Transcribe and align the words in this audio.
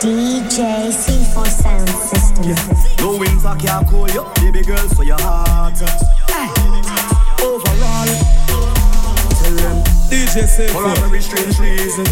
DJ 0.00 0.92
C4 0.94 1.46
Sound 1.48 1.88
System. 1.88 2.44
Yeah. 2.44 3.00
No 3.00 3.18
winter 3.18 3.54
can 3.58 3.84
cool 3.86 4.08
you, 4.10 4.24
baby 4.36 4.62
girl, 4.62 4.88
so 4.94 5.02
your 5.02 5.18
heart. 5.20 5.74
Hey. 6.30 6.46
Overall, 7.42 8.06
tell 9.42 9.54
them 9.58 9.82
DJ 10.06 10.46
C4 10.46 10.70
for 10.70 10.86
a 10.86 11.08
very 11.08 11.20
strange 11.20 11.58
reason. 11.58 12.06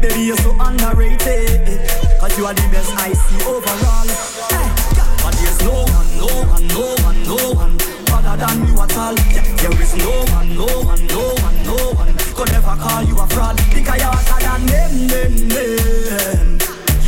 Baby, 0.00 0.32
you're 0.32 0.36
so 0.38 0.56
underrated. 0.58 1.84
Cause 2.20 2.38
you 2.38 2.46
are 2.46 2.54
the 2.54 2.66
best 2.72 2.90
I 2.96 3.12
see 3.12 3.44
overall. 3.44 4.08
Hey. 4.48 4.72
But 5.20 5.36
there's 5.36 5.60
no 5.60 5.84
one, 5.92 6.08
no 6.16 6.28
one, 6.48 6.66
no 6.68 6.94
one, 7.04 7.22
no 7.28 7.52
one 7.52 7.76
other 8.16 8.46
than 8.46 8.66
you 8.66 8.80
at 8.80 8.96
all. 8.96 9.14
There 9.14 9.82
is 9.82 9.94
no 9.96 10.24
one, 10.32 10.56
no 10.56 10.64
one, 10.88 11.06
no 11.06 11.34
one, 11.44 11.62
no 11.64 11.76
one 12.00 12.14
could 12.32 12.50
ever 12.50 12.76
call 12.80 13.02
you 13.02 13.18
a 13.20 13.26
fraud. 13.26 13.56
Because 13.74 14.00
you're 14.00 14.08
hotter 14.08 14.40
than 14.40 14.66
them, 14.66 15.06
them, 15.06 15.48
them. 15.50 16.59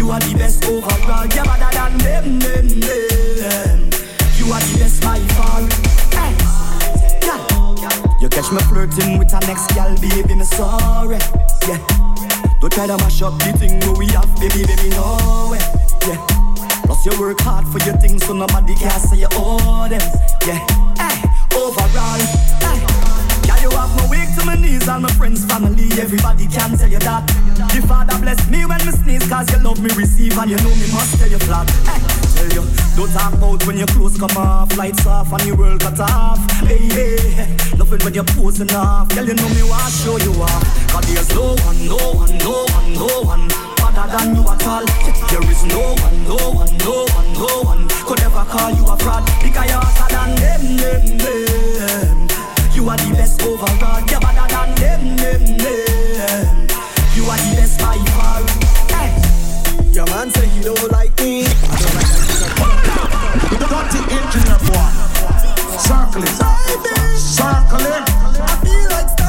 You 0.03 0.11
are 0.11 0.19
the 0.19 0.35
best 0.37 0.65
overall. 0.65 1.27
You're 1.31 1.45
better 1.45 1.71
than 1.79 1.97
them, 1.99 2.39
them, 2.41 2.67
them. 2.67 3.79
You 4.35 4.51
are 4.51 4.59
the 4.59 4.79
best 4.81 5.01
by 5.01 5.21
far. 5.39 5.63
Hey. 6.11 6.35
Eh. 6.35 7.31
Yeah. 7.31 8.19
You 8.21 8.29
catch 8.29 8.51
me 8.51 8.59
flirting 8.67 9.17
with 9.17 9.33
our 9.33 9.41
next 9.43 9.73
gal, 9.77 9.95
baby, 10.03 10.35
me 10.35 10.43
sorry. 10.43 11.19
Yeah. 11.71 11.79
Don't 12.61 12.73
try 12.73 12.89
to 12.89 12.97
mash 12.99 13.23
up 13.23 13.39
the 13.39 13.55
thing 13.55 13.79
we 13.95 14.07
have, 14.09 14.27
baby, 14.43 14.67
baby, 14.67 14.91
no 14.91 15.51
way. 15.53 15.63
Yeah. 16.11 16.19
Plus 16.83 17.07
you 17.07 17.15
work 17.21 17.39
hard 17.39 17.65
for 17.69 17.79
your 17.87 17.97
things, 17.99 18.27
so 18.27 18.33
nobody 18.33 18.75
can 18.75 18.91
say 18.99 19.19
you 19.19 19.29
owe 19.39 19.87
them. 19.89 20.03
Yeah. 20.45 20.67
Hey. 20.99 21.31
Overall. 21.55 22.52
To 24.43 24.47
my 24.47 24.55
knees 24.57 24.89
and 24.89 25.03
my 25.03 25.11
friends, 25.13 25.45
family, 25.45 25.89
everybody 26.01 26.47
can 26.47 26.77
tell 26.77 26.89
you 26.89 26.99
that. 27.01 27.27
The 27.75 27.81
Father 27.87 28.19
bless 28.19 28.39
me 28.51 28.65
when 28.67 28.79
me 28.85 28.93
sneeze, 28.93 29.29
cause 29.29 29.51
you 29.51 29.59
love 29.63 29.81
me 29.83 29.91
receive 29.97 30.37
and 30.39 30.51
you 30.51 30.57
know 30.59 30.75
me 30.75 30.87
must 30.93 31.19
tell 31.19 31.29
you 31.29 31.39
flat. 31.39 31.69
Hey, 31.87 32.01
tell 32.35 32.51
you, 32.51 32.65
don't 32.97 33.13
talk 33.13 33.33
about 33.35 33.67
when 33.67 33.77
your 33.79 33.87
clothes 33.89 34.19
come 34.19 34.37
off, 34.37 34.77
lights 34.77 35.07
off 35.07 35.33
and 35.33 35.45
your 35.47 35.57
world 35.57 35.81
cut 35.81 35.99
off. 36.01 36.39
Hey, 36.67 36.89
hey, 36.89 37.57
nothing 37.77 38.01
when 38.05 38.15
you're 38.15 38.31
posing 38.37 38.73
off, 38.73 39.09
girl, 39.15 39.27
you 39.27 39.35
know 39.35 39.49
me 39.51 39.63
want 39.63 39.93
show 39.93 40.19
you 40.19 40.33
off. 40.43 40.63
Cause 40.91 41.07
there's 41.13 41.31
no 41.35 41.55
one, 41.67 41.79
no 41.87 41.99
one, 42.13 42.33
no 42.39 42.67
one, 42.75 42.93
no 42.95 43.09
one 43.23 43.45
other 43.83 44.07
than 44.11 44.37
you 44.37 44.43
at 44.43 44.67
all. 44.67 44.85
There 45.31 45.45
is 45.51 45.63
no 45.67 45.95
one, 46.03 46.17
no 46.25 46.39
one, 46.51 46.73
no 46.79 47.07
one, 47.15 47.29
no 47.35 47.53
one 47.63 47.83
could 48.07 48.21
ever 48.21 48.45
call 48.51 48.71
you 48.73 48.85
a 48.87 48.97
fraud 48.97 49.25
because 49.43 49.67
you're 49.71 49.81
hotter 49.81 50.09
than 50.15 50.31
them, 50.37 50.77
them, 50.77 51.19
them. 51.19 52.12
You 52.83 52.91
are 52.91 52.97
the 52.97 53.15
best 53.15 53.41
overall. 53.45 54.01
You're 54.11 54.19
better 54.19 54.49
than 54.51 54.75
them, 54.75 55.17
them, 55.17 55.57
them. 55.57 56.67
You 57.15 57.23
are 57.31 57.39
the 57.39 57.55
best 57.55 57.79
by 57.79 57.95
far. 58.11 58.43
Hey. 58.91 59.15
Your 59.93 60.05
man 60.07 60.31
say 60.33 60.49
he 60.49 60.63
don't 60.63 60.91
like 60.91 61.17
me. 61.21 61.47
I 61.47 61.79
don't 61.79 61.95
like 61.95 62.11
that. 62.11 62.59
Dirty 63.71 64.01
engineer 64.19 64.59
boy. 64.67 64.91
Circle 65.79 66.25
it. 66.25 66.35
Circle 67.17 67.87
it. 67.87 68.03
I 68.43 68.59
feel 68.65 68.91
like 68.91 69.22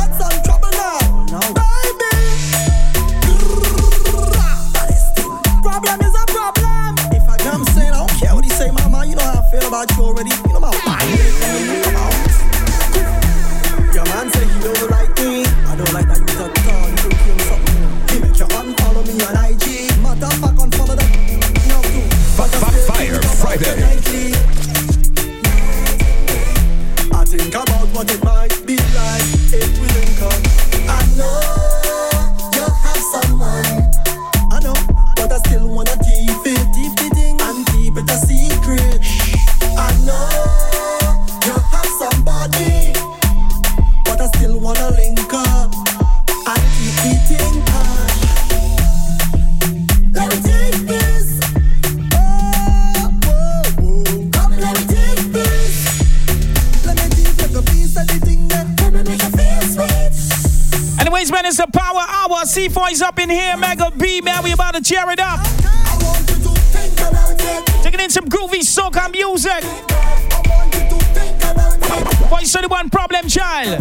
in 63.24 63.30
here. 63.30 63.58
Mega 63.58 63.92
B, 63.98 64.22
man. 64.22 64.44
We 64.44 64.52
about 64.52 64.76
to 64.76 64.82
cheer 64.82 65.10
it 65.10 65.20
up. 65.20 65.40
I 65.40 65.98
want 66.04 66.30
you 66.30 66.36
to 66.36 66.52
think 66.76 66.94
about 67.00 67.40
it. 67.40 67.84
Taking 67.84 68.02
in 68.02 68.10
some 68.10 68.26
groovy 68.26 68.62
soca 68.62 69.10
music. 69.12 69.64
I 69.64 70.42
want 70.50 70.74
you 70.76 70.82
to 70.90 70.98
think 71.16 71.38
about 71.44 71.78
it. 71.78 72.30
Voice 72.30 72.54
of 72.56 72.62
the 72.64 72.68
one 72.68 72.90
problem 72.90 73.28
child. 73.28 73.80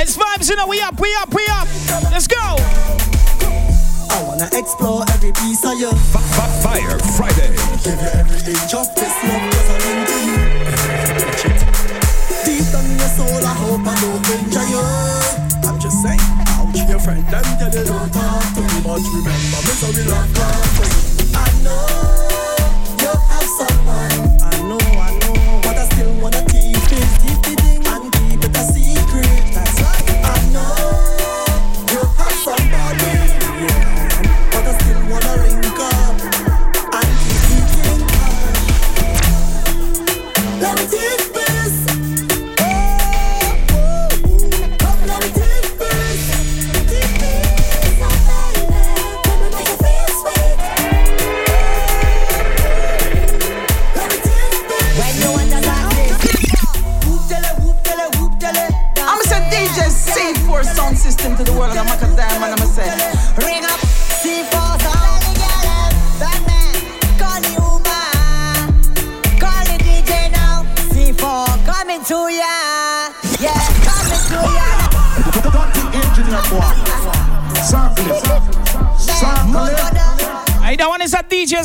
It's 0.00 0.16
vibes, 0.16 0.50
you 0.50 0.56
know. 0.56 0.66
We 0.66 0.80
up, 0.80 1.00
we 1.00 1.14
up, 1.20 1.32
we 1.34 1.46
up. 1.50 1.68
Let's 2.10 2.26
go. 2.26 2.56
I 4.10 4.24
wanna 4.26 4.48
explore 4.52 5.04
every 5.14 5.32
piece 5.32 5.64
of 5.64 5.78
you. 5.78 5.92
Fire 6.62 6.98
Friday. 7.16 7.54
Give 7.84 8.00
you 8.00 8.10
every 8.18 8.52
inch 8.52 8.74
of 8.74 8.92
this 8.94 9.14
love 9.24 9.52
cause 9.52 9.70
I'm 9.70 9.98
into 9.98 10.32
you. 10.32 10.37
Soul, 13.84 14.16
and 14.16 14.52
don't 14.52 14.70
you. 14.70 14.80
I'm 15.68 15.78
just 15.78 16.02
saying, 16.02 16.20
ouch, 16.48 16.88
your 16.88 16.98
friend, 16.98 17.24
them 17.26 17.44
tell 17.58 17.72
you 17.74 17.84
don't 17.84 18.12
talk 18.12 18.42
to 18.54 18.60
me, 18.60 18.80
but 18.82 19.00
remember 19.00 19.60
me, 19.66 19.72
so 19.78 19.88
we 19.90 20.02
love 20.08 20.34
God. 20.34 21.07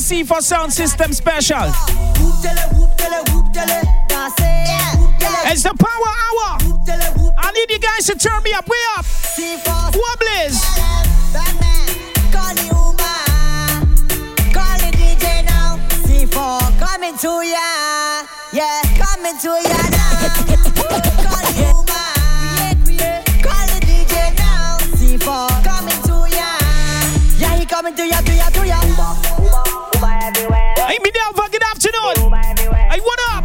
Tele, 0.04 0.20
whoop, 0.28 0.42
Sound 0.42 0.74
System 0.74 1.14
Special. 1.14 1.72
It's 5.46 5.64
the 5.64 5.74
power 5.78 6.12
hour. 6.24 6.58
I 7.38 7.52
need 7.54 7.70
you 7.70 7.80
guys 7.80 8.06
to 8.08 8.16
turn 8.16 8.42
me 8.44 8.54
up. 8.54 8.68
We 8.68 8.78
up. 8.98 9.06
C4 9.06 9.96
Wobblies. 9.96 10.60
Batman, 11.32 11.88
call 12.32 12.54
the 12.56 12.64
Uber, 12.74 13.20
call 14.52 14.80
you 14.80 14.94
man 17.00 17.18
Call 23.42 23.68
the 23.68 23.80
DJ 23.86 24.36
now. 24.36 24.78
C4 24.78 25.64
coming 25.64 26.02
to 26.02 26.28
ya, 26.30 26.50
yeah, 27.40 27.58
he 27.58 27.66
coming 27.66 27.96
to 27.96 28.06
ya. 28.08 28.22
Do 28.22 28.34
ya. 28.34 28.50
Do 28.50 28.64
ya 28.64 29.43
Hey, 30.04 31.00
me 31.02 31.12
now, 31.16 31.32
afternoon. 31.72 32.34
Hey, 32.34 33.00
what 33.00 33.20
up? 33.32 33.44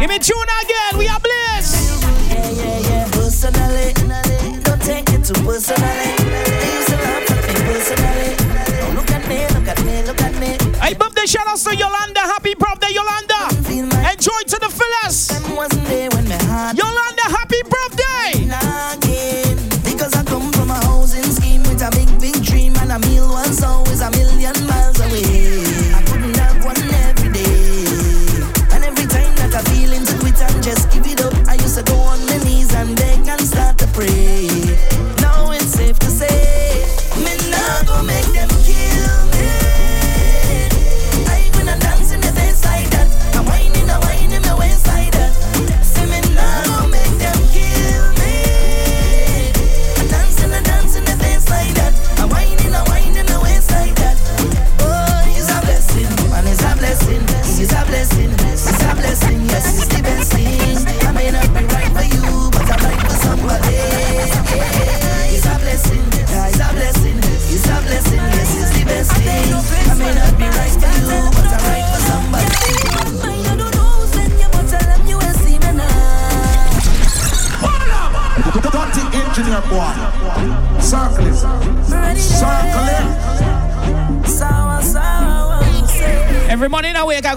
Give 0.00 0.08
me 0.08 0.18
tune 0.18 0.36
again, 0.62 0.96
we 0.96 1.08
are 1.08 1.20
bliss. 1.20 2.00
Personally. 3.12 3.92
Don't. 4.64 4.82
Hey, 10.80 10.94
birthday 10.94 11.26
shout 11.26 11.46
out 11.48 11.58
to 11.58 11.76
Yolanda. 11.76 12.20
Happy 12.20 12.54
birthday, 12.54 12.92
Yolanda. 12.92 13.48
Enjoy 14.10 14.40
to 14.46 14.58
the 14.58 14.70
fellas. 14.70 15.30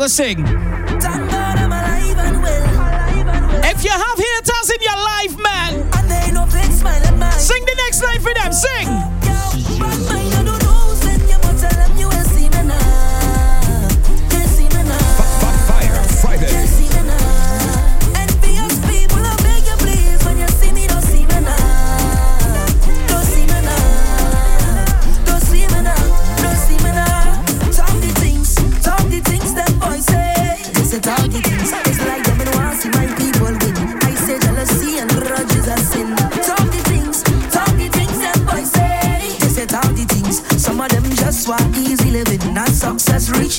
sing. 0.10 0.79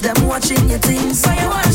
Them 0.00 0.26
watching 0.26 0.70
your 0.70 0.78
things. 0.78 1.20
So 1.20 1.30
you 1.30 1.46
want 1.50 1.69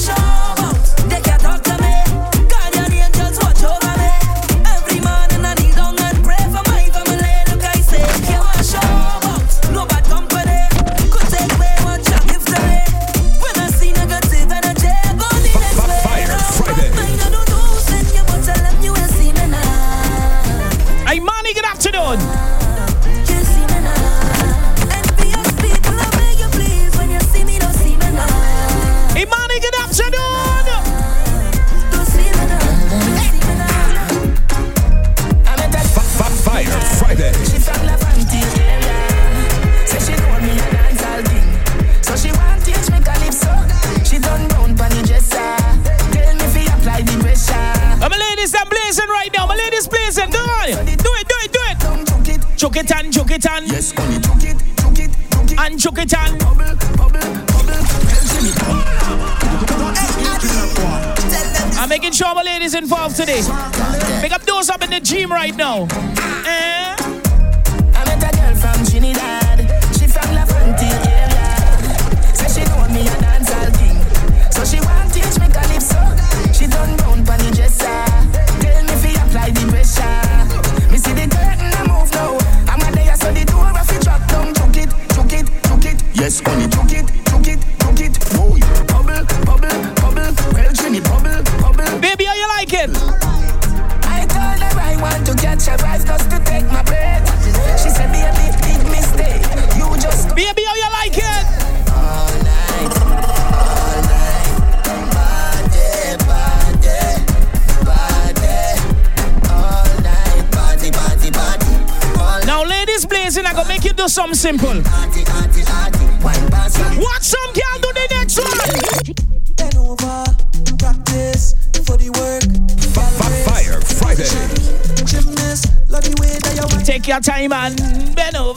Take 126.95 127.09
your 127.09 127.19
time 127.19 127.51
and 127.51 127.75
bend 128.15 128.37
over. 128.37 128.55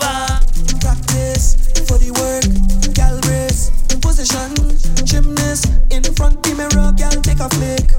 Practice 0.79 1.59
for 1.91 1.99
the 1.99 2.15
work, 2.15 2.47
gal 2.95 3.19
brace 3.27 3.75
position, 3.99 4.55
gymnast 5.05 5.67
in 5.91 6.05
front 6.15 6.41
the 6.47 6.55
mirror, 6.55 6.95
gal 6.95 7.11
take 7.19 7.43
a 7.43 7.51
flick. 7.59 7.91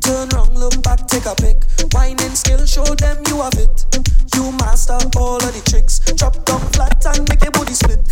Turn 0.00 0.30
round, 0.32 0.56
look 0.56 0.82
back, 0.82 1.06
take 1.06 1.26
a 1.26 1.34
pic. 1.36 1.68
Winding 1.92 2.32
skill, 2.32 2.64
show 2.64 2.84
them 2.96 3.20
you 3.28 3.42
have 3.42 3.60
it. 3.60 3.84
You 4.34 4.52
master 4.56 4.96
all 5.20 5.36
of 5.36 5.52
the 5.52 5.60
tricks. 5.68 6.00
Drop 6.16 6.32
down 6.46 6.60
flat 6.72 7.04
and 7.04 7.28
make 7.28 7.42
your 7.42 7.52
body 7.52 7.74
split. 7.74 8.03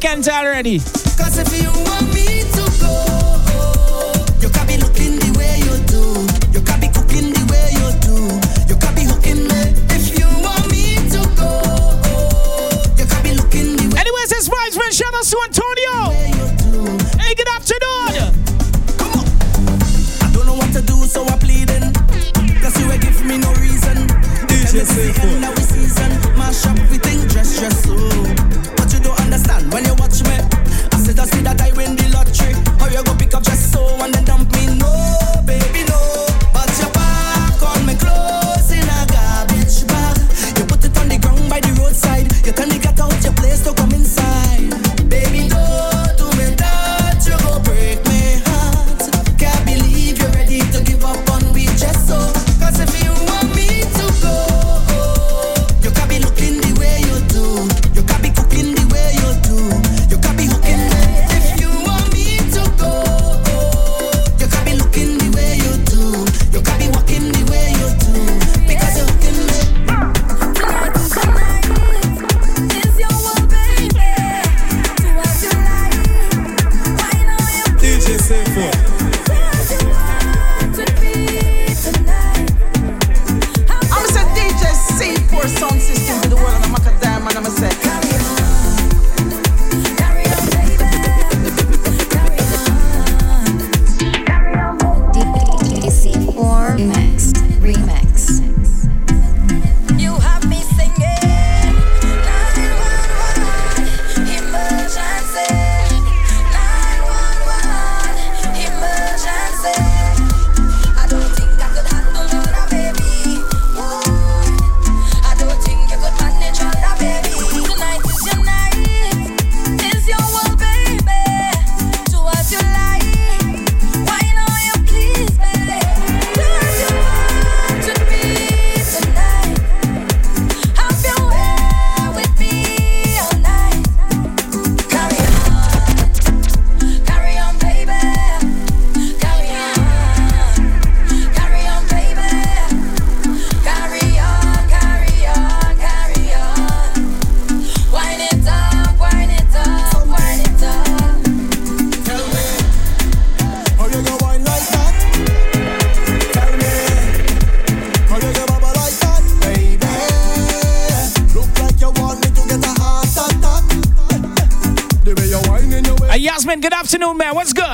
weekend, 0.00 0.24
Darren. 0.24 0.47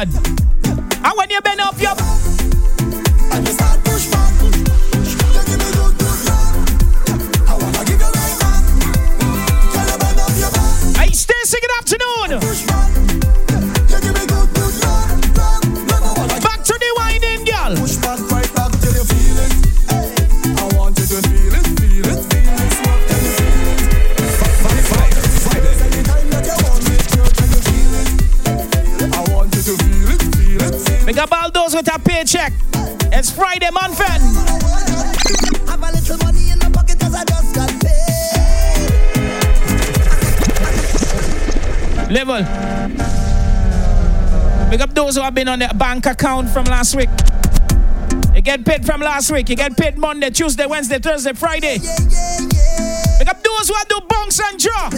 God. 0.05 0.34
check. 32.35 32.53
It's 33.13 33.31
Friday, 33.31 33.71
man, 33.71 33.95
friend. 33.95 34.21
Have 35.69 35.81
a 35.81 35.93
little 35.93 36.19
money 36.19 36.51
in 36.51 36.59
pocket 36.59 37.01
I 37.01 37.25
just 37.25 37.55
got 37.55 37.71
paid. 37.81 37.95
Level. 42.11 42.45
Pick 44.69 44.81
up 44.81 44.93
those 44.95 45.15
who 45.15 45.23
have 45.23 45.35
been 45.35 45.47
on 45.47 45.61
their 45.61 45.73
bank 45.75 46.07
account 46.07 46.51
from 46.51 46.65
last 46.65 46.97
week. 46.97 47.11
They 48.33 48.41
get 48.41 48.65
paid 48.65 48.85
from 48.85 49.01
last 49.01 49.31
week. 49.31 49.49
You 49.49 49.55
get 49.55 49.77
paid 49.77 49.97
Monday, 49.97 50.31
Tuesday, 50.31 50.67
Wednesday, 50.67 50.99
Thursday, 50.99 51.35
Friday. 51.35 51.79
Pick 51.79 53.29
up 53.29 53.41
those 53.45 53.69
who 53.69 53.75
are 53.75 53.85
do 53.89 54.01
bunks 54.09 54.41
and 54.41 54.59
draw. 54.59 54.91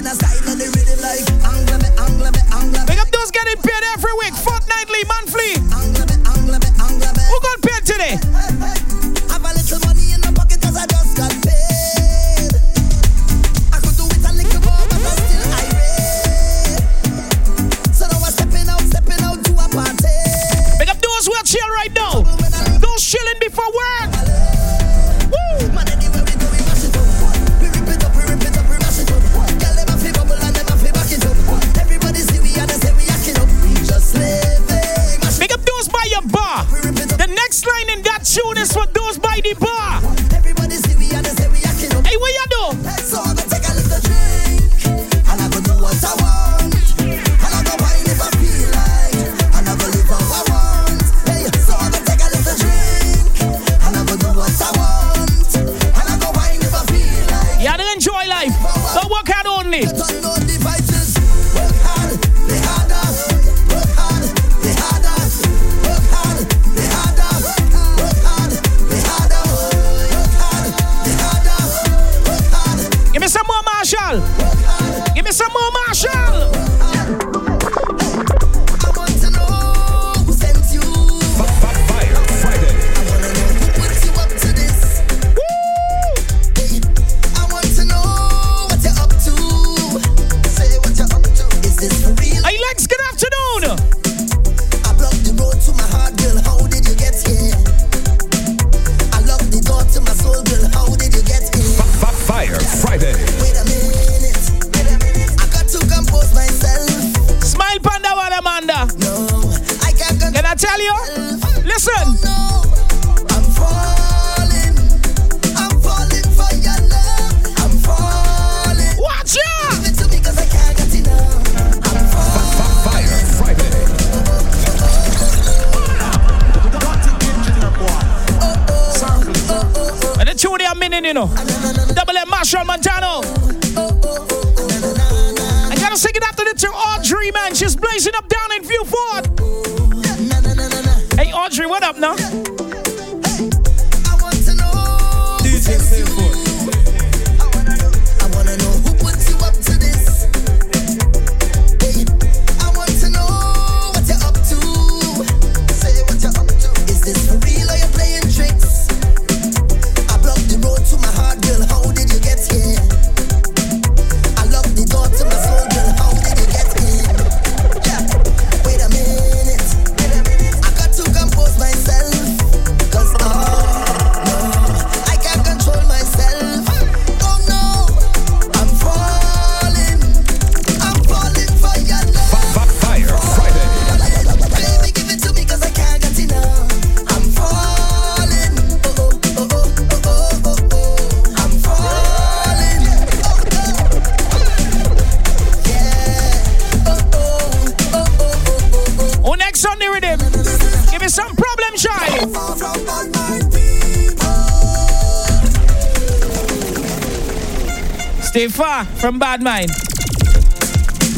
Stay 208.37 208.49
far 208.49 208.85
from 208.85 209.19
bad 209.19 209.41
mind. 209.41 209.71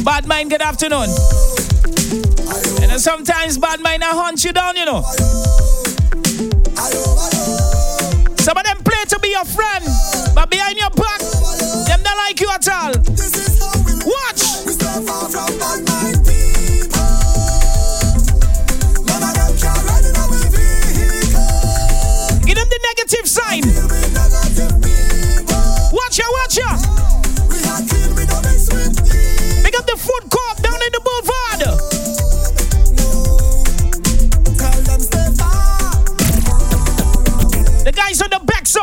Bad 0.04 0.28
mind, 0.28 0.50
good 0.50 0.62
afternoon. 0.62 1.08
And 2.80 3.00
sometimes 3.00 3.58
bad 3.58 3.80
mind 3.80 4.04
I 4.04 4.14
hunt 4.14 4.44
you 4.44 4.52
down, 4.52 4.76
you 4.76 4.84
know. 4.84 5.02
Some 8.38 8.56
of 8.56 8.62
them 8.62 8.78
play 8.84 9.02
to 9.08 9.18
be 9.18 9.30
your 9.30 9.44
friend, 9.44 9.84
but 10.32 10.48
behind 10.48 10.78
your 10.78 10.90
back, 10.90 11.18
them 11.88 12.02
not 12.04 12.16
like 12.18 12.38
you 12.40 12.50
at 12.50 12.68
all. 12.68 12.92
Watch! 12.94 13.26
is 13.34 13.58
how 13.58 13.72
we 13.82 13.94
Watch! 14.06 14.64
We 14.64 14.72
stay 14.74 15.04
far 15.04 15.28
from 15.28 15.58
bad 15.58 15.88
mind 15.88 16.28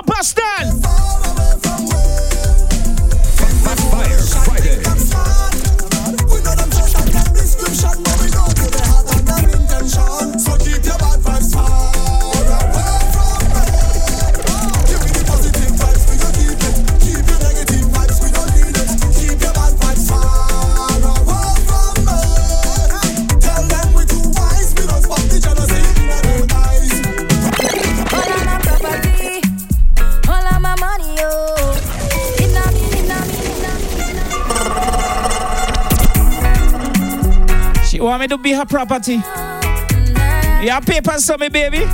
on 0.07 0.74
me 38.25 38.29
to 38.29 38.37
be 38.41 38.53
her 38.53 38.65
property. 38.65 39.15
You 40.63 40.71
have 40.71 40.85
papers 40.85 41.27
for 41.27 41.37
me, 41.37 41.49
baby. 41.49 41.77
You 41.77 41.85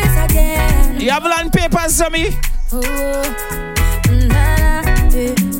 is 0.00 0.16
again. 0.24 1.00
You 1.00 1.10
have 1.10 1.24
land 1.24 1.52
papers 1.52 2.00
for 2.00 2.08
me. 2.10 2.30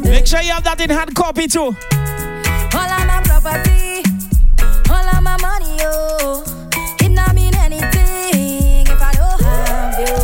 Make 0.02 0.26
sure 0.26 0.40
you 0.40 0.52
have 0.52 0.64
that 0.64 0.80
in 0.80 0.90
hard 0.90 1.14
copy 1.14 1.46
too. 1.48 1.60
All 1.60 2.90
of 2.90 3.06
my 3.06 3.20
property, 3.24 4.02
all 4.90 5.08
of 5.16 5.22
my 5.22 5.36
money, 5.40 5.76
oh. 5.82 6.42
It 7.00 7.10
not 7.10 7.34
mean 7.34 7.54
anything 7.54 8.86
if 8.86 9.02
I 9.02 9.12
don't 9.12 9.40
have 9.42 9.98
you. 10.00 10.16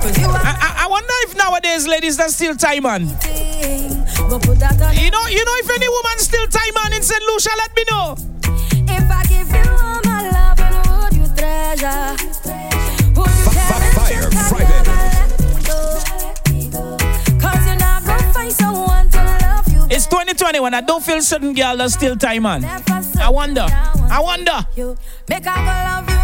Cause 0.00 0.18
you 0.18 0.28
I, 0.28 0.56
I, 0.60 0.84
I 0.84 0.88
wonder 0.88 1.14
if 1.24 1.36
nowadays 1.36 1.86
ladies 1.86 2.16
that's 2.16 2.34
still 2.34 2.56
time 2.56 2.86
on. 2.86 3.06
Thing. 4.38 4.40
Go 4.40 4.46
put 4.46 4.60
that 4.60 4.80
on 4.80 4.94
You 4.96 5.10
know, 5.10 5.26
you 5.26 5.44
know 5.44 5.56
if 5.58 5.70
any 5.70 5.88
woman 5.88 6.18
still 6.18 6.46
time 6.46 6.76
on 6.84 6.92
in 6.92 7.02
St. 7.02 7.22
Lucia, 7.22 7.50
let 7.56 7.76
me 7.76 7.84
know. 7.90 8.16
If 8.88 9.10
I 9.10 9.22
give 9.24 9.48
you 9.50 9.70
all 9.70 10.00
my 10.04 10.30
love, 10.30 10.60
and 10.60 10.74
would 10.88 11.14
you 11.16 11.26
treasure? 11.36 12.16
Would 13.16 13.28
you 13.28 13.52
cherish 13.52 13.94
Fire 13.94 14.28
it? 14.28 14.34
Friday. 14.48 14.82
Cause 17.40 17.66
you're 17.66 17.76
not 17.76 18.04
gonna 18.04 18.32
find 18.32 18.52
someone 18.52 19.10
to 19.10 19.18
love 19.42 19.68
you. 19.72 19.86
It's 19.90 20.06
2021. 20.06 20.74
I 20.74 20.80
don't 20.80 21.04
feel 21.04 21.20
certain 21.22 21.54
girl 21.54 21.76
that's 21.76 21.94
still 21.94 22.16
time 22.16 22.46
on. 22.46 22.64
I 22.64 23.28
wonder. 23.28 23.66
I 23.68 24.20
wonder. 24.20 24.66
you. 24.76 24.96
Make 25.28 25.46
I 25.46 25.56
go 25.56 25.72
love 25.88 26.08
you. 26.08 26.16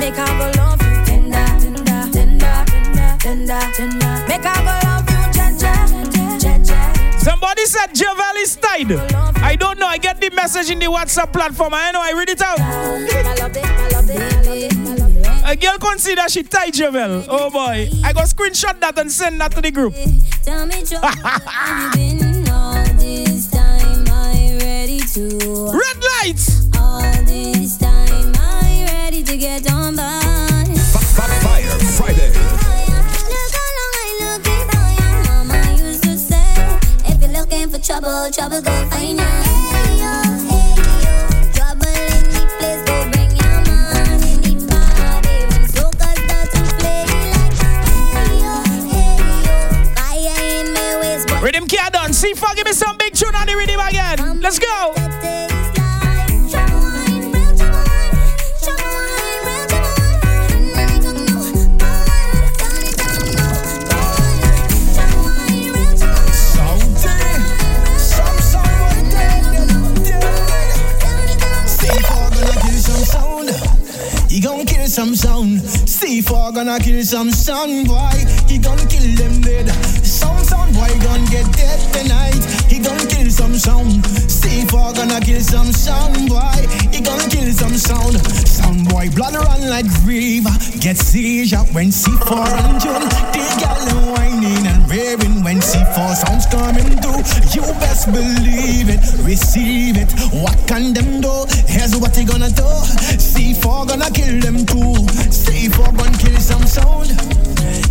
Make 0.00 0.18
I 0.18 0.26
go 0.38 0.60
love 0.60 0.82
you, 0.82 0.95
tender, 3.26 3.60
tender. 3.74 4.24
Make 4.28 4.42
go 4.42 4.52
love 4.62 5.10
you. 5.10 5.16
Somebody 7.18 7.64
said 7.66 7.92
Javel 7.92 8.36
is 8.36 8.54
tied. 8.54 8.92
I 9.42 9.56
don't 9.56 9.80
know. 9.80 9.86
I 9.88 9.98
get 9.98 10.20
the 10.20 10.30
message 10.30 10.70
in 10.70 10.78
the 10.78 10.86
WhatsApp 10.86 11.32
platform. 11.32 11.74
I 11.74 11.90
know. 11.90 12.00
I 12.00 12.12
read 12.12 12.28
it 12.28 12.40
out. 12.40 12.60
A 15.44 15.56
girl 15.56 15.78
consider 15.78 16.28
she 16.28 16.44
tied 16.44 16.74
Javel. 16.74 17.24
Oh 17.28 17.50
boy. 17.50 17.88
I 18.04 18.12
go 18.12 18.20
screenshot 18.20 18.78
that 18.78 18.96
and 18.98 19.10
send 19.10 19.40
that 19.40 19.50
to 19.52 19.60
the 19.60 19.72
group. 19.72 19.94
Tell 20.44 20.64
me, 20.64 20.84
Joe, 20.84 21.00
have 21.00 21.94
you 21.96 22.20
been 22.20 22.48
all 22.48 22.84
this 22.94 23.50
time? 23.50 24.04
I 24.08 24.56
ready 24.62 25.00
to. 25.00 25.72
Red 25.72 25.98
lights. 26.22 26.68
All 26.78 27.00
this 27.24 27.76
time, 27.78 28.32
I 28.36 28.86
ready 28.88 29.24
to 29.24 29.36
get 29.36 29.68
on 29.72 29.96
by. 29.96 30.25
Trouble, 38.00 38.30
trouble 38.30 38.60
go 38.60 38.90
find 38.90 39.18
ya. 39.18 39.24
Hey 39.24 39.96
yo, 40.00 40.12
hey 40.48 40.76
yo, 41.04 41.14
trouble 41.52 41.88
in 41.88 42.24
the 42.28 42.42
place, 42.58 42.82
go 42.84 42.96
bring 43.10 43.32
your 43.32 43.58
man 43.64 44.20
in 44.22 44.40
the 44.42 44.52
party. 44.68 45.36
When 45.48 45.64
soca 45.72 46.08
start 46.24 46.48
to 46.52 46.60
play 46.76 47.04
like, 47.32 47.56
hey 48.12 48.32
yo, 48.42 48.52
hey 48.68 49.16
yo, 49.44 49.64
fire 49.96 50.36
in 50.60 50.66
my 50.74 50.98
waist, 51.00 51.28
but 51.28 51.42
Rhythm 51.42 51.66
key 51.66 51.78
done. 51.90 52.12
See, 52.12 52.34
for 52.34 52.54
give 52.54 52.66
me 52.66 52.72
some 52.72 52.96
big 52.98 53.14
tune 53.14 53.34
on 53.34 53.46
the 53.46 53.56
rhythm 53.56 53.80
again. 53.80 54.40
Let's 54.40 54.58
go. 54.58 55.55
Gonna 76.56 76.78
kill 76.78 77.02
some 77.02 77.30
sound 77.30 77.86
boy. 77.86 78.24
He 78.48 78.56
gonna 78.56 78.86
kill 78.86 79.14
them 79.14 79.42
dead. 79.42 79.68
Some 80.02 80.42
sound 80.42 80.72
boy 80.72 80.88
gonna 81.04 81.30
get 81.30 81.44
dead 81.52 81.78
tonight. 81.92 82.42
He 82.70 82.78
gonna 82.78 83.06
kill 83.08 83.30
some 83.30 83.56
sound. 83.56 84.15
C4 84.56 84.94
gonna 84.96 85.20
kill 85.20 85.40
some 85.42 85.70
sound 85.70 86.30
boy. 86.30 86.40
He 86.90 87.02
gonna 87.02 87.28
kill 87.28 87.52
some 87.52 87.76
sound. 87.76 88.16
Sound 88.48 88.88
boy 88.88 89.10
blood 89.10 89.34
run 89.34 89.68
like 89.68 89.84
river. 90.02 90.48
Get 90.80 90.96
seizure 90.96 91.58
when 91.76 91.88
C4 91.88 92.48
and 92.64 92.80
June. 92.80 93.04
The 93.36 93.44
gal 93.60 94.14
whining 94.14 94.66
and 94.66 94.90
raving 94.90 95.44
when 95.44 95.60
C4 95.60 96.14
sounds 96.16 96.46
coming 96.46 96.88
through. 97.04 97.20
You 97.52 97.68
best 97.80 98.06
believe 98.06 98.88
it, 98.88 99.04
receive 99.22 99.98
it. 99.98 100.10
What 100.32 100.56
can 100.66 100.94
them 100.94 101.20
do? 101.20 101.44
Here's 101.68 101.94
what 101.94 102.14
they 102.14 102.24
gonna 102.24 102.48
do. 102.48 102.70
C4 103.20 103.88
gonna 103.88 104.10
kill 104.10 104.40
them 104.40 104.64
too. 104.64 105.04
C4 105.36 105.98
gonna 105.98 106.16
kill 106.16 106.40
some 106.40 106.64
sound. 106.64 107.35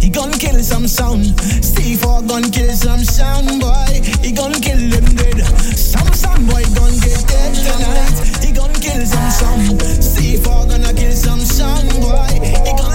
He 0.02 0.10
gonna 0.10 0.38
kill 0.38 0.60
some 0.64 0.88
sound. 0.88 1.26
C4 1.62 2.28
gonna 2.28 2.50
kill 2.50 2.72
some 2.74 3.04
sound 3.04 3.62
boy. 3.62 4.02
He 4.22 4.32
gonna 4.32 4.60
kill 4.60 4.78
them 4.78 5.06
dead. 5.16 5.40
Some 5.78 6.12
sound 6.14 6.48
boy 6.50 6.64
gonna 6.76 7.00
get 7.00 7.24
dead 7.28 7.54
tonight. 7.56 8.44
He 8.44 8.52
gonna 8.52 8.80
kill 8.80 9.06
some 9.06 9.32
sound. 9.32 9.80
C4 9.82 10.70
gonna 10.70 10.94
kill 10.94 11.12
some 11.12 11.40
sound 11.40 11.90
boy. 12.02 12.40
He 12.66 12.72
gonna 12.78 12.95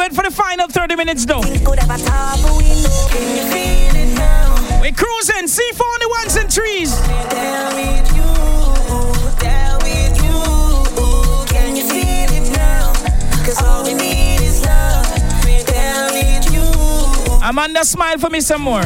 wait 0.00 0.14
for 0.14 0.22
the 0.22 0.30
final 0.30 0.66
30 0.66 0.96
minutes 0.96 1.26
though. 1.26 1.42
could 1.42 1.78
have 1.78 1.90
a 1.90 2.02
top 2.02 2.38
window. 2.56 2.88
Can 3.12 3.36
you 3.36 3.44
feel 3.52 3.94
it 4.02 4.14
now? 4.16 4.80
We're 4.80 4.96
cruising, 4.96 5.44
C4 5.44 5.80
on 5.94 6.00
the 6.04 6.10
ones 6.20 6.36
and 6.40 6.48
threes. 6.50 6.90
There 7.36 7.68
with 7.76 8.08
you, 8.16 8.30
there 9.44 9.76
with 9.84 10.16
you. 10.24 10.40
You 11.76 11.84
feel 11.84 12.30
it 12.38 12.46
now? 12.56 12.92
Cause 13.44 13.62
all 13.62 13.84
we 13.84 13.92
need 13.92 14.40
is 14.40 14.64
love. 14.64 15.06
There 15.44 16.08
with 16.16 16.46
you. 16.54 17.46
Amanda, 17.46 17.84
smile 17.84 18.16
for 18.16 18.30
me 18.30 18.40
some 18.40 18.62
more. 18.62 18.84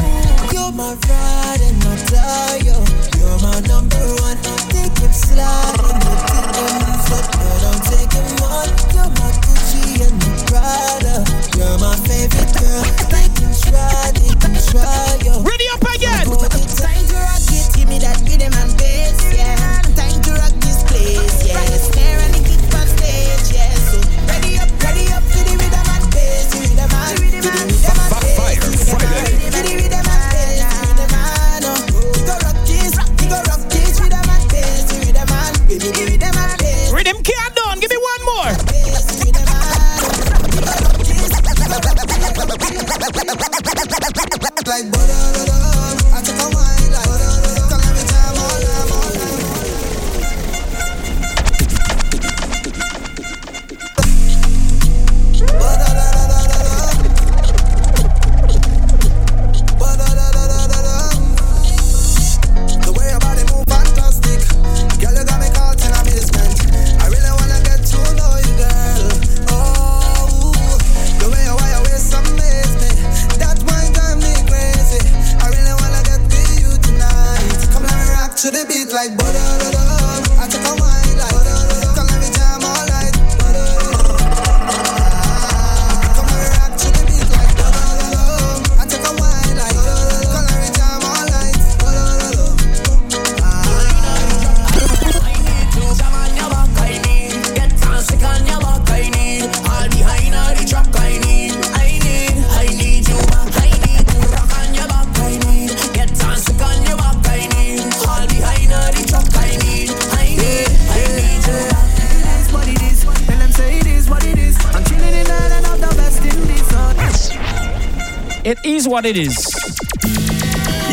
It 118.45 118.63
is 118.63 118.87
what 118.87 119.07
it 119.07 119.17
is. 119.17 119.33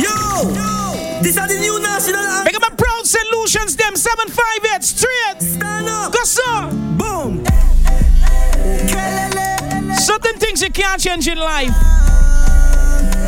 Yo! 0.01 0.49
This 1.21 1.37
are 1.37 1.47
the 1.47 1.59
new 1.61 1.79
national 1.83 2.17
anthem. 2.17 2.45
Make 2.45 2.57
up 2.57 2.73
a 2.73 2.75
proud 2.75 3.05
solutions, 3.05 3.77
them 3.77 3.95
758 3.95 4.83
straight. 4.83 5.43
Stand 5.43 5.87
up. 5.87 6.15
Go, 6.15 6.25
sir. 6.25 6.71
Boom. 6.97 7.45
Certain 10.01 10.39
things 10.41 10.63
you 10.63 10.71
can't 10.71 10.99
change 10.99 11.29
in 11.29 11.37
life. 11.37 11.77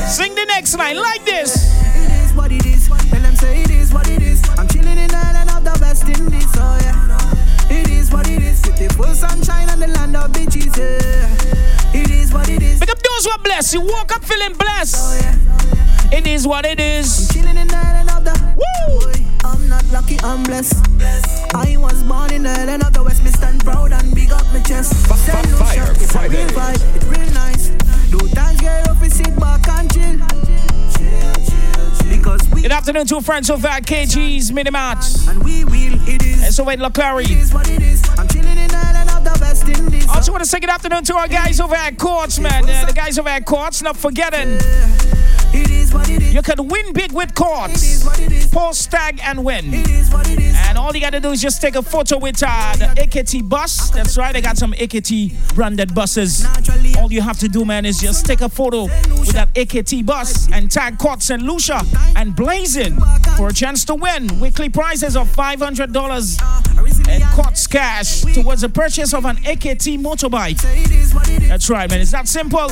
Sing 0.09 0.35
the 0.35 0.47
next 0.49 0.75
line 0.79 0.97
like 0.97 1.27
this. 1.27 1.55
It 1.95 2.25
is 2.25 2.33
what 2.33 2.51
it 2.51 2.65
is. 2.65 2.89
Tell 2.89 3.21
them 3.21 3.37
say 3.37 3.61
it 3.61 3.71
is 3.73 3.93
what 3.93 4.09
it 4.09 4.23
is. 4.23 4.43
I'm 4.57 4.67
chilling 4.69 4.97
in 4.97 5.11
Helen 5.11 5.51
of 5.51 5.65
the 5.65 5.77
West 5.83 6.09
Indies, 6.09 6.49
oh 6.57 6.79
yeah. 6.81 7.77
It 7.77 7.91
is 7.91 8.11
what 8.11 8.27
it 8.31 8.43
is. 8.43 8.63
Beautiful 8.63 9.13
sunshine 9.15 9.69
and 9.69 9.83
the 9.83 9.89
land 9.89 10.17
of 10.17 10.33
beaches, 10.33 10.75
yeah. 10.79 11.29
It 11.93 12.11
is 12.11 12.33
what 12.33 12.49
it 12.49 12.63
is. 12.63 12.74
Make 12.85 12.99
up 12.99 13.03
those 13.03 13.25
who 13.25 13.39
blessed. 13.39 13.73
You 13.73 13.81
woke 13.81 14.15
up 14.15 14.23
feeling 14.23 14.53
Oh 14.53 14.59
blessed. 14.59 15.23
yeah. 15.23 16.19
It 16.19 16.27
is 16.27 16.47
what 16.47 16.67
it 16.67 16.79
is. 16.79 17.31
Chilling 17.33 17.57
in 17.57 17.67
Helen 17.67 18.11
of 18.11 18.25
the 18.27 18.37
Woo! 18.61 19.11
I'm 19.43 19.71
not 19.71 19.87
lucky, 19.91 20.19
I'm 20.23 20.43
blessed. 20.43 20.77
I 21.55 21.79
was 21.79 22.03
born 22.03 22.31
in 22.35 22.45
Helen 22.45 22.83
of 22.83 22.93
the 22.93 23.03
West. 23.03 23.25
Me 23.25 23.31
stand 23.31 23.65
proud 23.65 23.91
and 23.95 24.15
big 24.15 24.31
up 24.33 24.45
my 24.53 24.61
chest. 24.61 24.93
Stand 25.17 25.51
no 25.51 25.57
Fire 25.57 25.75
shot, 25.77 25.97
it's 25.97 26.15
a 26.15 26.29
real 26.29 26.49
vibe, 26.49 26.97
it's 26.97 27.07
real 27.07 27.33
nice. 27.33 27.69
Do 28.11 28.19
times 28.35 28.61
get 28.61 28.87
we 29.01 29.09
sit 29.09 29.35
back 29.41 29.67
and 29.67 29.91
chill. 29.91 30.19
Because 32.11 32.47
we 32.51 32.61
Good 32.61 32.73
afternoon 32.73 33.07
to 33.07 33.23
friends 33.23 33.49
over 33.49 33.67
at 33.69 33.85
KG's 33.87 34.53
Mini 34.53 34.71
and 35.29 35.43
we 35.43 35.65
will. 35.65 35.97
It 36.07 36.23
is. 36.23 36.43
And 36.45 36.53
so 36.53 36.65
wait, 36.65 36.81
It 36.81 36.83
La 36.83 36.91
Clery. 36.91 37.25
is 37.31 37.55
what 37.55 37.67
it 37.71 37.81
is. 37.81 38.03
I'm 38.19 38.29
chilling 38.29 38.54
Indies. 40.25 40.29
Also 40.29 40.33
want 40.33 40.45
to 40.45 40.49
say 40.49 40.61
good 40.61 40.71
afternoon 40.71 41.05
to 41.05 41.15
our 41.17 41.29
guys 41.29 41.61
over 41.61 41.75
at 41.75 41.99
Courts, 41.99 42.39
man. 42.39 42.65
Uh, 42.65 42.87
the 42.87 42.93
guys 42.93 43.19
over 43.19 43.29
at 43.29 43.45
Courts, 43.45 43.83
not 43.83 43.97
forgetting. 43.97 44.59
You 46.33 46.43
can 46.43 46.67
win 46.67 46.93
big 46.93 47.13
with 47.13 47.35
Courts. 47.35 48.03
Post 48.49 48.91
tag 48.91 49.21
and 49.23 49.45
win. 49.45 49.73
And 49.75 50.79
all 50.79 50.93
you 50.95 51.01
gotta 51.01 51.21
do 51.21 51.31
is 51.31 51.41
just 51.41 51.61
take 51.61 51.77
a 51.77 51.83
photo 51.83 52.19
with 52.19 52.43
uh, 52.43 52.75
the 52.77 52.87
AKT 53.03 53.49
bus. 53.49 53.91
That's 53.91 54.17
right, 54.17 54.35
I 54.35 54.41
got 54.41 54.57
some 54.57 54.73
AKT 54.73 55.55
branded 55.55 55.95
buses. 55.95 56.45
All 56.97 57.13
you 57.13 57.21
have 57.21 57.39
to 57.39 57.49
do, 57.49 57.65
man, 57.65 57.85
is 57.85 58.01
just 58.01 58.27
take 58.27 58.41
a 58.41 58.49
photo 58.49 58.85
with 58.85 59.33
that 59.33 59.55
AKT 59.55 60.05
bus 60.07 60.51
and 60.53 60.71
tag 60.71 60.99
Courts 60.99 61.31
and 61.31 61.43
Lucia 61.43 61.83
and 62.17 62.35
Blazing 62.35 62.99
for 63.37 63.49
a 63.49 63.53
chance 63.53 63.85
to 63.85 63.95
win 63.95 64.41
weekly 64.41 64.69
prizes 64.69 65.17
of 65.17 65.29
$500. 65.29 66.94
And 67.09 67.23
Cots 67.35 67.67
cash 67.67 68.23
towards 68.35 68.63
the 68.63 68.69
purchase 68.69 69.15
of 69.15 69.25
an 69.25 69.37
AKT 69.37 69.99
motorbike. 70.01 70.61
That's 71.49 71.69
right, 71.71 71.89
man. 71.91 72.01
It's 72.01 72.13
that 72.13 72.29
simple. 72.29 72.69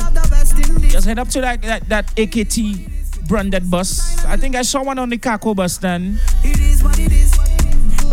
Just 0.89 1.05
head 1.05 1.19
up 1.19 1.29
to 1.29 1.41
that, 1.41 1.61
that, 1.61 1.89
that 1.89 2.07
AKT 2.15 3.27
branded 3.27 3.69
bus. 3.69 4.23
I 4.25 4.37
think 4.37 4.55
I 4.55 4.61
saw 4.61 4.83
one 4.83 4.99
on 4.99 5.09
the 5.09 5.17
Kako 5.17 5.55
bus 5.55 5.73
stand. 5.73 6.19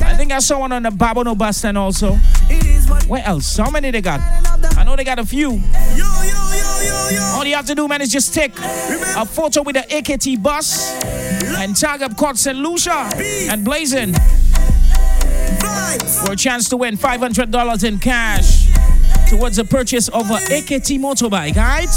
I 0.02 0.14
think 0.16 0.32
I 0.32 0.38
saw 0.38 0.60
one 0.60 0.72
on 0.72 0.82
the 0.82 0.90
Babonneau 0.90 1.36
bus 1.36 1.58
stand 1.58 1.78
also. 1.78 2.12
Where 3.06 3.24
else? 3.24 3.56
How 3.56 3.70
many 3.70 3.90
they 3.90 4.00
got? 4.00 4.20
I 4.76 4.84
know 4.84 4.96
they 4.96 5.04
got 5.04 5.18
a 5.18 5.26
few. 5.26 5.60
All 7.34 7.44
you 7.44 7.54
have 7.56 7.66
to 7.66 7.74
do, 7.74 7.88
man, 7.88 8.00
is 8.00 8.10
just 8.10 8.34
take 8.34 8.56
a 8.58 9.26
photo 9.26 9.62
with 9.62 9.76
the 9.76 9.82
AKT 9.82 10.42
bus 10.42 10.92
and 11.58 11.76
tag 11.76 12.02
up 12.02 12.16
Court 12.16 12.36
St. 12.36 12.56
Lucia 12.56 13.10
and 13.50 13.64
Blazing 13.64 14.14
for 16.24 16.32
a 16.32 16.36
chance 16.36 16.68
to 16.68 16.76
win 16.76 16.96
$500 16.96 17.84
in 17.84 17.98
cash 17.98 18.68
towards 19.28 19.56
the 19.56 19.64
purchase 19.64 20.08
of 20.08 20.30
an 20.30 20.38
AKT 20.38 20.98
motorbike, 20.98 21.56
alright? 21.56 21.88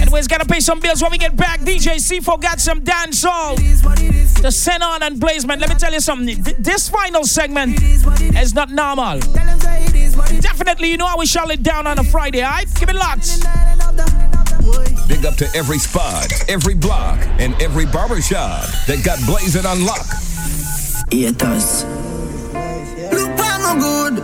Anyways, 0.00 0.26
gotta 0.26 0.44
pay 0.44 0.60
some 0.60 0.80
bills 0.80 1.02
when 1.02 1.10
we 1.10 1.18
get 1.18 1.36
back. 1.36 1.60
DJ 1.60 1.96
C4 1.96 2.40
got 2.40 2.60
some 2.60 2.80
dance 2.80 3.24
dancehall 3.24 4.42
to 4.42 4.52
send 4.52 4.82
on 4.82 5.02
and 5.02 5.20
blaze, 5.20 5.46
man. 5.46 5.60
Let 5.60 5.68
me 5.68 5.74
tell 5.76 5.92
you 5.92 6.00
something. 6.00 6.42
This 6.58 6.88
final 6.88 7.24
segment 7.24 7.80
is 7.82 8.54
not 8.54 8.70
normal. 8.70 9.20
Definitely, 10.40 10.90
you 10.90 10.96
know 10.96 11.06
how 11.06 11.18
we 11.18 11.26
shut 11.26 11.50
it 11.50 11.62
down 11.62 11.86
on 11.86 11.98
a 11.98 12.04
Friday, 12.04 12.44
alright? 12.44 12.68
Keep 12.74 12.90
it 12.90 12.96
locked. 12.96 13.42
Big 15.08 15.24
up 15.24 15.36
to 15.36 15.48
every 15.54 15.78
spot, 15.78 16.32
every 16.48 16.74
block, 16.74 17.18
and 17.38 17.54
every 17.62 17.86
barbershop 17.86 18.64
that 18.86 19.02
got 19.04 19.18
Blazing 19.26 19.66
on 19.66 19.84
lock. 19.84 20.35
Haters. 21.10 21.84
Look, 23.12 23.30
I'm 23.38 23.62
no 23.62 23.72
good. 23.78 24.14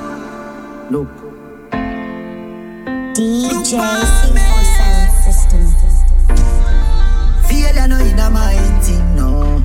Look. 0.90 1.08
DJ 3.14 3.78
C4 3.78 4.36
Sound 4.76 5.12
System. 5.22 5.64
Feel 7.46 7.78
I 7.78 7.86
know 7.86 7.98
in 7.98 8.16
my 8.32 8.56
thing, 8.82 9.06
no. 9.14 9.62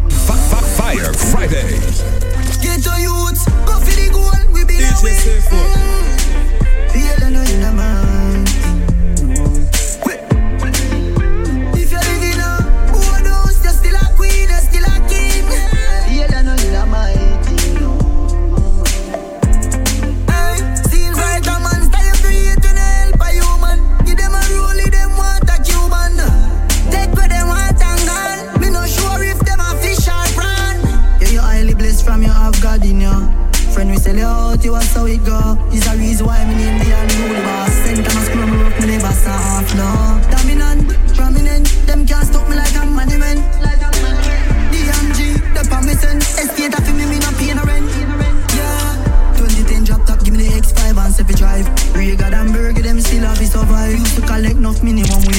Fire 0.77 1.13
Friday. 1.13 1.79
Get 2.61 2.83
to 2.83 2.93
youth, 3.01 3.41
go 3.65 3.79
for 3.79 3.95
the 3.95 4.09
goal, 4.13 4.53
we 4.53 4.63
be 4.65 4.75
DJ 4.75 5.03
way. 5.03 5.15
C4. 5.15 5.53
Feel 6.91 7.25
I 7.25 7.29
know 7.31 7.41
in 7.41 7.75
my 7.75 7.96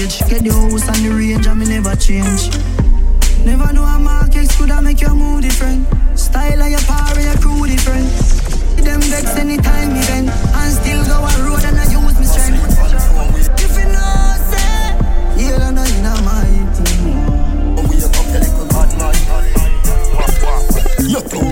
Get 0.09 0.41
the 0.43 0.51
house 0.51 0.89
and 0.89 1.05
the 1.05 1.11
range, 1.13 1.47
and 1.47 1.61
me 1.61 1.67
never 1.69 1.95
change. 1.95 2.49
Never 3.45 3.73
know 3.75 3.85
a 3.85 3.99
market 3.99 4.49
could 4.57 4.71
have 4.71 4.83
make 4.83 5.03
your 5.03 5.15
mood 5.15 5.43
different. 5.43 5.87
Style 6.19 6.63
of 6.63 6.71
your 6.71 6.81
power, 6.89 7.21
your 7.21 7.37
crew 7.37 7.67
different. 7.69 8.09
Them 8.81 9.03
vex 9.03 9.37
anytime 9.37 9.93
event, 9.93 10.31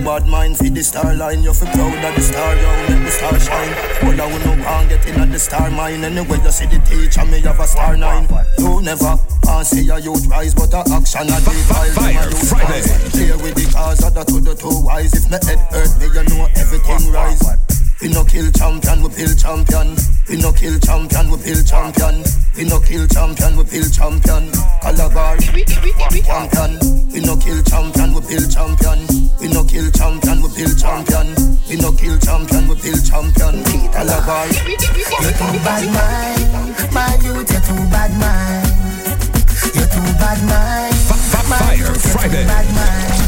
bad 0.07 0.29
mind 0.29 0.57
for 0.57 0.71
the 0.71 0.83
star 0.83 1.15
line. 1.15 1.43
You 1.43 1.53
feel 1.53 1.67
proud 1.75 1.99
of 1.99 2.15
the 2.15 2.23
star, 2.23 2.55
you 2.55 2.95
make 2.95 3.05
the 3.05 3.11
star 3.11 3.35
shine. 3.41 3.73
Well, 4.07 4.21
I 4.23 4.27
will 4.31 4.39
no 4.47 4.63
can 4.63 4.89
get 4.89 5.07
in 5.07 5.21
at 5.21 5.33
the 5.33 5.39
star 5.39 5.69
mine. 5.69 6.05
Anyway, 6.05 6.39
you 6.39 6.53
see 6.53 6.67
the 6.67 6.79
teacher, 6.87 7.27
me 7.27 7.41
have 7.41 7.59
a 7.59 7.67
star 7.67 7.97
nine. 7.97 8.29
You 8.57 8.81
never 8.83 9.19
can 9.43 9.65
see 9.65 9.91
a 9.91 9.99
youth 9.99 10.27
rise, 10.29 10.55
but 10.55 10.73
a 10.73 10.87
action 10.95 11.27
a 11.27 11.39
defile. 11.43 11.91
Fire 11.99 12.31
Friday. 12.31 12.83
Play 13.11 13.35
with 13.43 13.55
the 13.59 13.67
cars 13.75 14.05
of 14.05 14.15
the 14.15 14.23
to 14.25 14.41
the 14.41 14.55
two 14.55 14.81
wise. 14.87 15.13
If 15.13 15.29
my 15.29 15.43
head 15.43 15.59
hurt 15.75 15.91
me, 15.99 16.07
you 16.07 16.25
know 16.31 16.47
everything 16.55 17.11
rise. 17.11 17.43
We 18.03 18.09
no 18.09 18.25
kill 18.25 18.51
champion, 18.53 19.03
we 19.03 19.09
build 19.09 19.39
champion. 19.39 19.97
We 20.29 20.37
no 20.37 20.53
kill 20.53 20.79
champion, 20.79 21.31
we 21.31 21.39
build 21.41 21.67
champion. 21.67 22.23
We 22.55 22.65
no 22.65 22.79
kill 22.79 23.07
champion, 23.09 23.57
we 23.57 23.65
build 23.65 23.93
champion. 23.93 24.53
Calabar, 24.83 25.39
champion. 25.41 26.73
We 27.09 27.21
no 27.25 27.37
kill 27.41 27.63
champion, 27.65 28.13
we 28.13 28.21
build 28.21 28.53
champion. 28.53 29.01
We 29.41 29.49
no 29.49 29.65
kill 29.65 29.91
champion, 29.91 30.43
we 30.43 30.49
build 30.53 30.77
champion. 30.79 31.27
We 31.69 31.77
no 31.81 31.91
kill 31.93 32.19
champion, 32.21 32.69
we 32.69 32.75
build 32.77 33.01
champion. 33.01 33.65
Calabar. 33.65 34.47
you're 34.53 34.77
too 35.33 35.57
bad 35.65 35.89
mind, 35.89 36.93
my 36.93 37.17
youth, 37.25 37.49
you 37.49 37.61
too 37.65 37.81
bad 37.89 38.13
mind. 38.21 38.69
You're 39.73 39.89
too 39.89 40.05
bad 40.21 40.41
mind, 40.45 40.95
my 41.49 41.57
Fire 41.57 41.77
youth, 41.77 41.89
you 41.89 41.95
too 41.97 42.09
Friday. 42.13 42.45
bad 42.45 42.69
mind. 42.77 43.27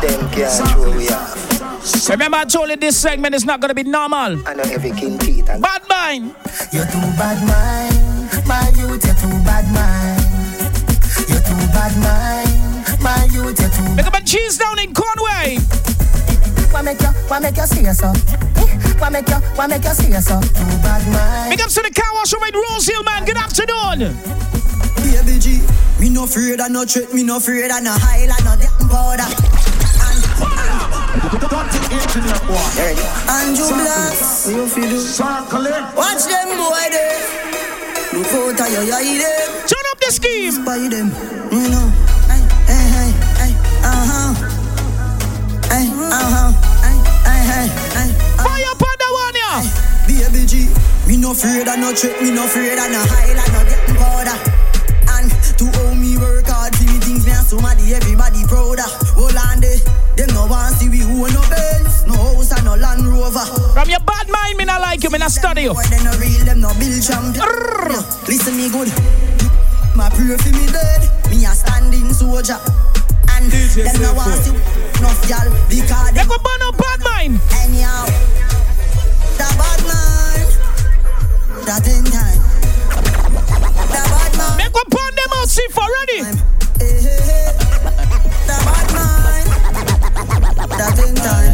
Them 0.00 0.30
can't 0.30 0.68
throw 0.68 0.96
we 0.96 1.08
off. 1.10 2.08
Remember, 2.08 2.38
I 2.38 2.44
told 2.44 2.70
you 2.70 2.76
this 2.76 2.96
segment 2.96 3.34
is 3.34 3.44
not 3.44 3.60
gonna 3.60 3.74
be 3.74 3.82
normal. 3.82 4.40
I 4.48 4.54
know 4.54 4.64
every 4.64 4.92
king 4.92 5.18
teeth 5.18 5.48
and 5.50 5.62
Bad 5.62 5.82
mind. 5.88 6.34
You're 6.72 6.86
too 6.86 7.04
bad 7.20 7.36
mind, 7.44 8.48
my 8.48 8.68
youth, 8.80 9.04
You're 9.04 9.14
too 9.20 9.28
bad 9.44 9.68
mind. 9.76 10.20
You're 11.28 11.44
too 11.44 11.60
bad 11.76 11.92
mind, 12.00 13.02
my 13.02 13.28
youth, 13.32 13.60
you 13.60 13.68
too 13.68 13.94
Make 13.94 14.06
up 14.06 14.16
a 14.16 14.24
cheese 14.24 14.56
down 14.56 14.78
in 14.78 14.94
Conway. 14.94 15.58
Why 16.72 16.82
make 16.82 17.00
you, 17.00 17.12
why 17.28 17.38
make 17.38 17.56
you 17.56 17.66
see 17.66 17.84
so? 17.92 18.08
Eh? 18.08 18.94
Why 18.98 19.10
make 19.10 19.28
you, 19.28 19.36
why 19.54 19.66
make 19.66 19.84
you 19.84 19.92
see 19.92 20.12
so? 20.20 20.40
Too 20.40 20.64
bad 20.80 21.04
mind. 21.12 21.50
Big 21.50 21.60
up 21.60 21.68
to 21.68 21.82
the 21.82 21.92
car 21.92 22.08
wash 22.14 22.32
with 22.32 22.54
Rose 22.54 22.86
Hill, 22.86 23.02
man. 23.02 23.24
Good 23.26 23.36
afternoon. 23.36 24.16
Baby 24.96 25.38
G, 25.38 25.60
me 26.00 26.08
no 26.08 26.24
afraid 26.24 26.60
of 26.60 26.70
no 26.70 26.84
threat, 26.84 27.12
me 27.12 27.22
no 27.22 27.36
afraid 27.36 27.70
of 27.70 27.82
no 27.82 27.92
highlight, 27.92 28.44
no 28.44 28.56
damn 28.56 28.88
powder. 28.88 29.69
And 33.30 33.56
you 33.56 33.68
bless, 33.68 34.48
you 34.48 34.66
feel 34.66 34.96
it. 34.96 35.84
Watch 35.96 36.24
them 36.26 36.48
boy 36.56 36.86
there. 36.90 37.18
Look 38.12 38.26
out 38.26 38.60
of 38.60 38.72
your 38.72 38.94
eye 38.94 39.18
them. 39.18 39.48
Turn 39.68 39.84
up 39.92 39.98
the 40.00 40.10
scheme. 40.10 40.50
Spy 40.50 40.88
them, 40.88 41.08
you 41.52 41.68
know. 41.70 41.86
Hey, 42.26 42.42
hey, 42.66 42.86
hey, 42.90 43.10
hey, 43.38 43.52
uh-huh. 43.86 44.34
Hey, 45.70 45.86
uh-huh. 45.88 46.50
Hey, 46.82 46.98
hey, 47.22 47.42
hey, 47.46 47.66
hey. 47.94 48.10
Fire 48.42 48.72
upon 48.72 48.96
the 48.98 49.08
one, 49.14 49.36
yeah. 49.38 49.62
Baby 50.06 50.42
G, 50.46 50.68
me 51.06 51.16
no 51.16 51.30
afraid 51.30 51.68
of 51.68 51.78
no 51.78 51.94
trick, 51.94 52.20
me 52.20 52.30
no 52.30 52.44
afraid 52.44 52.78
of 52.78 52.90
no 52.90 52.98
highlight, 53.06 53.52
no 53.54 53.62
getting 53.62 53.94
powder. 53.94 54.38
And 55.14 55.30
to 55.58 55.70
owe 55.86 55.94
me 55.94 56.18
work 56.18 56.46
hard 56.48 56.74
for 56.74 56.84
me 56.84 56.98
things, 56.98 57.24
me 57.26 57.32
and 57.32 57.46
somebody, 57.46 57.94
everybody 57.94 58.42
prouder. 58.44 58.90
Hold 59.14 59.36
on 59.36 59.60
there, 59.60 59.78
them 60.20 60.34
no 60.34 60.44
want 60.46 60.76
see 60.76 60.88
we 60.88 61.02
own 61.02 61.32
no 61.32 61.40
Benz, 61.48 62.04
no 62.06 62.12
house 62.12 62.52
and 62.52 62.64
no 62.64 62.76
Land 62.76 63.06
Rover. 63.08 63.44
From 63.72 63.88
your 63.88 64.00
bad 64.00 64.28
mind, 64.28 64.58
me 64.58 64.64
not 64.64 64.80
like 64.80 65.02
you, 65.02 65.08
me 65.10 65.18
not 65.18 65.30
study 65.32 65.62
you. 65.62 65.72
Boy, 65.72 65.82
they 65.88 66.02
no 66.04 66.12
real, 66.20 66.44
them 66.44 66.60
no 66.60 66.68
build 66.76 67.00
champion. 67.00 67.40
Yeah, 67.40 68.04
Listen 68.28 68.56
me 68.56 68.68
good, 68.68 68.92
my 69.96 70.10
pray 70.12 70.36
for 70.36 70.52
me 70.52 70.66
dead, 70.68 71.08
me 71.30 71.44
a 71.48 71.52
standing 71.56 72.12
soldier. 72.12 72.60
And 73.32 73.48
DJ 73.50 73.88
them 73.88 74.02
no 74.02 74.12
want 74.12 74.36
see 74.44 74.52
enough 75.00 75.24
y'all 75.24 75.48
because 75.72 76.12
They 76.12 76.20
them 76.20 76.28
go 76.28 76.36
burn 76.36 76.62
up 76.68 76.76
bad 76.76 77.00
mind. 77.00 77.40
anyhow. 77.64 78.04
That 79.40 79.56
bad 79.56 79.80
man, 79.88 80.44
that 81.64 81.86
in 81.88 82.04
time. 82.12 82.40
That 83.88 84.04
bad 84.12 84.32
man. 84.36 84.56
Make 84.58 84.72
go 84.72 84.84
burn 84.84 85.12
them 85.16 85.32
out, 85.40 85.48
see 85.48 85.66
for 85.72 85.88
ready. 85.88 86.36
Hey, 86.76 87.00
hey, 87.00 87.20
hey. 87.24 87.52
That 88.46 88.60
bad 88.68 88.94
man 88.94 89.19
that 90.80 90.96
in 90.96 91.12
time. 91.12 91.52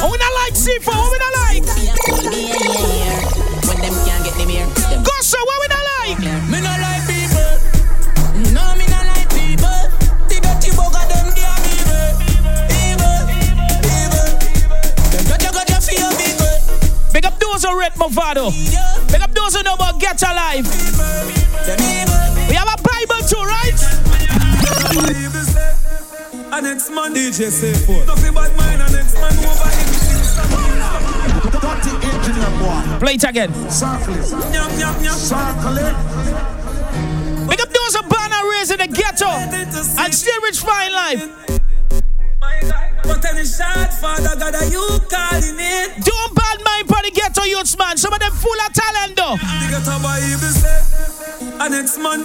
Oh, 0.00 0.08
we 0.08 0.16
not 0.16 0.32
like 0.40 0.56
C4, 0.56 0.88
what 0.88 1.12
we 1.12 1.18
not 1.20 1.34
like? 1.44 1.60
When 3.68 3.76
them 3.84 3.92
can't 4.08 4.24
get 4.24 4.32
them 4.40 4.48
here. 4.48 4.64
Gossa, 5.04 5.36
what 5.36 5.58
we 5.60 5.68
not 5.68 5.84
like? 6.00 6.16
Me 6.48 6.58
not 6.64 6.80
like 6.80 7.04
people. 7.04 7.52
No, 8.56 8.72
me 8.80 8.88
not 8.88 9.04
like 9.12 9.28
people. 9.28 9.76
The 10.32 10.40
dirty 10.40 10.72
bug 10.72 10.96
of 10.96 11.04
them, 11.04 11.28
they 11.36 11.44
are 11.44 11.60
evil. 11.68 12.16
Evil, 12.80 13.20
evil. 13.92 14.28
Them 15.12 15.28
got 15.28 15.52
gotcha, 15.52 15.84
feel 15.84 16.08
people. 16.16 16.56
Big 17.12 17.28
up 17.28 17.36
those 17.36 17.60
who 17.64 17.76
rate 17.78 17.92
Mavado. 18.00 18.48
Big 19.12 19.20
up 19.20 19.34
those 19.34 19.52
who 19.54 19.62
know 19.64 19.74
about 19.74 20.00
Get 20.00 20.22
Alive. 20.22 20.64
We 22.48 22.54
have 22.56 22.72
a 22.72 22.80
Bible 22.80 23.20
too, 23.28 23.44
right? 23.44 23.76
A 26.50 26.62
next 26.62 26.90
man 26.90 27.12
DJ 27.14 27.50
say 27.50 27.74
for 27.84 28.04
Nothing 28.06 28.32
but 28.32 28.54
mine, 28.56 28.80
a 28.80 28.88
next 28.90 29.14
man 29.14 29.36
over 29.44 29.68
him 29.68 29.88
Dirty 31.52 31.92
engineer 32.08 32.50
boy. 32.58 32.98
Play 33.00 33.14
it 33.14 33.24
again. 33.24 33.52
Circle 33.70 34.14
it. 34.14 34.24
Nyam, 34.52 34.70
nyam, 34.80 34.94
nyam 35.02 35.14
Circle 35.14 35.78
it. 35.78 35.94
Pick 37.50 37.60
up 37.60 37.68
those 37.68 37.96
who 37.96 38.02
born 38.08 38.32
and 38.32 38.48
raised 38.50 38.72
in 38.72 38.78
the 38.78 38.88
ghetto 38.88 39.28
and 39.28 40.14
still 40.14 40.40
rich 40.42 40.60
fine 40.60 40.92
life. 40.92 41.28
But 43.04 43.24
any 43.24 43.44
shot, 43.44 43.92
Father 43.94 44.36
God, 44.38 44.54
are 44.54 44.64
you 44.66 44.86
calling 45.08 45.56
it? 45.58 46.04
Don't 46.04 46.34
bad 46.34 46.58
mind 46.64 46.88
for 46.88 47.02
the 47.02 47.10
ghetto 47.14 47.44
youths, 47.44 47.76
man. 47.78 47.96
Some 47.96 48.12
of 48.12 48.20
them 48.20 48.32
full 48.32 48.60
of 48.66 48.72
talent, 48.72 49.16
though. 49.16 49.36
The 49.36 49.68
ghetto 49.70 49.98
boy 50.00 50.16
even 50.24 50.52
say 50.52 50.80
A 51.60 51.68
next 51.68 51.98
man 51.98 52.20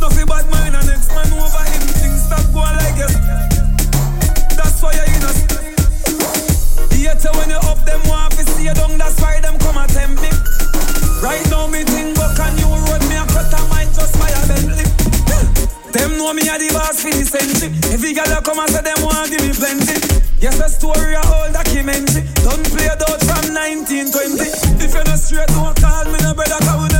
Nothing 0.00 0.26
but 0.26 0.50
mine, 0.50 0.74
a 0.74 0.82
next 0.84 1.08
man 1.08 1.32
over 1.32 1.64
him 1.70 1.73
That's 2.94 4.78
why 4.78 4.94
you're 4.94 5.10
in 5.10 5.26
a 5.26 5.32
Yet 6.94 7.24
when 7.34 7.50
you 7.50 7.60
up 7.66 7.82
them 7.84 8.00
want 8.06 8.32
to 8.38 8.44
see 8.54 8.64
you 8.64 8.74
down. 8.74 8.96
That's 8.98 9.20
why 9.20 9.40
them 9.40 9.58
come 9.58 9.78
and 9.78 9.90
tempt 9.90 10.22
me. 10.22 10.30
Right 11.18 11.42
now 11.50 11.66
me 11.66 11.82
think 11.82 12.14
buck 12.14 12.38
on 12.38 12.54
you 12.56 12.70
road 12.70 13.02
Me 13.10 13.16
a 13.18 13.26
cut 13.26 13.50
a 13.50 13.60
mic 13.74 13.90
just 13.90 14.14
by 14.14 14.30
a 14.30 14.40
Bentley? 14.46 14.86
Them 15.90 16.18
know 16.18 16.32
me 16.32 16.46
a 16.46 16.54
the 16.54 16.70
boss 16.70 17.02
for 17.02 17.10
the 17.10 17.24
century. 17.26 17.74
Every 17.90 18.14
girl 18.14 18.30
that 18.30 18.44
come 18.44 18.58
and 18.62 18.70
say 18.70 18.82
them 18.82 19.02
want 19.02 19.30
give 19.30 19.42
me 19.42 19.50
plenty. 19.50 19.98
Yes, 20.38 20.60
a 20.60 20.68
story 20.68 21.14
a 21.14 21.22
old 21.34 21.52
documentary. 21.52 22.22
Don't 22.46 22.62
play 22.70 22.86
it 22.86 23.02
out 23.02 23.20
from 23.26 23.56
1920 23.56 24.84
If 24.84 24.92
you're 24.94 25.02
not 25.02 25.18
straight, 25.18 25.48
don't 25.48 25.74
call 25.80 26.04
me 26.12 26.18
no 26.22 26.34
brother 26.34 26.60
Cause 26.62 26.93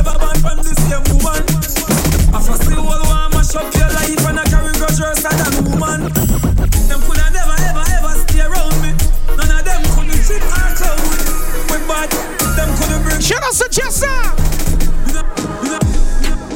bring 13.57 13.71
Shout 13.71 13.71
Jessa. 13.71 14.35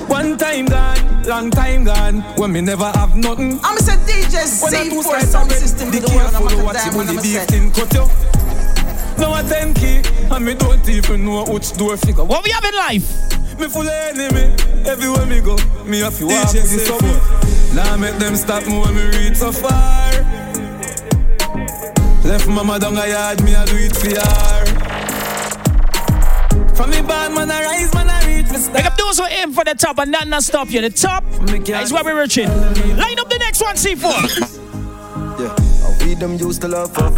One 0.10 0.38
time 0.38 0.66
gone, 0.66 1.24
long 1.24 1.52
time 1.52 1.84
gone 1.84 2.22
When 2.36 2.52
me 2.52 2.62
never 2.62 2.92
have 2.96 3.16
nothing 3.16 3.60
I'm 3.64 3.78
a 3.78 3.80
DJ 3.80 4.64
when 4.64 4.76
I 4.76 4.90
do 4.90 5.02
C4 5.02 5.04
start 5.04 5.24
sound 5.24 5.52
system. 5.52 5.92
be 5.92 6.00
The 6.00 6.08
one 6.08 6.26
I'm 6.26 6.32
careful 6.32 6.60
a 6.60 6.64
what 6.64 6.76
you 6.76 6.92
diamond, 6.92 7.08
bully 7.08 7.10
I'm 7.10 7.18
a 7.18 7.22
beef 7.22 7.34
set. 7.34 7.54
in 7.54 7.72
cut 7.72 7.94
you. 7.94 8.06
Now 9.20 9.36
a 9.36 9.44
10 9.44 9.74
key, 9.74 10.02
and 10.32 10.46
me 10.46 10.54
don't 10.56 10.90
even 10.90 11.26
know 11.26 11.46
which 11.46 11.74
door 11.74 11.98
figure. 11.98 12.24
What 12.24 12.44
we 12.44 12.52
have 12.52 12.64
in 12.64 12.74
life? 12.74 13.60
Me 13.60 13.68
full 13.68 13.82
of 13.82 13.90
enemy, 13.90 14.56
everywhere 14.88 15.26
me 15.26 15.42
go, 15.42 15.58
me 15.86 16.00
have 16.00 16.18
to 16.18 16.26
walk 16.26 16.54
with 16.54 16.72
the 16.72 16.80
support. 16.80 17.76
Now 17.76 17.98
make 17.98 18.18
them 18.18 18.36
stop 18.36 18.66
me 18.66 18.80
when 18.80 18.96
me 18.96 19.06
reach 19.18 19.38
so 19.38 19.52
far. 19.52 20.12
Left 22.24 22.48
mama 22.48 22.80
down 22.80 22.98
a 22.98 23.08
yard, 23.08 23.44
me 23.44 23.54
a 23.54 23.66
do 23.66 23.76
it 23.76 23.96
for 23.96 24.10
her. 24.10 24.59
From 26.80 26.92
me 26.92 27.02
bad 27.02 27.34
man 27.34 27.52
I 27.52 27.62
rise, 27.62 27.94
man 27.94 28.10
I 28.10 28.26
reach 28.26 28.46
me 28.46 28.52
Pick 28.54 28.62
stop. 28.62 28.86
up 28.86 28.96
those 28.96 29.20
who 29.20 29.26
aim 29.26 29.52
for 29.52 29.66
the 29.66 29.76
top 29.76 30.00
and 30.00 30.12
nothing 30.12 30.30
not 30.30 30.44
stop 30.44 30.72
you. 30.72 30.80
The 30.80 30.90
top 30.90 31.26
is 31.52 31.92
where 31.92 32.06
we're 32.06 32.22
reaching. 32.22 32.48
Line 32.48 33.20
up 33.20 33.28
the 33.28 33.38
next 33.38 33.60
one, 33.62 33.76
C4. 33.76 34.56
Yeah, 35.40 35.56
I 35.56 36.06
we 36.06 36.16
them 36.16 36.36
used 36.36 36.62
to 36.62 36.68
love 36.70 36.96
her. 36.96 37.10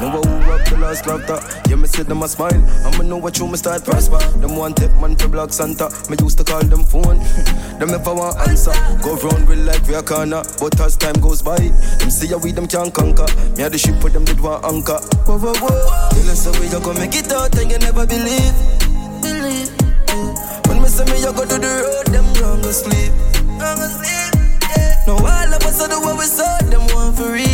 Know 0.00 0.10
who 0.10 0.52
up 0.52 0.64
the 0.66 0.78
last 0.80 1.06
love 1.06 1.26
that. 1.26 1.66
Yeah, 1.68 1.76
me 1.76 1.88
see 1.88 2.02
them 2.02 2.22
a 2.22 2.28
smile. 2.28 2.62
I'ma 2.86 3.02
know 3.02 3.16
what 3.16 3.38
you 3.38 3.46
me 3.48 3.56
start 3.56 3.84
prosper. 3.84 4.18
Them 4.38 4.56
one 4.56 4.74
tip 4.74 4.92
man 5.00 5.16
for 5.16 5.28
block 5.28 5.52
Santa. 5.52 5.88
Me 6.10 6.16
used 6.20 6.38
to 6.38 6.44
call 6.44 6.62
them 6.62 6.84
phone. 6.84 7.18
them 7.78 7.90
never 7.90 8.14
want 8.14 8.36
answer. 8.48 8.72
Go 9.02 9.16
round 9.16 9.48
with 9.48 9.66
like 9.66 9.86
we 9.86 9.94
a 9.94 10.02
corner. 10.02 10.42
But 10.60 10.80
as 10.80 10.96
time 10.96 11.14
goes 11.14 11.42
by, 11.42 11.58
them 11.58 12.10
see 12.10 12.28
how 12.28 12.38
we 12.38 12.52
them 12.52 12.68
can't 12.68 12.94
conquer. 12.94 13.26
Me 13.56 13.62
had 13.62 13.72
the 13.72 13.78
ship 13.78 14.00
for 14.00 14.10
them 14.10 14.24
did 14.24 14.40
want 14.40 14.64
anchor. 14.64 14.98
Whoa, 15.26 15.38
whoa, 15.38 15.54
whoa. 15.58 16.08
Tell 16.10 16.30
us 16.30 16.44
how 16.46 16.60
we 16.60 16.66
you 16.66 16.80
gonna 16.80 16.98
make 17.00 17.14
it 17.14 17.30
out 17.32 17.56
and 17.58 17.70
you 17.70 17.78
never 17.78 18.06
believe. 18.06 18.78
Believe. 19.20 19.70
Yeah. 20.08 20.34
When 20.68 20.82
me 20.82 20.88
say 20.88 21.04
me 21.04 21.18
you 21.20 21.32
go 21.32 21.44
to 21.44 21.58
the 21.58 21.72
road, 21.82 22.06
them 22.12 22.26
wrong 22.40 22.62
go 22.62 22.70
sleep. 22.70 23.12
Wrong 23.58 23.76
go 23.76 23.86
sleep. 23.86 24.34
Yeah. 24.70 25.04
Now 25.06 25.18
all 25.18 25.54
of 25.54 25.62
us 25.62 25.80
are 25.82 25.88
the 25.88 25.98
what 26.00 26.16
we 26.18 26.24
saw, 26.24 26.58
them 26.70 26.86
for 27.14 27.32
real. 27.32 27.46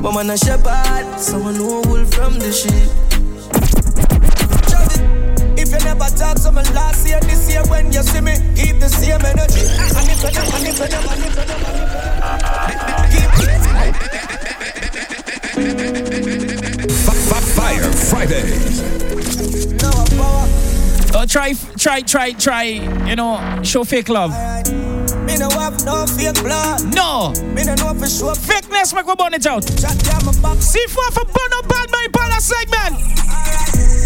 But 0.00 0.12
man 0.14 0.30
a 0.30 0.36
shepherd, 0.36 1.18
someone 1.18 1.56
who 1.56 1.80
wool 1.88 2.04
from 2.06 2.38
the 2.38 2.52
sheep. 2.52 2.88
If 5.58 5.70
you 5.72 5.78
never 5.84 6.08
talk 6.16 6.38
me 6.54 6.62
last 6.72 7.04
year, 7.06 7.18
this 7.20 7.48
year 7.50 7.62
when 7.68 7.92
you 7.92 8.02
see 8.02 8.20
me, 8.20 8.34
keep 8.54 8.78
the 8.78 8.88
same 8.88 9.24
energy. 9.24 9.66
And 9.96 10.08
if 10.08 10.22
Fridays. 18.08 18.80
no 19.82 19.90
power. 20.16 20.48
Uh, 21.14 21.26
try, 21.26 21.52
try, 21.76 22.00
try, 22.02 22.32
try, 22.32 22.62
you 23.06 23.16
know, 23.16 23.60
show 23.62 23.84
fake 23.84 24.08
love. 24.08 24.30
Me 25.24 25.36
no 25.36 25.50
have 25.50 25.84
no 25.84 26.06
fake 26.06 26.42
blood. 26.42 26.94
No. 26.94 27.32
Me 27.54 27.64
no 27.64 27.74
know 27.74 27.94
for 27.94 28.08
sure. 28.08 28.34
Fakeness, 28.34 28.94
make 28.94 29.06
we 29.06 29.14
burn 29.14 29.34
it 29.34 29.46
out. 29.46 29.64
Shot 29.64 29.98
down 30.04 30.24
my 30.24 30.32
back. 30.40 30.58
C4 30.58 31.12
for 31.12 31.24
burn 31.24 31.52
up 31.58 31.68
bad 31.68 31.90
mind 31.90 32.12
palace 32.12 32.46
segment. 32.46 33.97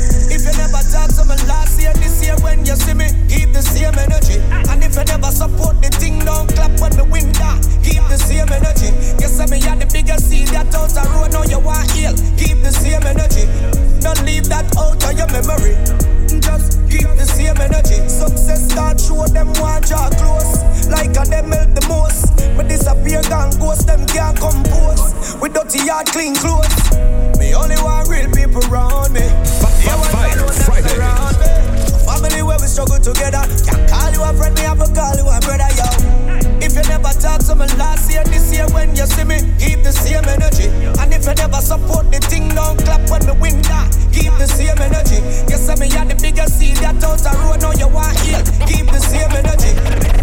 If 0.43 0.51
you 0.51 0.59
never 0.59 0.83
talk 0.91 1.07
to 1.15 1.23
me 1.23 1.39
last 1.47 1.79
year, 1.79 1.95
this 2.03 2.19
year 2.19 2.35
when 2.43 2.67
you 2.67 2.75
see 2.75 2.95
me, 2.95 3.07
keep 3.31 3.55
the 3.55 3.63
same 3.63 3.95
energy. 3.95 4.43
And 4.51 4.83
if 4.83 4.99
you 4.99 5.05
never 5.07 5.31
support 5.31 5.79
the 5.79 5.87
thing, 6.03 6.19
don't 6.19 6.51
clap 6.51 6.75
when 6.83 6.91
the 6.99 7.07
wind 7.07 7.39
down. 7.39 7.63
Keep 7.87 8.03
the 8.11 8.19
same 8.19 8.51
energy. 8.51 8.91
You 9.23 9.31
say 9.31 9.47
me 9.47 9.63
had 9.63 9.79
the 9.79 9.87
biggest 9.87 10.27
seed 10.27 10.51
that 10.51 10.75
out 10.75 10.91
the 10.91 11.07
road, 11.15 11.31
now 11.31 11.47
you 11.47 11.63
want 11.63 11.87
heal. 11.95 12.11
Keep 12.35 12.59
the 12.67 12.75
same 12.75 13.07
energy. 13.07 13.47
Don't 14.03 14.19
leave 14.27 14.51
that 14.51 14.67
out 14.75 14.99
of 14.99 15.15
your 15.15 15.31
memory. 15.31 15.79
Just 16.43 16.83
keep 16.91 17.07
the 17.15 17.23
same 17.23 17.63
energy. 17.63 18.03
Success 18.11 18.67
start 18.67 18.99
show 18.99 19.23
them 19.31 19.55
want 19.63 19.87
draw 19.87 20.11
close. 20.19 20.59
Like 20.91 21.15
a 21.15 21.23
them 21.23 21.55
melt 21.55 21.71
the 21.79 21.87
most. 21.87 22.35
Me 22.59 22.67
disappear, 22.67 23.23
gone 23.31 23.55
ghost, 23.63 23.87
them 23.87 24.03
can't 24.11 24.35
compose. 24.35 25.39
With 25.39 25.55
dirty 25.55 25.87
yard, 25.87 26.11
clean 26.11 26.35
clothes. 26.35 26.75
Me 27.39 27.55
only 27.55 27.79
want 27.79 28.11
real 28.11 28.27
people 28.35 28.59
around 28.67 29.15
me. 29.15 29.23
One 29.63 29.72
Fire 29.83 30.37
Friday. 30.65 30.97
around. 30.99 31.35
Family 32.07 32.43
where 32.43 32.59
we 32.61 32.67
struggle 32.67 32.99
together. 32.99 33.43
Can't 33.67 33.89
call 33.91 34.13
you 34.13 34.23
a 34.23 34.33
friend, 34.35 34.55
me 34.55 34.63
have 34.63 34.79
to 34.79 34.89
call 34.95 35.15
you 35.17 35.27
a 35.27 35.41
brother, 35.41 35.71
yo. 35.75 35.89
If 36.63 36.75
you 36.77 36.83
never 36.89 37.11
talk 37.19 37.41
to 37.47 37.55
me 37.55 37.67
last 37.77 38.11
year, 38.11 38.23
this 38.25 38.53
year 38.53 38.67
when 38.71 38.95
you 38.95 39.07
see 39.07 39.25
me, 39.25 39.39
keep 39.59 39.83
the 39.83 39.93
same 39.93 40.25
energy. 40.25 40.69
And 41.01 41.13
if 41.13 41.27
you 41.27 41.35
never 41.35 41.61
support 41.61 42.11
the 42.13 42.19
thing, 42.31 42.49
don't 42.51 42.79
clap 42.85 43.09
when 43.11 43.27
the 43.27 43.35
wind 43.35 43.65
down. 43.65 43.91
Keep 44.13 44.39
the 44.39 44.47
same 44.47 44.79
energy. 44.79 45.19
You 45.51 45.59
say 45.59 45.75
me 45.75 45.91
had 45.91 46.09
the 46.09 46.17
biggest 46.21 46.59
seed 46.59 46.77
that 46.77 47.03
out 47.03 47.19
the 47.19 47.33
road, 47.43 47.61
now 47.63 47.73
you 47.73 47.89
want 47.89 48.19
heal. 48.21 48.39
Keep 48.67 48.87
the 48.87 49.01
same 49.01 49.31
energy. 49.33 49.73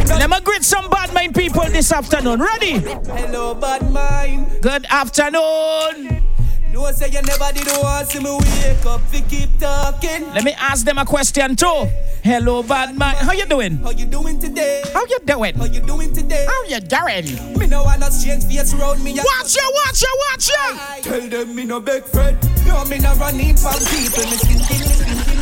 Let 0.07 0.29
me 0.29 0.39
greet 0.41 0.63
some 0.63 0.89
bad 0.89 1.13
mind 1.13 1.35
people 1.35 1.65
this 1.65 1.91
afternoon. 1.91 2.39
Ready? 2.39 2.79
Hello, 2.79 3.53
bad 3.53 3.91
mind. 3.91 4.61
Good 4.61 4.85
afternoon. 4.89 6.23
No 6.71 6.91
say 6.91 7.09
you 7.09 7.21
never 7.21 7.51
did 7.53 7.67
want 7.81 8.07
see 8.09 8.19
me 8.19 8.31
wake 8.31 8.85
up, 8.85 9.01
we 9.11 9.21
keep 9.21 9.49
talking. 9.59 10.31
Let 10.33 10.43
me 10.43 10.53
ask 10.53 10.85
them 10.85 10.97
a 10.97 11.05
question 11.05 11.55
too. 11.55 11.87
Hello, 12.23 12.61
bad 12.63 12.95
mind. 12.97 13.17
How 13.17 13.31
you 13.31 13.45
doing? 13.45 13.77
How 13.77 13.91
you 13.91 14.05
doing 14.05 14.39
today? 14.39 14.83
How 14.93 15.05
you 15.05 15.19
doing? 15.25 15.55
How 15.55 15.65
you 15.65 15.81
doing 15.81 16.13
today? 16.13 16.45
How 16.47 16.63
you 16.65 16.79
doing? 16.79 17.57
Me 17.57 17.67
no 17.67 17.83
wanna 17.83 18.09
change 18.11 18.45
face 18.45 18.73
around 18.73 19.03
me. 19.03 19.13
Watch 19.13 19.55
ya, 19.55 19.63
watch 19.73 20.01
ya, 20.01 20.09
watch 20.29 20.49
ya. 20.49 21.01
Tell 21.01 21.27
them 21.27 21.55
me 21.55 21.65
no 21.65 21.79
beg 21.79 22.03
friend. 22.03 22.37
No, 22.67 22.85
me 22.85 22.99
no 22.99 23.13
running 23.15 23.55
from 23.57 23.79
people. 23.89 24.23
Me 24.25 24.37
skin 24.37 24.59
skin 24.59 24.81
skin 24.83 25.17
skin. 25.17 25.39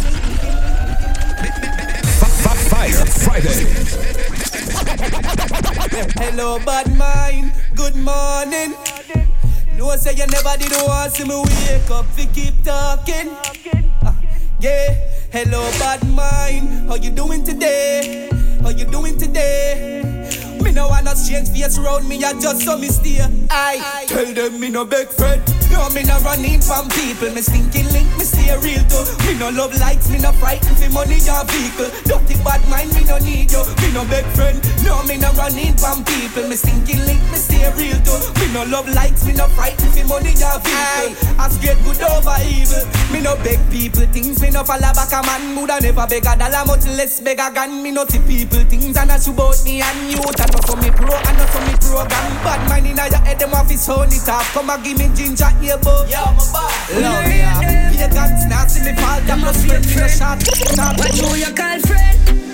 Fire 2.70 3.06
Friday. 3.06 3.66
Hello, 6.18 6.60
bad 6.60 6.96
mind. 6.98 7.54
Good 7.76 7.96
morning. 7.96 8.74
No 9.78 9.96
say 9.96 10.14
you 10.14 10.26
never 10.26 10.58
did 10.58 10.72
want 10.88 11.14
see 11.14 11.24
me 11.24 11.36
wake 11.36 11.92
up. 11.92 12.06
We 12.18 12.26
keep 12.28 12.64
talking. 12.64 13.30
Ah, 14.04 14.16
yeah. 14.60 14.94
Hello, 15.32 15.62
bad 15.78 16.02
mind. 16.10 16.90
How 16.90 16.96
you 16.96 17.12
doing 17.12 17.44
today? 17.44 18.28
How 18.64 18.70
you 18.70 18.86
doing 18.86 19.18
today? 19.20 20.02
Me 20.62 20.72
no 20.72 20.88
wanna 20.88 21.14
change 21.16 21.50
face 21.50 21.78
around 21.78 22.10
me. 22.10 22.24
I 22.24 22.34
just 22.40 22.64
saw 22.64 22.76
me 22.76 22.88
stay. 22.88 23.20
I 23.52 24.06
tell 24.08 24.34
them 24.34 24.60
me 24.60 24.70
no 24.70 24.84
beg 24.84 25.10
friend. 25.10 25.44
No, 25.72 25.90
me 25.90 26.04
no 26.04 26.20
running 26.22 26.62
from 26.62 26.90
people. 26.90 27.32
Me 27.32 27.42
stinking 27.42 27.88
link, 27.94 28.10
me 28.18 28.24
stay 28.24 28.52
real 28.60 28.84
too. 28.88 29.04
Me 29.28 29.38
no 29.38 29.50
love 29.50 29.76
likes, 29.80 30.10
me 30.10 30.20
no 30.20 30.32
frightened 30.34 30.78
for 30.78 30.90
money 30.92 31.20
or 31.28 31.44
vehicle. 31.46 31.90
Dirty 32.04 32.36
bad 32.44 32.62
mind, 32.70 32.94
me 32.96 33.04
no 33.04 33.18
need 33.20 33.52
you. 33.52 33.64
Me 33.82 33.92
no 33.94 34.04
big 34.06 34.26
friend, 34.36 34.58
no 34.84 35.04
me 35.04 35.18
no 35.18 35.32
running 35.34 35.76
from 35.78 36.04
people. 36.04 36.48
Me 36.48 36.56
stinking 36.56 37.04
link, 37.06 37.22
me 37.32 37.38
stay 37.38 37.68
real 37.76 38.00
too. 38.02 38.20
Me 38.40 38.52
no 38.54 38.64
love 38.66 38.88
likes, 38.90 39.26
me 39.26 39.34
no 39.34 39.48
frightened 39.54 39.94
for 39.94 40.06
money 40.08 40.34
or 40.40 40.60
people. 40.64 41.12
I 41.38 41.46
get 41.62 41.78
good 41.84 42.02
over 42.02 42.38
evil. 42.48 42.84
Me 43.12 43.22
no 43.22 43.36
beg 43.44 43.60
people 43.70 44.08
things, 44.12 44.42
me 44.42 44.50
no 44.50 44.64
follow 44.64 44.92
back 44.96 45.12
a 45.14 45.22
man. 45.26 45.56
Woulda 45.56 45.80
never 45.82 46.08
beg 46.08 46.26
a 46.26 46.36
dollar, 46.36 46.66
much 46.66 46.86
less 46.98 47.20
beg 47.20 47.40
a 47.40 47.52
gun. 47.52 47.84
Me 47.84 47.92
no 47.92 48.06
see 48.06 48.20
people 48.24 48.64
things 48.66 48.98
and 48.98 49.10
that's 49.10 49.28
about 49.28 49.58
me 49.64 49.82
and 49.82 50.12
you. 50.12 50.20
And 50.20 50.52
not 50.52 50.64
for 50.66 50.78
me 50.78 50.90
pro, 50.92 51.14
and 51.16 51.38
not 51.38 51.50
for 51.50 51.62
me 51.68 51.74
program. 51.80 52.28
Bad 52.44 52.62
mind 52.70 52.88
inna 52.88 53.08
your 53.10 53.24
head, 53.24 53.40
them 53.40 53.54
off 53.54 53.70
his 53.70 53.88
own 53.90 54.08
it 54.08 54.28
off. 54.30 54.48
Come 54.54 54.70
and 54.70 54.84
give 54.84 54.98
me 54.98 55.08
ginger 55.16 55.50
here, 55.62 55.78
but 55.82 56.10
yeah, 56.10 56.26
my 56.32 56.44
boss. 56.52 56.94
Love 56.94 57.26
up. 57.26 57.78
Pagans 58.48 58.74
see 58.74 58.84
me 58.84 58.94
fall 58.96 59.22
down, 59.26 59.42
no 59.42 59.52
sweat, 59.52 59.86
me 59.86 59.96
no 59.96 60.08
shot. 60.08 60.42
What 60.98 61.16
you 61.16 61.36
you 61.36 61.54
call 61.54 61.80
friend? 61.82 62.47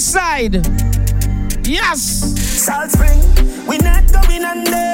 Side. 0.00 0.66
Yes. 1.66 2.22
Spring, 2.90 3.66
we 3.66 3.78
not 3.78 4.04
going 4.12 4.44
under. 4.44 4.85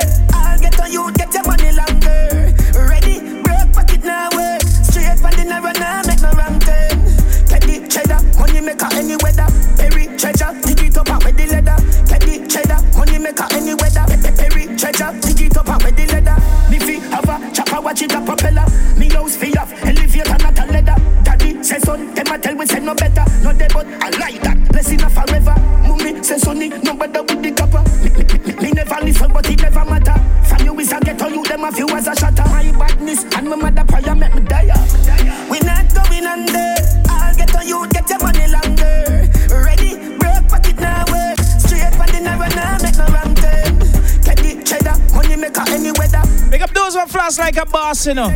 A 48.06 48.10
you 48.10 48.14
know. 48.14 48.30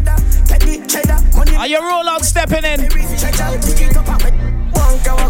Are 1.59 1.67
you 1.67 1.81
roll 1.81 2.09
out 2.09 2.25
stepping 2.25 2.65
in? 2.65 2.89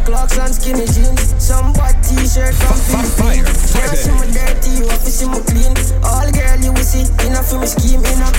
clocks 0.04 0.38
and 0.38 0.54
skinny 0.54 0.86
jeans. 0.86 1.34
Some 1.42 1.72
t-shirt 1.74 2.54
from 2.54 2.78
Philippines. 2.78 3.72
Can't 3.72 3.96
see 3.96 4.12
me 4.12 4.26
dirty, 4.32 4.70
you 4.78 4.88
have 4.88 5.02
to 5.02 5.10
see 5.10 5.28
me 5.28 5.40
clean. 5.50 5.74
All 6.04 6.30
girl 6.30 6.58
you 6.60 6.72
will 6.72 6.86
see, 6.86 7.06
enough 7.26 7.48
for 7.50 7.58
me 7.58 7.66
scheme, 7.66 8.00
enough. 8.00 8.36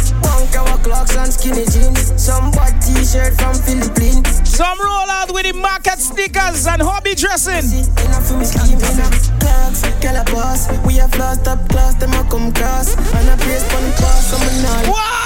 Clocks 0.83 1.17
and 1.17 1.33
skinny 1.33 1.65
jeans. 1.65 2.13
Some 2.21 2.51
t-shirt 2.51 3.33
from 3.35 3.55
Philippines. 3.55 4.23
Some 4.47 4.79
roll 4.79 5.09
out 5.09 5.33
with 5.33 5.45
the 5.45 5.53
market 5.53 5.99
stickers 5.99 6.67
and 6.67 6.81
hobby 6.81 7.15
dressing. 7.15 7.65
Enough 8.05 8.27
for 8.27 8.37
me 8.37 8.45
scheme, 8.45 8.79
enough. 8.79 9.39
Clocks, 9.39 9.81
girl 9.99 10.15
a 10.15 10.23
boss. 10.31 10.69
We 10.85 10.95
have 10.95 11.15
lost 11.17 11.47
up 11.47 11.67
class, 11.69 11.95
them 11.95 12.13
a 12.13 12.23
come 12.29 12.53
cross. 12.53 12.95
And 12.95 13.39
place 13.41 13.65
I'm 13.73 14.43
a 14.45 15.16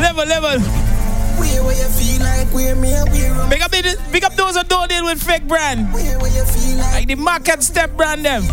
Level, 0.00 0.26
level. 0.26 0.60
Where 1.38 1.64
where 1.64 1.76
you 1.76 1.88
feel 1.88 2.20
like 2.20 2.48
where 2.54 2.76
me 2.76 2.94
'em. 2.94 3.48
Big 3.48 3.62
up, 3.62 3.70
big 4.12 4.24
up 4.24 4.34
those 4.36 4.56
who 4.56 4.62
don't 4.64 4.88
deal 4.88 5.04
with 5.04 5.22
fake 5.22 5.48
brand. 5.48 5.92
Where 5.92 6.18
where 6.18 6.30
Like 6.92 7.08
the 7.08 7.16
market 7.16 7.62
step 7.62 7.96
brand 7.96 8.24
them. 8.24 8.44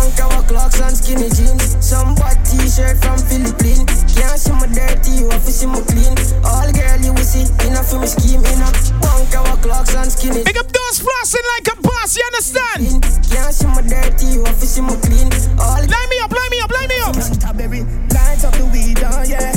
One 0.00 0.08
cover 0.16 0.40
clocks 0.48 0.80
and 0.80 0.96
skinny 0.96 1.28
jeans 1.28 1.76
Some 1.84 2.16
white 2.16 2.40
t-shirt 2.48 2.96
from 3.04 3.20
Philippines 3.20 3.84
Can't 4.08 4.40
see 4.40 4.56
me 4.56 4.72
dirty, 4.72 5.20
you 5.20 5.28
have 5.28 5.44
to 5.44 5.52
see 5.52 5.68
me 5.68 5.76
clean 5.92 6.16
All 6.40 6.64
girl 6.72 6.96
you 7.04 7.12
will 7.12 7.20
see, 7.20 7.44
enough 7.68 7.92
for 7.92 8.00
me 8.00 8.08
scheme, 8.08 8.40
enough 8.40 8.72
One 9.04 9.28
cover 9.28 9.60
clocks 9.60 9.92
and 9.92 10.08
skinny 10.08 10.40
Big 10.40 10.56
up 10.56 10.72
those 10.72 11.04
flossing 11.04 11.44
like 11.52 11.68
a 11.68 11.76
boss, 11.84 12.16
you 12.16 12.24
understand? 12.32 13.04
Can't 13.28 13.52
see 13.52 13.68
me 13.68 13.82
dirty, 13.92 14.40
you 14.40 14.44
have 14.48 14.56
to 14.56 14.64
see 14.64 14.80
me 14.80 14.96
clean 15.04 15.28
All 15.60 15.84
Line 15.84 16.08
me 16.08 16.16
up, 16.24 16.32
line 16.32 16.50
me 16.50 16.60
up, 16.64 16.70
line 16.72 16.88
me 16.88 16.98
up. 17.04 17.16
Strawberry, 17.20 17.82
lights 18.16 18.44
up 18.44 18.54
the 18.56 18.64
weed, 18.72 19.04
oh 19.04 19.20
yeah. 19.28 19.52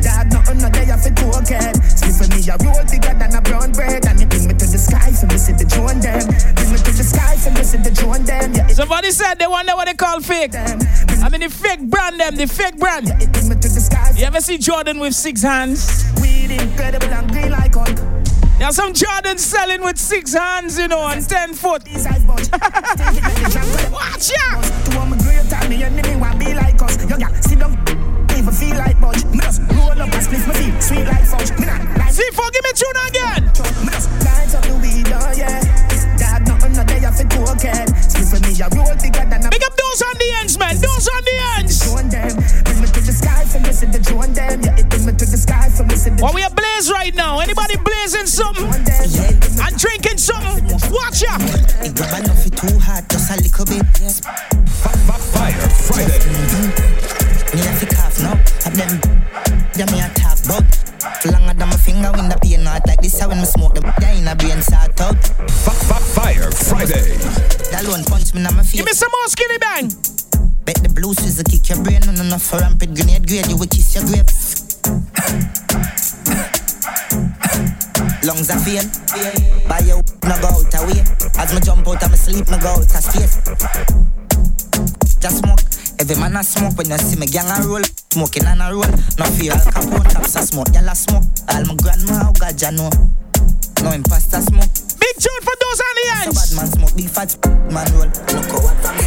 Dog, 0.00 0.32
nothing 0.32 0.58
no 0.58 0.70
day 0.70 0.88
off 0.88 1.04
it 1.04 1.16
cocaine. 1.20 1.74
Sleep 1.84 2.14
for 2.16 2.28
me, 2.32 2.40
a 2.48 2.56
roll 2.64 2.80
bigger 2.88 3.14
than 3.18 3.34
a 3.34 3.42
brown 3.42 3.72
bread. 3.72 4.06
And 4.06 4.20
it 4.22 4.28
bring 4.30 4.46
me 4.48 4.54
to 4.82 4.96
the 4.96 4.98
sky, 4.98 5.12
so 5.12 5.26
me 5.26 5.58
the 5.58 5.64
drone 5.64 6.00
them. 6.00 6.26
Bring 6.54 6.70
me 6.72 6.78
to 6.78 6.92
the 6.92 7.04
sky, 7.04 7.36
so 7.36 7.50
me 7.50 7.62
see 7.62 7.78
the 7.78 7.90
drone 7.90 8.24
them. 8.24 8.54
Yeah, 8.54 8.66
Somebody 8.68 9.10
said 9.10 9.38
they 9.38 9.46
wonder 9.46 9.74
what 9.74 9.86
they 9.86 9.94
call 9.94 10.20
fake. 10.20 10.54
I 10.54 11.28
mean 11.28 11.40
the 11.40 11.48
fake 11.50 11.88
brand 11.88 12.18
them, 12.18 12.36
the 12.36 12.46
fake 12.46 12.78
brand. 12.78 13.08
It 13.22 13.32
bring 13.32 13.48
me 13.48 13.54
to 13.54 13.68
the 13.68 14.14
You 14.16 14.24
ever 14.24 14.40
see 14.40 14.58
Jordan 14.58 14.98
with 14.98 15.14
six 15.14 15.42
hands? 15.42 16.04
weed 16.20 16.50
incredible 16.50 17.08
and 17.08 17.30
green 17.30 17.50
like 17.50 17.74
Hulk. 17.74 17.98
There's 18.58 18.76
some 18.76 18.94
Jordan 18.94 19.38
selling 19.38 19.82
with 19.82 19.98
six 19.98 20.34
hands, 20.34 20.78
you 20.78 20.88
know, 20.88 21.06
and 21.08 21.26
ten 21.28 21.54
foot. 21.54 21.84
These 21.84 22.06
eyes 22.06 22.24
bunch. 22.24 22.48
Take 22.48 23.18
it 23.18 23.22
like 23.22 23.42
the 23.42 23.50
jam, 23.50 23.66
but 23.72 23.90
Watch 23.90 24.30
ya! 24.30 24.60
To 24.60 24.98
all 24.98 25.06
my 25.06 25.18
great 25.18 25.48
time, 25.50 25.68
me 25.68 25.82
enemy 25.82 26.16
want 26.16 26.38
be 26.38 26.54
like 26.54 26.80
us. 26.82 26.98
Yo, 27.08 27.16
gal, 27.16 27.32
sit 27.42 27.58
down, 27.58 27.72
even 28.36 28.52
feel 28.54 28.76
like 28.76 29.00
budge. 29.00 29.24
Me 29.26 29.38
just 29.40 29.62
roll 29.74 29.90
up 29.90 30.12
and 30.12 30.22
split 30.22 30.46
my 30.46 30.54
feet, 30.54 30.82
sweet 30.82 31.06
like 31.06 31.26
fudge. 31.26 31.50
Me 31.58 31.66
not 31.66 31.80
See, 32.12 32.28
for 32.36 32.44
give 32.52 32.60
me 32.60 32.72
tune 32.76 33.00
again. 33.08 33.42
Me 33.80 33.88
just 33.88 34.12
lights 34.20 34.52
up 34.52 34.60
the 34.68 34.76
weed, 34.84 35.08
oh 35.16 35.32
yeah. 35.32 35.64
Dog, 36.20 36.44
nothing 36.44 36.76
no 36.76 36.84
day 36.84 37.00
off 37.08 37.16
it 37.16 37.32
cocaine. 37.32 37.88
Split 38.04 38.28
for 38.28 38.40
me, 38.44 38.52
a 38.60 38.68
roll 38.68 38.92
bigger 39.00 39.24
than 39.24 39.40
a 39.40 39.48
Big 39.48 39.64
up 39.64 39.72
those 39.72 40.02
on 40.04 40.12
the 40.20 40.28
ends, 40.36 40.58
man. 40.60 40.76
Those 40.76 41.08
on 41.08 41.24
the 41.24 41.36
ends. 41.56 41.80
drone 41.80 42.12
them. 42.12 42.36
Bring 42.68 42.84
me 42.84 42.88
to 42.92 43.00
the 43.00 43.16
sky, 43.16 43.48
for 43.48 43.64
me 43.64 43.72
see 43.72 43.88
the 43.88 43.96
drone 44.04 44.36
them. 44.36 44.60
Yeah, 44.60 44.76
it 44.76 44.92
bring 44.92 45.08
me 45.08 45.12
to 45.16 45.24
the 45.24 45.40
sky, 45.40 45.72
for 45.72 45.88
me 45.88 45.96
see 45.96 46.12
the 46.12 46.20
Well, 46.20 46.36
we 46.36 46.44
are 46.44 46.52
blaze 46.52 46.92
right 46.92 47.16
now. 47.16 47.40
Anybody 47.40 47.80
blazing 47.80 48.28
something 48.28 48.68
drone 48.68 48.84
them. 48.84 49.08
and 49.64 49.74
drinking 49.80 50.20
something? 50.20 50.68
Watch 50.92 51.24
ya. 51.24 51.40
It 51.80 51.96
grab 51.96 52.12
enough 52.12 52.44
it 52.44 52.52
too 52.52 52.76
hard, 52.76 53.08
just 53.08 53.32
a 53.32 53.40
little 53.40 53.64
bit. 53.64 53.88
Fire 55.32 55.64
Friday. 55.88 56.20
Me 57.56 57.60
have 57.64 57.80
to 57.80 57.88
cough 57.88 58.20
now. 58.20 58.36
At 58.68 58.76
them, 58.76 59.00
them 59.72 59.88
me 59.96 60.04
attack 60.04 60.36
bug. 60.44 60.68
Longer 61.24 61.38
than 61.38 61.46
my 61.46 61.51
finger 62.02 62.18
when 62.18 62.28
the 62.28 62.38
pain 62.38 62.64
not 62.64 62.86
like 62.86 63.00
this. 63.00 63.18
How 63.20 63.28
when 63.28 63.38
me 63.38 63.44
smoke 63.44 63.74
the 63.74 63.80
guy 64.00 64.12
in 64.12 64.28
a 64.28 64.34
brain 64.34 64.60
sort 64.62 65.00
out. 65.00 65.16
Fire 66.14 66.50
Friday. 66.50 67.16
That 67.70 67.86
one 67.88 68.04
punch 68.04 68.34
me 68.34 68.40
in 68.40 68.54
my 68.54 68.62
face. 68.62 68.72
Give 68.72 68.86
me 68.86 68.92
some 68.92 69.10
more 69.10 69.28
skinny 69.28 69.58
bang. 69.58 69.88
Bet 70.64 70.82
the 70.82 70.90
blues 70.94 71.18
is 71.20 71.40
a 71.40 71.44
kick 71.44 71.68
your 71.68 71.82
brain. 71.82 72.00
No, 72.06 72.12
no, 72.12 72.24
no, 72.24 72.38
for 72.38 72.58
rampant 72.58 72.94
grenade 72.94 73.26
grade. 73.26 73.46
You 73.48 73.56
will 73.56 73.66
kiss 73.70 73.94
your 73.94 74.04
grapes. 74.04 74.78
lungs 78.22 78.50
are 78.50 78.60
vain. 78.62 78.86
Buy 79.68 79.80
you 79.86 79.98
no 80.28 80.34
go 80.42 80.48
out 80.50 80.74
away. 80.82 81.02
As 81.38 81.54
me 81.54 81.60
jump 81.60 81.86
out 81.86 82.02
of 82.02 82.10
my 82.10 82.16
sleep, 82.16 82.48
me 82.50 82.58
go 82.58 82.68
out 82.68 82.86
of 82.86 83.02
space. 83.02 83.38
Just 85.20 85.38
smoke. 85.38 85.62
Every 86.02 86.18
man 86.18 86.34
a 86.34 86.42
smoke 86.42 86.76
when 86.78 86.90
you 86.90 86.98
see 86.98 87.14
me 87.14 87.26
gang 87.26 87.46
a 87.46 87.62
roll. 87.62 87.78
Smoking 88.10 88.42
and 88.50 88.58
a 88.58 88.74
roll. 88.74 88.90
No 89.22 89.26
fear 89.38 89.54
Al 89.54 89.62
Capone 89.70 90.02
caps 90.10 90.34
a 90.34 90.42
smoke. 90.42 90.66
Y'all 90.74 90.90
a 90.90 90.98
smoke. 90.98 91.22
All 91.46 91.62
my 91.62 91.78
grandma, 91.78 92.26
oh 92.26 92.34
God, 92.34 92.58
ya 92.58 92.74
know. 92.74 92.90
No 93.86 93.94
imposter 93.94 94.42
smoke. 94.42 94.66
Big 94.98 95.14
tune 95.22 95.42
for 95.46 95.54
those 95.62 95.78
on 95.78 95.94
the 95.94 96.02
ends. 96.10 96.26
So 96.26 96.34
bad 96.34 96.50
man 96.58 96.66
smoke, 96.74 96.90
big 96.98 97.06
fat 97.06 97.38
man 97.70 97.86
roll. 97.94 98.10
Look 98.34 98.50
how 98.50 98.66
what 98.66 98.82
I'm. 98.82 98.98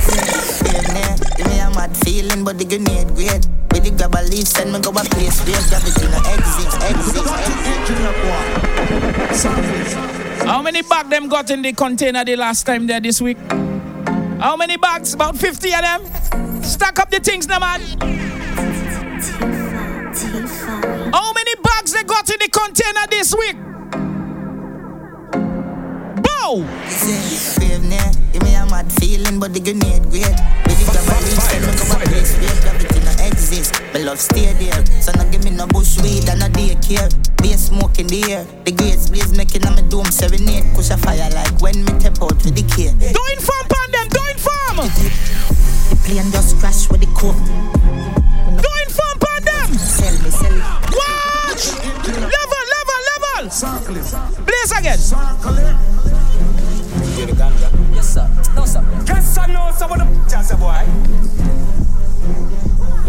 Give 1.35 1.43
me 1.51 1.59
a 1.59 1.67
mad 1.75 1.91
feeling, 1.99 2.47
but 2.47 2.55
the 2.55 2.63
grenade 2.63 3.11
great. 3.11 3.43
With 3.75 3.83
the 3.83 3.91
grab 3.91 4.15
a 4.15 4.23
leaf, 4.31 4.47
send 4.47 4.71
me 4.71 4.79
go 4.79 4.95
a 4.95 5.03
place 5.03 5.43
where 5.43 5.59
gravity 5.67 6.07
no 6.07 6.23
exit, 6.31 6.79
exit, 6.79 7.27
exit. 9.35 10.47
How 10.47 10.61
many 10.61 10.81
bag 10.81 11.09
them 11.09 11.27
got 11.27 11.51
in 11.51 11.61
the 11.61 11.73
container 11.73 12.23
the 12.23 12.37
last 12.37 12.63
time 12.65 12.87
there 12.87 13.01
this 13.01 13.19
week? 13.19 13.35
How 14.39 14.55
many 14.55 14.77
bags? 14.77 15.13
About 15.13 15.35
50 15.35 15.73
of 15.73 15.81
them? 15.81 16.44
Stack 16.65 16.97
up 16.99 17.11
the 17.11 17.19
things 17.19 17.47
now, 17.47 17.59
man. 17.59 17.79
How 21.13 21.31
many 21.33 21.55
bags 21.61 21.93
they 21.93 22.03
got 22.03 22.27
in 22.29 22.37
the 22.39 22.49
container 22.49 23.05
this 23.09 23.35
week? 23.35 23.55
Bow! 26.23 26.65
Give 28.33 28.43
me 28.43 28.55
a 28.55 28.65
mad 28.65 28.91
feeling, 28.93 29.39
but 29.39 29.53
the 29.53 29.59
grenade 29.59 30.09
great. 30.09 30.35
Me 33.93 34.03
love 34.03 34.19
stay 34.19 34.51
there, 34.53 34.85
so 35.01 35.11
give 35.31 35.43
me 35.43 35.51
no 35.51 35.67
bush 35.67 36.01
weed 36.01 36.27
and 36.27 36.39
no 36.39 36.47
daycare. 36.47 37.09
Be 37.41 37.53
a 37.53 37.57
smoke 37.57 37.99
in 37.99 38.07
the 38.07 38.33
air. 38.33 38.43
The 38.65 38.71
blaze 38.71 39.31
making 39.37 39.65
a 39.65 39.71
me 39.71 39.83
dome 39.87 40.11
serenade. 40.11 40.65
A 40.75 40.97
fire 40.97 41.29
like 41.31 41.61
when 41.61 41.85
me 41.85 41.91
tap 41.99 42.21
out 42.21 42.35
with 42.43 42.55
the 42.55 42.63
key. 42.75 42.89
Do 42.89 43.21
inform 43.33 43.67
pan 43.69 43.91
them, 43.91 44.07
do 44.09 44.19
inform! 44.33 45.34
The 46.05 46.11
plane 46.11 46.31
just 46.31 46.59
crash 46.59 46.87
with 46.91 47.01
the 47.01 47.07
coke. 47.17 47.33
Do 48.61 48.69
inform 48.85 49.17
pan 49.17 49.41
them! 49.41 49.73
Sell 49.73 50.13
me, 50.21 50.29
sell 50.29 50.53
it. 50.53 50.61
Watch! 50.93 51.73
Level, 52.05 52.63
level, 52.75 53.01
level! 53.09 53.49
Blaze 54.45 54.71
again. 54.77 54.99
Yes, 57.91 58.13
sir. 58.13 58.29
No, 58.53 58.65
sir. 58.65 58.83
Yes, 59.07 59.33
sir. 59.33 59.47
No, 59.47 59.71
sir. 59.75 59.87
What 59.87 59.97
the 59.97 60.05
chance, 60.29 60.53
boy? 60.53 60.85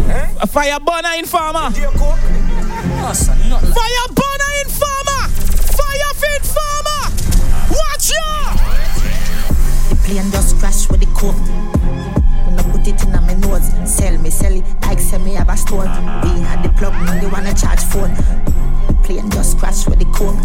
Eh? 0.09 0.27
A 0.41 0.47
fire 0.47 0.79
burner 0.79 1.13
informer. 1.19 1.69
No, 1.69 3.13
sir. 3.13 3.35
Not 3.47 3.61
like 3.61 3.73
Fire 3.77 4.07
burner 4.09 4.53
informer! 4.65 5.29
Fire 5.77 6.13
fit 6.17 6.45
farmer! 6.49 7.13
Watch 7.69 8.09
ya! 8.09 8.57
The 9.89 9.95
plane 10.03 10.31
just 10.31 10.57
crash 10.57 10.89
with 10.89 11.01
the 11.01 11.07
coke. 11.13 11.37
When 12.87 12.95
I 12.95 12.99
put 12.99 13.03
it 13.03 13.15
in 13.15 13.25
my 13.25 13.33
nose, 13.33 13.89
sell 13.89 14.17
me, 14.17 14.29
sell 14.29 14.53
it. 14.53 14.63
Like 14.81 14.99
say 14.99 15.17
me 15.17 15.33
have 15.33 15.49
a 15.49 15.57
store. 15.57 15.81
We 15.81 16.39
had 16.39 16.63
the 16.63 16.69
plug, 16.77 16.93
me 17.03 17.19
they 17.19 17.27
wanna 17.27 17.53
charge 17.53 17.81
phone. 17.81 18.13
The 18.87 18.95
plane 19.03 19.29
just 19.29 19.57
crash 19.57 19.85
with 19.87 19.99
the 19.99 20.05
coke. 20.05 20.39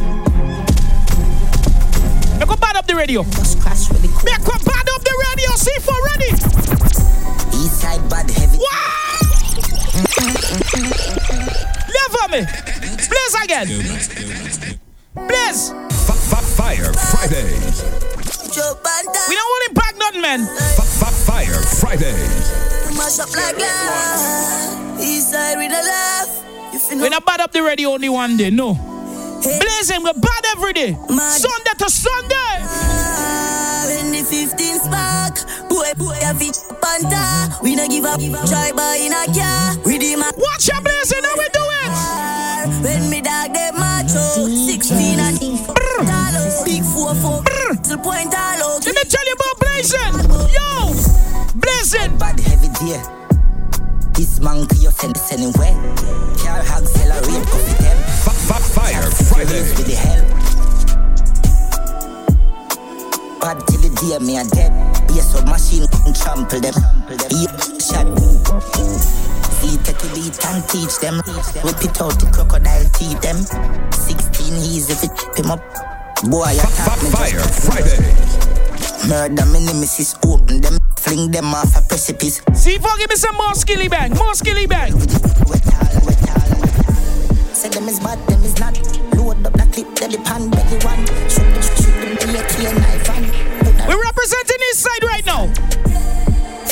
Make 2.41 2.51
up 2.51 2.61
bad 2.61 2.77
up 2.77 2.87
the 2.87 2.97
radio. 2.97 3.23
Just 3.23 3.61
crash 3.61 3.89
with 3.91 4.03
the 4.03 4.09
coke. 4.09 4.25
Make 4.25 4.41
up 4.41 4.65
bad 4.65 4.89
up 4.91 5.05
the 5.05 5.15
radio. 5.31 5.51
See 5.55 5.79
for 5.79 5.95
ready. 6.11 6.33
East 7.63 7.81
side 7.81 8.09
bad 8.11 8.29
heavy. 8.29 8.59
Level 11.95 12.29
me. 12.29 12.47
Blaze 13.09 13.37
again. 13.45 14.79
Blaze. 15.15 15.71
Fuck 16.07 16.45
fire 16.45 16.93
Fridays. 17.13 17.83
We 19.29 19.35
don't 19.37 19.51
want 19.53 19.69
him 19.69 19.75
back 19.75 19.95
nothing, 19.99 20.21
man. 20.23 20.47
Fuck 20.77 21.13
fire 21.13 21.61
Fridays. 21.81 22.97
Mash 22.97 23.19
up 23.19 23.29
like 23.37 23.57
that. 23.57 24.99
East 25.01 25.33
side 25.33 25.57
with 25.59 25.73
a 25.73 25.83
laugh. 25.83 26.29
You 26.73 26.79
finna 26.79 27.03
We 27.03 27.09
not 27.11 27.27
bad 27.27 27.41
up 27.41 27.53
the 27.53 27.63
radio 27.63 27.91
only 27.91 28.09
one 28.09 28.37
day, 28.37 28.51
no. 28.51 28.75
Blazing, 29.43 30.03
we're 30.03 30.13
bad 30.15 30.45
every 30.57 30.73
day. 30.73 30.93
Sunday 30.95 31.75
to 31.79 31.91
Sunday. 31.91 32.57
When 33.89 34.13
the 34.13 34.23
15 34.25 34.79
spark, 34.81 35.69
boy, 35.69 35.93
boy, 35.99 36.17
a 36.23 36.33
fit 36.35 36.57
panta. 36.81 37.59
We 37.63 37.75
no 37.77 37.87
give 37.89 38.05
up, 38.05 38.21
try 38.49 38.73
buy 38.73 38.97
in 38.97 39.13
a 39.13 39.27
car. 39.27 39.77
We 39.85 39.99
the 39.99 40.17
man. 40.17 40.33
Watch 40.39 40.69
your 40.69 40.81
blazing, 40.81 41.25
how 41.25 41.37
we 41.37 41.49
do 41.53 41.61
it. 41.61 42.23
When 42.83 43.11
me 43.11 43.21
dog 43.21 43.53
them 43.53 43.75
macho, 43.75 44.47
Let 47.93 48.95
me 48.97 49.03
tell 49.11 49.27
you 49.27 49.35
about 49.35 49.59
blazing. 49.61 50.15
Yo, 50.49 50.93
blazing. 51.57 52.17
Bad 52.17 52.41
heavy 52.41 52.69
dear. 52.81 53.03
This 54.15 54.41
monkey 54.41 54.79
you 54.79 54.91
send 54.91 55.15
this 55.15 55.33
anywhere. 55.33 55.77
Car 56.39 56.61
accelerate, 56.61 57.47
copy 57.47 57.75
them. 57.85 57.97
Fire 58.73 59.11
Fridays. 59.29 59.77
With 59.77 59.87
the 59.87 59.95
hell. 59.95 60.25
Bad 63.41 63.61
till 63.69 63.81
the 63.83 63.91
day 64.01 64.19
me 64.25 64.39
a 64.39 64.45
dead. 64.45 64.73
Yes, 65.15 65.35
of 65.39 65.45
machine 65.45 65.87
and 66.07 66.17
trample 66.17 66.61
them. 66.61 66.75
Yeah, 67.31 67.53
shot. 67.77 68.09
See, 69.61 69.77
take 69.85 70.03
a 70.03 70.09
beat 70.15 70.45
and 70.47 70.65
teach 70.69 70.99
them. 70.99 71.21
Whip 71.63 71.85
it 71.85 72.01
out 72.01 72.19
the 72.19 72.31
crocodile 72.33 72.89
teeth 72.95 73.21
them. 73.21 73.37
16 73.93 74.55
easy 74.55 74.93
if 74.95 75.05
it 75.05 75.39
him 75.39 75.51
up. 75.51 75.92
Boy, 76.31 76.45
I 76.45 76.55
me 76.55 77.11
Fire 77.11 77.31
just 77.31 77.67
Fridays. 77.67 79.09
Murder 79.09 79.45
me 79.47 79.67
nemesis, 79.67 80.15
open 80.25 80.61
them, 80.61 80.79
fling 80.97 81.33
them 81.33 81.53
off 81.53 81.77
a 81.77 81.83
precipice. 81.83 82.41
See, 82.55 82.79
for 82.79 82.97
give 82.97 83.11
me 83.11 83.17
some 83.17 83.35
more 83.35 83.55
skilly 83.55 83.89
bang, 83.89 84.15
more 84.15 84.33
skilly 84.35 84.67
bang. 84.67 84.93
Say 87.53 87.71
them 87.71 87.89
is 87.89 87.99
bad, 87.99 88.25
them 88.29 88.45
is 88.45 88.57
not. 88.61 88.79
Load 89.17 89.45
up 89.45 89.53
the 89.55 89.67
clip, 89.73 90.25
pan, 90.25 90.49
one. 90.87 91.05
Shoot 91.29 91.43
them, 91.43 91.63
shoot 91.83 91.97
them, 91.99 92.15
be 92.15 92.39
a 92.39 92.43
key 92.47 92.71
knife 92.71 93.11
and. 93.11 93.27
We're 93.89 94.01
representing 94.01 94.59
this 94.61 94.79
side 94.79 95.03
right 95.03 95.27
now. 95.27 95.53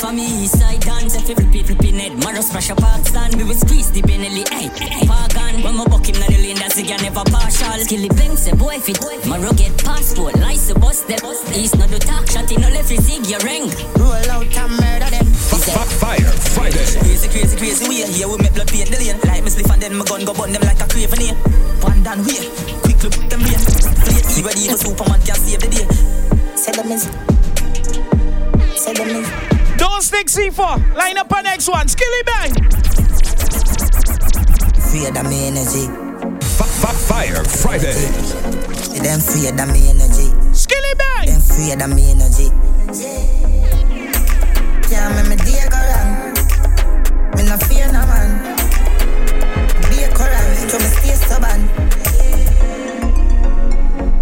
For 0.00 0.16
me, 0.16 0.24
east 0.24 0.58
side 0.58 0.80
dance, 0.80 1.14
if 1.14 1.28
you 1.28 1.34
flip 1.36 1.54
it, 1.54 1.66
flip 1.66 1.84
it, 1.84 1.94
head. 1.94 2.24
Maros 2.24 2.48
pressure 2.48 2.74
park 2.74 3.04
stand, 3.04 3.36
we 3.36 3.44
will 3.44 3.52
squeeze 3.52 3.92
the 3.92 4.00
penalty, 4.00 4.48
hey, 4.48 4.72
hey. 4.72 5.04
Park 5.04 5.36
on, 5.36 5.60
when 5.60 5.76
we 5.76 5.84
buck 5.92 6.08
him, 6.08 6.16
na 6.16 6.24
the 6.24 6.40
lane, 6.40 6.56
that's 6.56 6.80
again 6.80 7.04
never 7.04 7.20
partial. 7.28 7.84
Kill 7.84 8.08
the 8.08 8.10
bang, 8.16 8.32
say 8.32 8.56
boy 8.56 8.80
fit, 8.80 8.96
Maro 9.28 9.52
get 9.52 9.76
passport, 9.84 10.40
license 10.40 10.80
bust 10.80 11.04
them. 11.04 11.20
East 11.52 11.76
no 11.76 11.84
do 11.86 12.00
talk, 12.00 12.24
shot 12.32 12.48
in 12.48 12.64
no 12.64 12.72
left, 12.72 12.88
zig 12.88 13.28
your 13.28 13.44
ring. 13.44 13.68
Roll 14.00 14.24
out 14.32 14.48
and 14.48 14.72
murder 14.80 15.10
them. 15.12 15.26
Fire 16.00 16.32
Fridays. 16.56 16.96
Crazy, 16.96 17.28
crazy, 17.28 17.56
crazy 17.60 17.84
way. 17.84 18.08
Here 18.08 18.26
we 18.26 18.40
make 18.40 18.56
blood 18.56 18.72
paint 18.72 18.88
the 18.88 18.96
lane. 18.96 19.20
Like 19.28 19.44
me 19.44 19.52
spliff 19.52 19.68
and 19.68 19.82
then 19.84 19.94
my 20.00 20.04
gun 20.08 20.24
go 20.24 20.32
burn 20.32 20.52
them 20.56 20.64
like 20.64 20.80
a 20.80 20.88
craven 20.88 21.20
here. 21.20 21.36
One 21.84 22.02
down 22.02 22.24
way. 22.24 22.48
Quickly 22.88 23.12
put 23.12 23.28
them 23.28 23.44
here. 23.44 23.60
Play 24.00 24.16
E 24.16 24.40
ready, 24.40 24.64
even 24.64 24.80
Superman 24.80 25.20
can 25.20 25.36
save 25.36 25.60
the 25.60 25.68
day. 25.68 25.84
Say 26.56 26.72
them 26.72 26.88
is. 26.88 27.04
Say 28.80 28.96
them 28.96 29.12
is. 29.12 29.59
Don't 29.80 30.02
stick 30.02 30.26
C4. 30.26 30.94
Line 30.94 31.16
up 31.16 31.32
on 31.32 31.42
next 31.44 31.66
one. 31.66 31.88
Skilly 31.88 32.22
bang. 32.26 32.52
Fear 34.92 35.10
the 35.10 35.24
me 35.24 35.46
energy. 35.48 35.88
Fire 37.08 37.42
Fridays. 37.44 38.34
Them 39.00 39.20
fear 39.20 39.52
the 39.52 39.64
me 39.72 39.88
energy. 39.88 40.28
Skilly 40.52 40.94
bang. 40.98 41.26
Them 41.28 41.40
fear 41.40 41.76
the 41.76 41.88
me 41.88 42.10
energy. 42.10 42.50
Can't 44.84 45.16
make 45.16 45.28
me 45.30 45.36
day 45.48 45.64
go 45.72 45.80
wrong. 45.88 46.36
Me 47.36 47.42
no 47.48 47.56
fear 47.64 47.86
no 47.88 48.04
man. 48.04 48.56
Be 49.88 50.04
a 50.04 50.12
Quran, 50.12 50.68
so 50.68 50.76
me 50.76 50.88
stay 50.92 51.16
stubborn. 51.16 51.60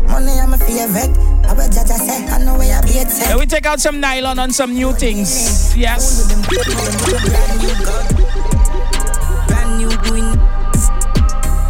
Money 0.06 0.38
I'm 0.38 0.54
a 0.54 0.58
favorite. 0.58 1.37
I 1.48 1.54
will 1.54 1.68
judge 1.68 1.90
I 1.90 1.96
say, 1.96 2.26
I 2.28 2.38
know 2.44 2.58
where 2.58 2.76
I 2.76 2.82
be 2.82 2.98
at. 3.00 3.08
Yeah, 3.08 3.36
we 3.36 3.46
take 3.46 3.64
out 3.64 3.80
some 3.80 4.00
nylon 4.00 4.38
on 4.38 4.52
some 4.52 4.74
new 4.74 4.92
things. 4.92 5.74
Yes. 5.74 6.28
Brand 6.28 6.44
new 7.58 7.72
gun. 7.84 8.04
Brand 9.48 9.78
new 9.80 9.88
win. 10.12 10.36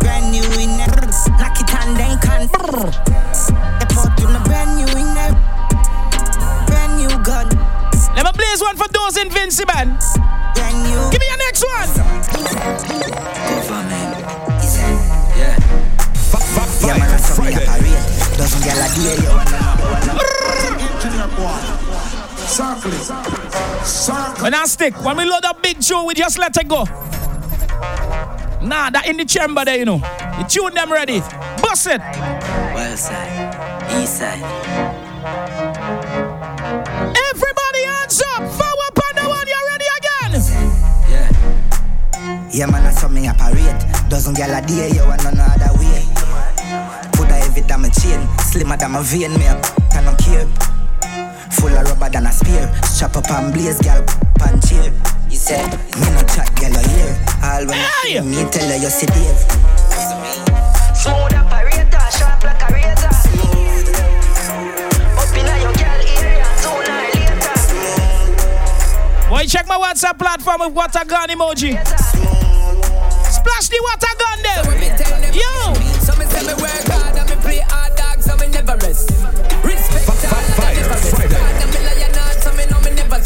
Brand 0.01 0.33
new 0.35 0.43
winner. 0.59 0.91
Knock 1.39 1.61
it 1.63 1.71
and 1.79 1.97
then 1.97 2.19
can. 2.19 2.49
They 2.49 3.87
put 3.95 4.19
in 4.19 4.35
a 4.35 4.41
brand 4.45 4.75
new 4.77 4.89
winner. 4.99 5.31
Brand 6.67 6.99
new 6.99 7.15
gun. 7.23 7.49
Let 8.17 8.27
me 8.27 8.33
blaze 8.35 8.61
one 8.61 8.77
for 8.77 8.89
those 8.89 9.17
invincible. 9.17 9.73
Brand 10.55 10.79
new. 10.83 11.11
Give 11.13 11.21
me 11.21 11.29
your 11.29 11.39
next 11.39 11.63
one. 11.63 11.89
Yeah, 16.81 16.97
man, 16.97 17.11
that's 17.11 17.27
something 17.35 17.55
I 17.55 17.59
parade. 17.79 18.08
Doesn't 18.39 18.63
get 18.63 18.79
like 18.79 18.97
yeah, 19.03 19.17
Circle 22.47 22.93
it. 22.93 23.85
Circle 23.85 24.43
When 24.45 24.55
I 24.55 24.65
stick, 24.67 24.95
when 25.05 25.17
we 25.17 25.25
load 25.25 25.45
up 25.45 25.61
big 25.61 25.83
show, 25.83 26.05
we 26.05 26.15
just 26.15 26.39
let 26.39 26.57
it 26.57 26.69
go. 26.69 26.85
Nah, 28.63 28.91
that 28.91 29.07
in 29.09 29.17
the 29.17 29.25
chamber 29.25 29.65
there, 29.65 29.77
you 29.77 29.85
know. 29.85 30.01
You 30.39 30.45
tune 30.47 30.73
them 30.73 30.93
ready. 30.93 31.19
Bust 31.61 31.89
it. 31.89 32.01
Well 32.01 32.97
side, 32.97 34.01
east 34.01 34.19
side. 34.19 34.39
Everybody 37.35 37.83
hands 37.91 38.23
up. 38.35 38.47
Forward 38.55 38.95
on 39.03 39.15
the 39.19 39.25
one. 39.29 39.49
You 39.49 39.61
ready 39.67 39.89
again? 39.99 40.33
Yeah, 41.11 41.29
Yeah, 42.53 42.67
man, 42.67 42.87
I 42.87 42.91
saw 42.93 43.09
me 43.09 43.27
operate. 43.27 44.09
Doesn't 44.09 44.37
get 44.37 44.49
a 44.51 44.61
day, 44.65 44.91
you 44.95 45.03
want 45.07 45.25
no 45.25 45.43
other 45.43 45.79
way. 45.81 45.88
Put 47.69 47.77
a 47.77 47.81
heavy 47.81 47.85
damn 47.85 47.85
a 47.85 47.91
chain, 47.91 48.29
slimmer 48.39 48.77
than 48.77 48.93
my 48.93 49.03
vein, 49.03 49.33
me 49.39 49.47
up, 49.47 49.65
I 49.95 50.03
don't 50.03 50.19
care. 50.19 50.47
Full 51.53 51.69
of 51.77 51.85
rubber 51.89 52.09
than 52.11 52.27
a 52.27 52.33
spear. 52.33 52.71
Strap 52.85 53.17
up 53.17 53.31
and 53.31 53.53
blaze, 53.53 53.79
girl, 53.81 54.03
pan 54.39 54.61
cheer. 54.61 54.93
You 55.29 55.37
said, 55.37 55.71
me 55.97 56.11
no 56.13 56.23
chat, 56.33 56.49
girl, 56.57 56.71
you 56.71 56.89
hear. 56.89 57.17
All 57.43 57.67
when 57.67 57.79
Hey! 57.79 58.15
you 58.15 58.23
see 58.23 58.29
me, 58.29 58.45
tell 58.51 58.69
her 58.69 58.77
you 58.77 58.89
see 58.91 59.07
Dave. 59.07 59.45
Smooth 60.97 61.35
operator, 61.37 62.11
sharp 62.17 62.43
like 62.45 62.63
a 62.63 62.73
razor. 62.73 63.13
Up 65.19 65.37
inna 65.37 65.55
your 65.61 65.73
girl 65.77 66.03
area, 66.17 66.47
sooner 66.57 66.89
or 66.89 67.11
later. 67.13 67.53
Boy, 69.29 69.45
check 69.47 69.67
my 69.69 69.77
WhatsApp 69.77 70.19
platform 70.19 70.61
with 70.61 70.73
water 70.75 71.05
gun 71.07 71.29
emoji. 71.29 71.77
Splash 73.29 73.69
the 73.69 73.79
water 73.83 74.15
gun 74.19 74.43
there. 74.43 74.65
Yo. 75.35 75.68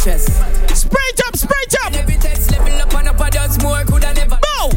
Know 0.07 0.13
me 0.13 0.19
never 0.19 0.29
stress. 0.29 0.81
Spray 0.81 1.09
it 1.09 1.21
up, 1.27 1.37
spray 1.37 1.63
it 1.63 1.75
up. 1.85 1.93
Every 1.95 2.17
text 2.17 2.51
level 2.51 2.81
up 2.81 2.95
and 2.95 3.09
up 3.09 3.21
a 3.21 3.31
just 3.31 3.63
more 3.63 3.85
coulda 3.85 4.13
never. 4.15 4.39
Bow. 4.41 4.71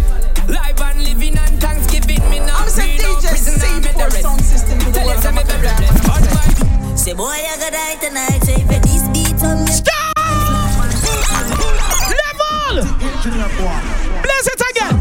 Live 0.48 0.82
and 0.82 1.04
living 1.04 1.38
and 1.38 1.62
Thanksgiving 1.62 2.30
me 2.30 2.40
now. 2.40 2.58
I'm 2.60 2.70
saying 2.70 3.00
free, 3.00 3.08
no 3.08 3.16
DJ 3.20 3.30
prison, 3.30 3.54
I'm 3.62 3.82
C4 3.82 3.94
the 3.94 4.00
rest. 4.00 4.22
sound 4.22 4.42
system 4.42 4.80
to 4.80 4.86
the 4.86 4.92
Tell 4.92 5.06
world. 5.06 5.16
you 5.16 5.22
say 5.22 5.30
I'm 5.30 5.36
me 5.36 5.42
a 5.42 5.46
very 5.46 5.62
goddamn 5.62 5.94
blessed. 5.94 6.06
Hard 6.06 6.24
man. 6.24 6.98
Say 6.98 7.14
boy, 7.14 7.26
I 7.26 7.58
gotta 7.58 7.72
die 7.72 7.96
tonight. 8.08 8.44
Say 8.44 8.62
for 8.62 8.80
this 8.80 9.04
beat 9.10 9.44
on 9.44 9.66
me. 9.66 9.72
Stop. 9.72 10.18
Level. 12.12 12.86
Engineer 13.02 13.50
boy. 13.58 13.80
Blaze 14.22 14.48
it 14.48 14.62
again. 14.72 14.96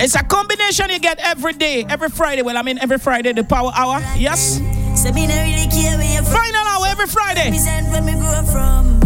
It's 0.00 0.14
a 0.14 0.22
combination 0.22 0.90
you 0.90 0.98
get 0.98 1.18
every 1.20 1.54
day, 1.54 1.86
every 1.88 2.10
Friday. 2.10 2.42
Well, 2.42 2.58
I 2.58 2.62
mean 2.62 2.78
every 2.78 2.98
Friday, 2.98 3.32
the 3.32 3.44
power 3.44 3.72
hour. 3.74 4.00
Yes. 4.16 4.60
Say 5.04 5.12
me 5.12 5.26
no 5.26 5.34
really 5.34 5.68
care 5.68 5.98
where 5.98 6.16
you 6.16 6.24
from. 6.24 6.32
Final 6.32 6.66
hour 6.66 6.86
every 6.88 7.06
Friday. 7.06 7.52
Represent 7.52 7.90
where 7.90 8.00
me 8.00 8.14
grew 8.14 8.24
up 8.24 8.46
from. 8.46 9.02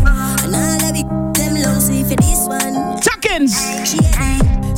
And 0.46 0.55
all 0.55 0.78
of 0.78 0.94
them 0.94 1.55
low 1.59 1.80
say 1.80 2.05
for 2.05 2.14
this 2.14 2.46
one. 2.46 3.03
Tuckins. 3.03 3.59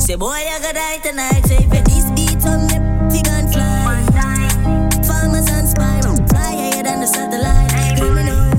Say 0.01 0.15
boy, 0.15 0.29
I 0.31 0.57
gotta 0.59 0.73
die 0.73 0.97
tonight. 0.97 1.45
Say 1.45 1.61
for 1.69 1.77
this 1.85 2.09
beat 2.17 2.43
on 2.43 2.65
me, 2.65 3.13
fig 3.13 3.27
and 3.27 3.53
fly. 3.53 4.01
Farmers 5.05 5.47
and 5.47 5.69
spy, 5.69 6.01
fly 6.25 6.55
higher 6.57 6.81
than 6.81 7.01
the 7.01 7.05
satellite. 7.05 7.99
Criminal. 7.99 8.49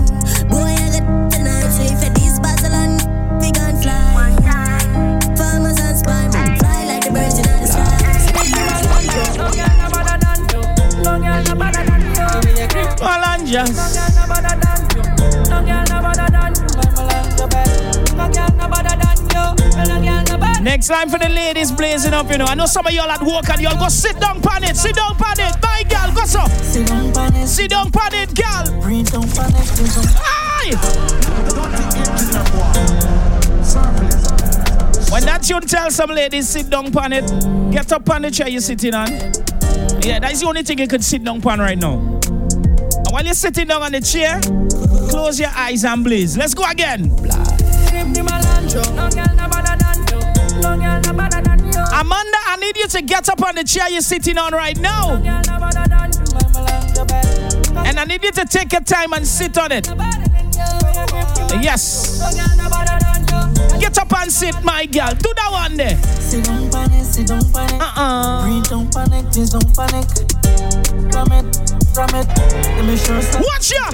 Boy, 0.46 0.62
I 0.62 0.86
gotta 0.86 1.34
tonight. 1.34 1.66
Say 1.74 1.90
for 1.98 2.14
this 2.14 2.38
battle 2.38 2.74
and 2.78 3.02
fig 3.42 3.58
and 3.58 3.82
fly. 3.82 4.38
Farmers 5.34 5.80
and 5.80 5.98
spy, 5.98 6.30
fly 6.60 6.84
like 6.86 7.02
the 7.06 7.10
birds 7.10 7.38
in 7.38 7.42
the 7.42 7.66
sky. 7.66 8.02
Malanjas. 12.72 13.76
Next 20.62 20.90
line 20.90 21.08
for 21.08 21.18
the 21.18 21.28
ladies 21.28 21.72
blazing 21.72 22.14
up, 22.14 22.30
you 22.30 22.38
know. 22.38 22.44
I 22.44 22.54
know 22.54 22.66
some 22.66 22.86
of 22.86 22.92
y'all 22.92 23.10
at 23.10 23.20
work 23.22 23.50
and 23.50 23.60
y'all 23.60 23.78
go 23.78 23.88
sit 23.88 24.18
down 24.20 24.40
pan 24.40 24.64
it, 24.64 24.76
sit 24.76 24.94
down 24.94 25.16
pan 25.16 25.34
it. 25.38 25.60
Bye, 25.60 25.82
girl, 25.88 26.14
go 26.14 26.24
so. 26.24 26.40
Sit 26.62 26.86
down 26.86 27.12
pan 27.12 27.34
it, 27.34 27.46
Sit 27.48 27.70
down 27.70 27.90
pan 27.90 28.14
it, 28.14 28.34
girl. 28.34 28.80
breathe 28.80 29.10
down 29.10 29.28
pan 29.28 29.50
it, 29.54 29.68
breathe 29.76 29.94
down. 29.94 30.06
Aye! 30.22 30.72
Engineer 32.12 32.44
boy. 32.52 33.64
Circle 33.64 34.06
it. 34.06 35.10
When 35.10 35.24
that 35.24 35.42
tune 35.42 35.60
tell 35.62 35.90
some 35.90 36.10
ladies 36.10 36.48
sit 36.48 36.70
down 36.70 36.90
pan 36.92 37.12
it, 37.12 37.26
get 37.72 37.92
up 37.92 38.08
on 38.08 38.22
the 38.22 38.30
chair 38.30 38.48
you're 38.48 38.60
sitting 38.60 38.94
on. 38.94 39.08
Yeah, 40.02 40.20
that's 40.20 40.40
the 40.40 40.46
only 40.46 40.62
thing 40.62 40.78
you 40.78 40.86
could 40.88 41.04
sit 41.04 41.22
down 41.24 41.40
pan 41.42 41.58
right 41.58 41.76
now. 41.78 42.20
While 43.22 43.28
you're 43.28 43.34
sitting 43.34 43.68
down 43.68 43.82
on 43.82 43.92
the 43.92 44.00
chair, 44.00 44.40
close 45.08 45.38
your 45.38 45.50
eyes 45.54 45.84
and 45.84 46.02
blaze. 46.02 46.36
Let's 46.36 46.54
go 46.54 46.68
again. 46.68 47.02
Amanda, 51.92 52.38
I 52.50 52.56
need 52.60 52.76
you 52.76 52.88
to 52.88 53.00
get 53.02 53.28
up 53.28 53.40
on 53.40 53.54
the 53.54 53.62
chair 53.64 53.88
you're 53.90 54.00
sitting 54.00 54.36
on 54.38 54.52
right 54.52 54.76
now. 54.76 55.22
And 57.86 58.00
I 58.00 58.04
need 58.08 58.24
you 58.24 58.32
to 58.32 58.44
take 58.44 58.72
your 58.72 58.80
time 58.80 59.12
and 59.12 59.24
sit 59.24 59.56
on 59.56 59.70
it. 59.70 59.86
Yes. 61.62 62.18
Get 63.78 63.98
up 63.98 64.12
and 64.18 64.32
sit, 64.32 64.64
my 64.64 64.84
girl. 64.86 65.14
Do 65.14 65.32
that 65.36 65.48
one 65.52 65.76
there. 65.76 65.96
Uh-uh. 67.80 68.62
Down 68.64 68.90
panic, 68.90 69.30
please 69.30 69.50
don't 69.50 69.76
panic. 69.76 70.08
From 71.94 72.08
it. 72.14 72.26
Let 72.26 72.84
me 72.86 72.96
show 72.96 73.20
some. 73.20 73.42
Watch 73.42 73.70
ya. 73.70 73.84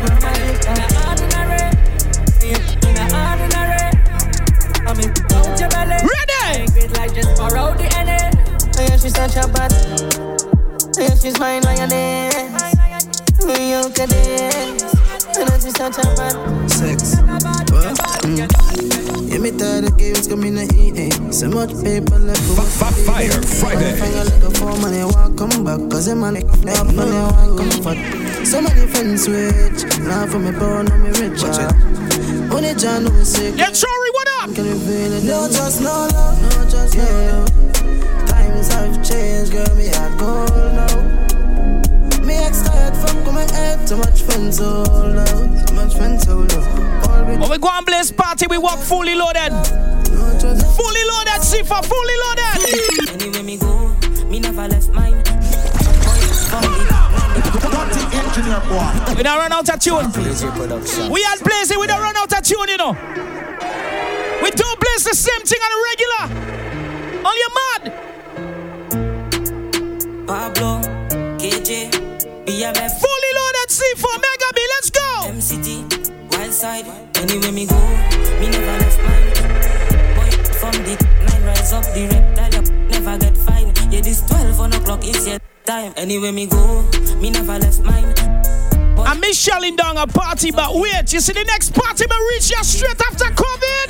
Ready? 6.06 6.66
Yeah, 8.78 8.96
she's 8.96 9.14
such 9.14 9.36
a 9.36 9.48
bad. 9.48 9.72
Yeah, 10.96 11.14
she's 11.16 11.38
mine 11.40 11.62
lioness. 11.62 12.34
We 13.44 13.70
you 13.72 13.90
can 13.90 14.08
dance. 14.08 15.07
And 15.36 15.62
she's 15.62 15.76
such 15.76 15.98
a 15.98 16.02
bad. 16.16 16.70
Sex. 16.70 17.16
What? 17.20 17.96
Mm. 18.24 19.30
Yeah, 19.30 19.38
me 19.38 19.50
tired 19.52 19.84
of 19.84 19.96
games 19.98 20.26
coming 20.26 20.54
to 20.56 20.64
eat. 20.76 20.96
eh. 20.98 21.30
So 21.30 21.48
much 21.48 21.70
paper 21.84 22.18
left 22.18 22.40
for 22.42 22.62
F- 22.62 22.82
F- 22.82 22.98
Fire 23.06 23.42
Friday. 23.60 23.92
Finger 24.00 24.24
like 24.24 24.42
a 24.42 24.50
four 24.58 24.76
money 24.80 25.04
want 25.04 25.36
come 25.38 25.64
back. 25.64 25.80
Cause 25.90 26.06
the 26.06 26.14
money 26.16 26.42
they 26.64 26.72
up 26.72 26.86
money 26.94 27.12
want 27.12 27.58
comfort. 27.58 27.98
So 28.46 28.60
many 28.62 28.86
friends 28.86 29.24
switch. 29.24 29.84
Now 30.00 30.26
for 30.26 30.38
me 30.38 30.52
poor, 30.52 30.82
now 30.82 30.96
me 30.96 31.10
rich. 31.20 31.42
ah. 31.44 31.72
Only 32.54 32.74
John 32.74 33.04
who 33.06 33.18
is 33.20 33.32
sick. 33.32 33.54
Yeah, 33.56 33.72
sorry, 33.72 34.10
what 34.12 34.28
up? 34.40 34.54
Can 34.54 34.64
reveal 34.64 35.12
it. 35.12 35.24
No, 35.24 35.46
just 35.48 35.80
no 35.82 36.08
love. 36.08 36.40
No, 36.42 36.64
just 36.70 36.96
no 36.96 37.04
love. 37.04 38.28
Times 38.28 38.68
have 38.72 39.04
changed, 39.04 39.52
girl. 39.52 39.74
Me 39.76 39.88
at 39.88 40.18
gold 40.18 40.50
now. 40.72 42.24
Me 42.24 42.34
ex 42.34 42.62
Too 43.88 43.96
much 43.96 44.20
friends 44.20 44.58
hold 44.58 45.16
out. 45.16 45.66
Too 45.66 45.74
much 45.74 45.94
friends 45.96 46.24
hold 46.26 46.52
out. 46.52 47.08
All 47.08 47.24
we 47.24 47.36
When 47.38 47.50
we 47.50 47.56
go 47.56 47.70
and 47.72 47.86
blaze 47.86 48.12
party, 48.12 48.46
we 48.46 48.58
walk 48.58 48.78
fully 48.80 49.14
loaded. 49.14 49.50
Fully 50.76 51.04
loaded, 51.08 51.40
see 51.40 51.62
for 51.62 51.82
fully 51.82 52.16
loaded. 52.24 53.12
Anywhere 53.14 53.42
me 53.42 53.56
go, 53.56 53.96
me 54.26 54.40
never 54.40 54.68
left 54.68 54.90
mine. 54.90 55.22
Dirty 57.78 58.04
engineer 58.14 58.60
boy. 58.68 59.14
We 59.16 59.22
don't 59.22 59.38
run 59.38 59.52
out 59.52 59.70
of 59.70 59.80
tune. 59.80 60.12
production. 60.12 61.10
We 61.10 61.22
had 61.22 61.42
blazing, 61.42 61.78
we 61.80 61.86
don't 61.86 62.02
run 62.02 62.14
out 62.14 62.30
of 62.30 62.42
tune, 62.42 62.68
you 62.68 62.76
know. 62.76 62.92
We 64.42 64.50
don't 64.50 64.80
blaze 64.80 65.04
the 65.04 65.14
same 65.14 65.40
thing 65.46 65.60
on 65.64 65.72
a 65.72 65.80
regular. 65.88 66.24
On 67.24 67.34
your 67.40 67.52
mad. 67.58 67.82
Pablo, 70.26 70.82
KJ, 71.38 71.90
BMF, 72.44 72.92
Fully 73.00 73.27
loaded 73.68 73.96
C4 73.96 74.14
Mega 74.14 74.52
B, 74.54 74.60
let's 74.76 74.90
go. 74.90 75.00
MCT, 75.26 76.32
Wild 76.32 76.52
Side. 76.52 76.86
Anywhere 77.16 77.52
me 77.52 77.66
go, 77.66 77.78
me 78.40 78.48
never 78.48 78.78
left 78.78 78.98
mine. 79.02 79.26
Boy, 80.14 80.30
from 80.54 80.72
the 80.84 80.96
nine 81.26 81.44
rise 81.44 81.72
up 81.72 81.84
the 81.94 82.08
reptile, 82.10 82.60
up, 82.60 82.70
never 82.90 83.18
get 83.18 83.36
fine. 83.36 83.72
Yeah, 83.90 84.00
this 84.00 84.22
12 84.22 84.60
on 84.60 84.72
o'clock 84.72 85.04
is 85.04 85.26
your 85.26 85.38
time. 85.64 85.92
Anywhere 85.96 86.32
me 86.32 86.46
go, 86.46 86.82
me 87.16 87.30
never 87.30 87.58
left 87.58 87.80
mine. 87.82 88.14
I 88.98 89.16
miss 89.20 89.40
shelling 89.40 89.76
down 89.76 89.96
a 89.96 90.06
party, 90.06 90.50
but 90.50 90.74
wait, 90.74 91.12
you 91.12 91.20
see 91.20 91.32
the 91.32 91.44
next 91.44 91.72
party 91.72 92.04
will 92.08 92.28
reach 92.28 92.50
you 92.50 92.62
straight 92.64 93.00
after 93.00 93.26
COVID. 93.26 93.88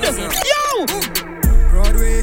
Yo! 0.51 0.87
Broadway, 1.71 2.23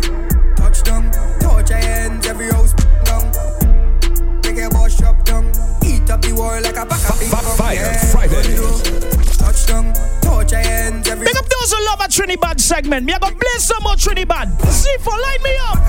segment. 12.76 13.06
Me, 13.06 13.14
I 13.14 13.20
gonna 13.20 13.36
blaze 13.36 13.64
some 13.64 13.82
more 13.84 13.96
Trinidad. 13.96 14.50
C4, 14.60 15.08
light 15.08 15.42
me 15.48 15.52
up. 15.70 15.80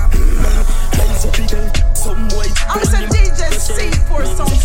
I'm 2.69 2.85
saying 2.85 3.09
DJ 3.09 3.51
C4 3.51 4.23
sound 4.37 4.56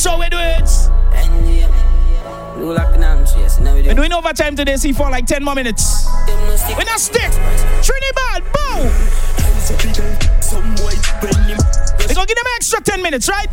So 0.00 0.16
we 0.18 0.30
do 0.30 0.38
it. 0.38 0.66
So 0.66 0.90
we 0.90 0.96
do 0.96 1.20
it. 1.20 1.28
And 1.28 1.56
yeah. 1.56 2.56
Do 2.56 2.72
like 2.72 2.96
an 2.96 3.04
arm 3.04 3.26
chase. 3.26 3.60
Now 3.60 3.74
we 3.74 3.82
do 3.82 3.88
We're 3.88 3.94
doing 3.96 4.14
overtime 4.14 4.56
today, 4.56 4.76
see 4.76 4.92
for 4.94 5.10
like 5.10 5.26
10 5.26 5.44
more 5.44 5.54
minutes. 5.54 6.06
them 6.26 6.40
no 6.46 6.56
stick. 6.56 6.78
We're 6.78 6.84
not 6.84 7.00
stick. 7.00 7.30
Trinidad, 7.84 8.42
bow. 8.50 8.88
Some 10.40 10.74
boy 10.76 10.96
We're 11.20 12.14
gonna 12.14 12.26
give 12.26 12.36
them 12.36 12.46
extra 12.56 12.80
10 12.80 13.02
minutes, 13.02 13.28
right? 13.28 13.46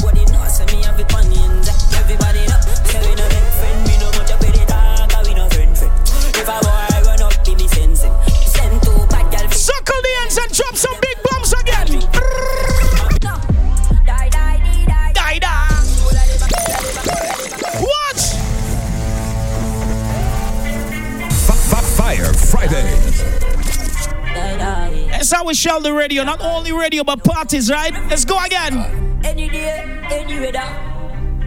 We 25.48 25.54
shell 25.54 25.80
the 25.80 25.93
radio. 25.93 26.24
Not 26.24 26.41
only 26.41 26.74
radio, 26.74 27.04
but 27.04 27.24
parties, 27.24 27.72
right? 27.72 27.93
Let's 28.10 28.26
go 28.26 28.38
again. 28.43 28.76
Any 29.24 29.48
day, 29.50 29.80
any 30.12 30.39
weather. 30.39 30.68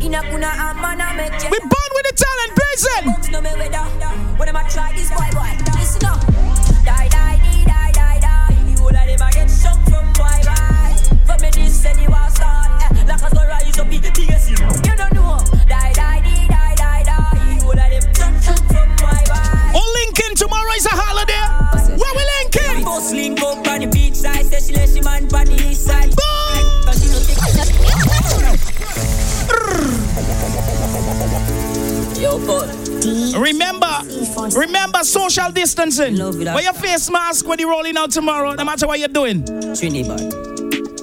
Ina 0.01 0.23
kuna 0.23 0.49
amana 0.49 1.13
make 1.15 1.51
We 1.51 1.59
born 1.59 1.91
with 1.97 2.07
the 2.09 2.25
talent, 2.25 2.53
Blazing. 2.57 3.33
Remember, 34.53 34.81
remember 34.81 35.05
social 35.05 35.51
distancing. 35.53 36.19
Wear 36.19 36.63
your 36.63 36.73
face 36.73 37.09
mask 37.11 37.47
when 37.47 37.59
you're 37.59 37.71
rolling 37.71 37.97
out 37.97 38.11
tomorrow, 38.11 38.53
no 38.55 38.65
matter 38.65 38.87
what 38.87 38.99
you're 38.99 39.09
doing. 39.09 39.45
Trinidad, 39.45 40.21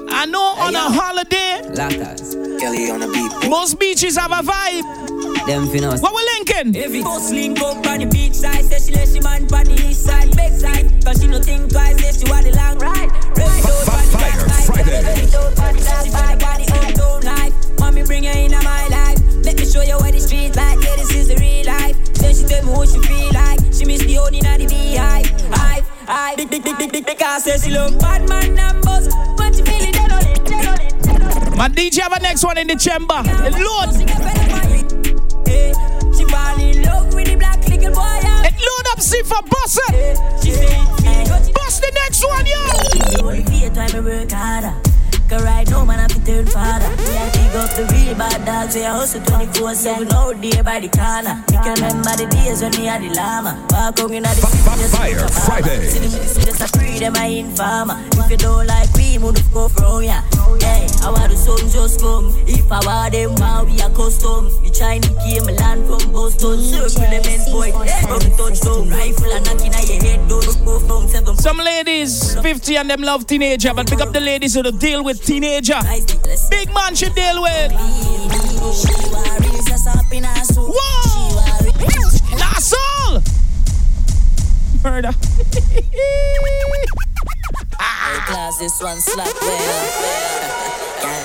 I 0.10 0.26
know 0.26 0.54
on 0.58 0.76
a 0.76 0.80
holiday, 0.80 1.62
Latas, 1.74 2.60
Kelly 2.60 2.90
on 2.92 3.00
the 3.00 3.08
beat. 3.08 3.50
most 3.50 3.80
beaches 3.80 4.18
have 4.18 4.32
a 4.32 4.42
vibe. 4.44 5.46
them 5.46 5.68
finna 5.68 6.02
What 6.02 6.14
we 6.16 6.24
linking? 6.36 6.76
Every 6.76 7.02
boss 7.02 7.32
link 7.32 7.60
up 7.62 7.86
on 7.88 8.00
the 8.00 8.06
beach 8.08 8.34
side, 8.34 8.66
say 8.66 8.80
she 8.80 8.92
let 8.94 9.08
she 9.08 9.22
man 9.22 9.44
on 9.44 9.64
the 9.64 9.74
east 9.88 10.04
side, 10.04 10.36
back 10.36 10.52
side. 10.52 11.06
Cause 11.06 11.22
she 11.22 11.28
no 11.28 11.40
think 11.40 11.72
twice, 11.72 11.98
say 12.02 12.26
she 12.26 12.30
want 12.30 12.46
the 12.46 12.52
long 12.52 12.78
ride. 12.80 13.12
Ready 13.38 13.62
to 13.62 13.74
Fire 13.88 14.04
Fridays. 14.66 15.06
Ready 15.06 15.28
to 15.32 15.54
party, 15.56 15.80
she 15.80 16.10
find 16.12 16.40
body 16.40 16.66
uptown 16.68 17.22
life. 17.22 17.54
Mommy 17.80 18.04
bring 18.04 18.24
her 18.26 18.38
in 18.38 18.52
my 18.52 18.88
life. 18.88 19.20
Let 19.46 19.56
me 19.58 19.66
show 19.66 19.82
you 19.82 19.96
what 19.98 20.12
the 20.12 20.20
street 20.20 20.56
like. 20.56 20.84
Yeah, 20.84 20.96
this 20.98 21.16
is 21.16 21.28
the 21.30 21.38
real 21.38 21.66
life. 21.66 21.97
Then 22.20 22.36
she 22.36 22.44
tell 22.44 22.66
me 22.66 22.72
what 22.72 22.90
she 22.90 23.00
feel 23.02 23.32
like. 23.34 23.60
She 23.74 23.86
miss 23.86 24.02
the 24.04 24.18
only 24.18 24.40
in 24.40 24.46
the 24.46 24.66
beehive. 24.68 25.30
Hive, 25.52 25.88
hive. 26.08 26.38
Big, 26.38 26.50
big, 26.50 26.64
big, 26.64 26.78
big, 26.78 26.92
big, 26.92 27.06
big. 27.06 27.22
I 27.22 27.40
say 27.40 27.58
she 27.58 27.72
love 27.74 27.98
bad 28.00 28.28
man 28.30 28.56
numbers. 28.56 29.08
But 29.38 29.56
she 29.56 29.64
feel 29.64 29.84
it, 29.84 29.94
dead 29.94 30.12
on 30.12 30.26
it, 30.26 30.46
dead 30.46 30.66
on 30.68 30.82
it, 30.82 31.04
dead 31.04 31.22
on 31.22 31.54
it. 31.54 31.58
My 31.58 31.70
DJ 31.70 32.02
have 32.02 32.14
a 32.14 32.20
next 32.20 32.44
one 32.44 32.58
in 32.58 32.68
the 32.68 32.76
chamber. 32.76 33.22
The 33.24 33.54
Lord, 33.62 33.96
She 33.96 34.06
get 34.06 34.20
better 34.20 34.46
for 34.50 34.68
it. 34.74 35.48
Hey, 35.48 35.74
she 36.18 36.26
fall 36.26 36.60
in 36.60 36.84
love 36.84 37.14
with 37.14 37.28
the 37.28 37.36
black 37.36 37.68
little 37.68 37.94
boy. 37.94 38.20
let 38.42 38.54
load 38.54 38.88
up, 38.92 39.00
see 39.02 39.22
for 39.24 39.42
boss 39.44 39.78
eh, 39.90 40.16
She 40.44 40.52
say 40.52 40.82
it. 40.82 41.54
Bust 41.54 41.82
the 41.82 41.92
next 42.02 42.26
one, 42.26 42.46
yo. 42.46 43.28
Only 43.28 43.44
fear 43.46 43.70
time 43.70 43.96
I 43.96 44.00
work 44.00 44.32
harder. 44.32 44.74
Cause 45.30 45.44
right 45.44 45.70
now, 45.70 45.84
man, 45.84 46.00
I 46.00 46.08
fi 46.08 46.20
turn 46.24 46.46
father. 46.48 46.88
Me, 46.88 47.18
I 47.18 47.30
dig 47.32 47.37
up 47.58 47.70
the 47.74 47.86
real 47.94 48.16
bad 48.16 48.46
dogs. 48.46 48.76
We 48.76 48.84
a 48.84 48.92
hustle 48.92 49.22
24 49.22 49.76
7 49.76 50.14
out 50.14 50.42
there 50.42 50.64
by 50.64 50.80
the 50.80 50.90
corner. 50.90 51.42
You 51.50 51.60
can 51.66 51.76
remember 51.82 52.14
the 52.14 52.28
days 52.30 52.62
when 52.62 52.72
we 52.78 52.86
had 52.86 53.02
the 53.02 53.10
llama. 53.10 53.58
Walk 53.72 54.00
out 54.00 54.12
in 54.12 54.24
the 54.24 54.30
city, 54.30 54.62
just 54.78 54.96
Fire 54.96 55.28
Friday. 55.28 55.88
See 55.90 56.00
the 56.00 56.46
just 56.46 56.62
a 56.62 56.68
free 56.78 57.00
them, 57.00 57.16
I 57.16 57.42
informer. 57.42 57.98
If 58.22 58.32
you 58.32 58.38
don't 58.38 58.68
like 58.68 58.94
we, 58.94 59.18
move 59.18 59.36
the 59.36 59.44
go 59.54 59.70
from 59.70 60.04
ya. 60.04 60.22
Hey, 60.62 60.86
I 61.02 61.10
want 61.10 61.32
the 61.32 61.38
sun 61.38 61.58
just 61.70 62.00
come. 62.00 62.34
If 62.46 62.72
I 62.72 62.80
want 62.86 63.14
them, 63.14 63.36
wow, 63.36 63.66
we 63.66 63.82
are 63.82 63.90
custom. 63.90 64.50
The 64.62 64.70
Chinese 64.70 65.18
came 65.26 65.48
land 65.58 65.88
from 65.90 66.12
Boston. 66.14 66.62
Circle 66.62 67.10
them 67.10 67.26
in 67.26 67.42
boy. 67.52 67.72
From 68.06 68.22
the 68.22 68.32
touchdown. 68.38 68.90
Rifle 68.90 69.34
and 69.34 69.46
knocking 69.46 69.74
at 69.74 69.88
your 69.90 70.02
head. 70.02 70.22
Don't 70.30 70.46
go 70.66 70.80
from 70.80 71.08
seven. 71.08 71.36
Some 71.38 71.58
ladies, 71.58 72.36
50 72.42 72.78
and 72.78 72.90
them 72.90 73.02
love 73.02 73.26
teenager, 73.26 73.74
but 73.74 73.90
pick 73.90 74.02
up 74.02 74.14
the 74.14 74.20
ladies 74.20 74.54
who 74.54 74.64
don't 74.64 74.80
deal 74.80 75.04
with 75.04 75.24
teenager. 75.24 75.80
Big 76.50 76.74
man 76.74 76.96
should 76.96 77.16
deal 77.16 77.42
with. 77.42 77.47
Whoa! 80.70 81.72
That's 82.38 82.74
all! 82.74 83.22
Murder. 84.84 85.14
Class, 88.28 88.60
this 88.60 88.82
one 88.82 89.00
slap 89.00 89.34
where 89.42 90.68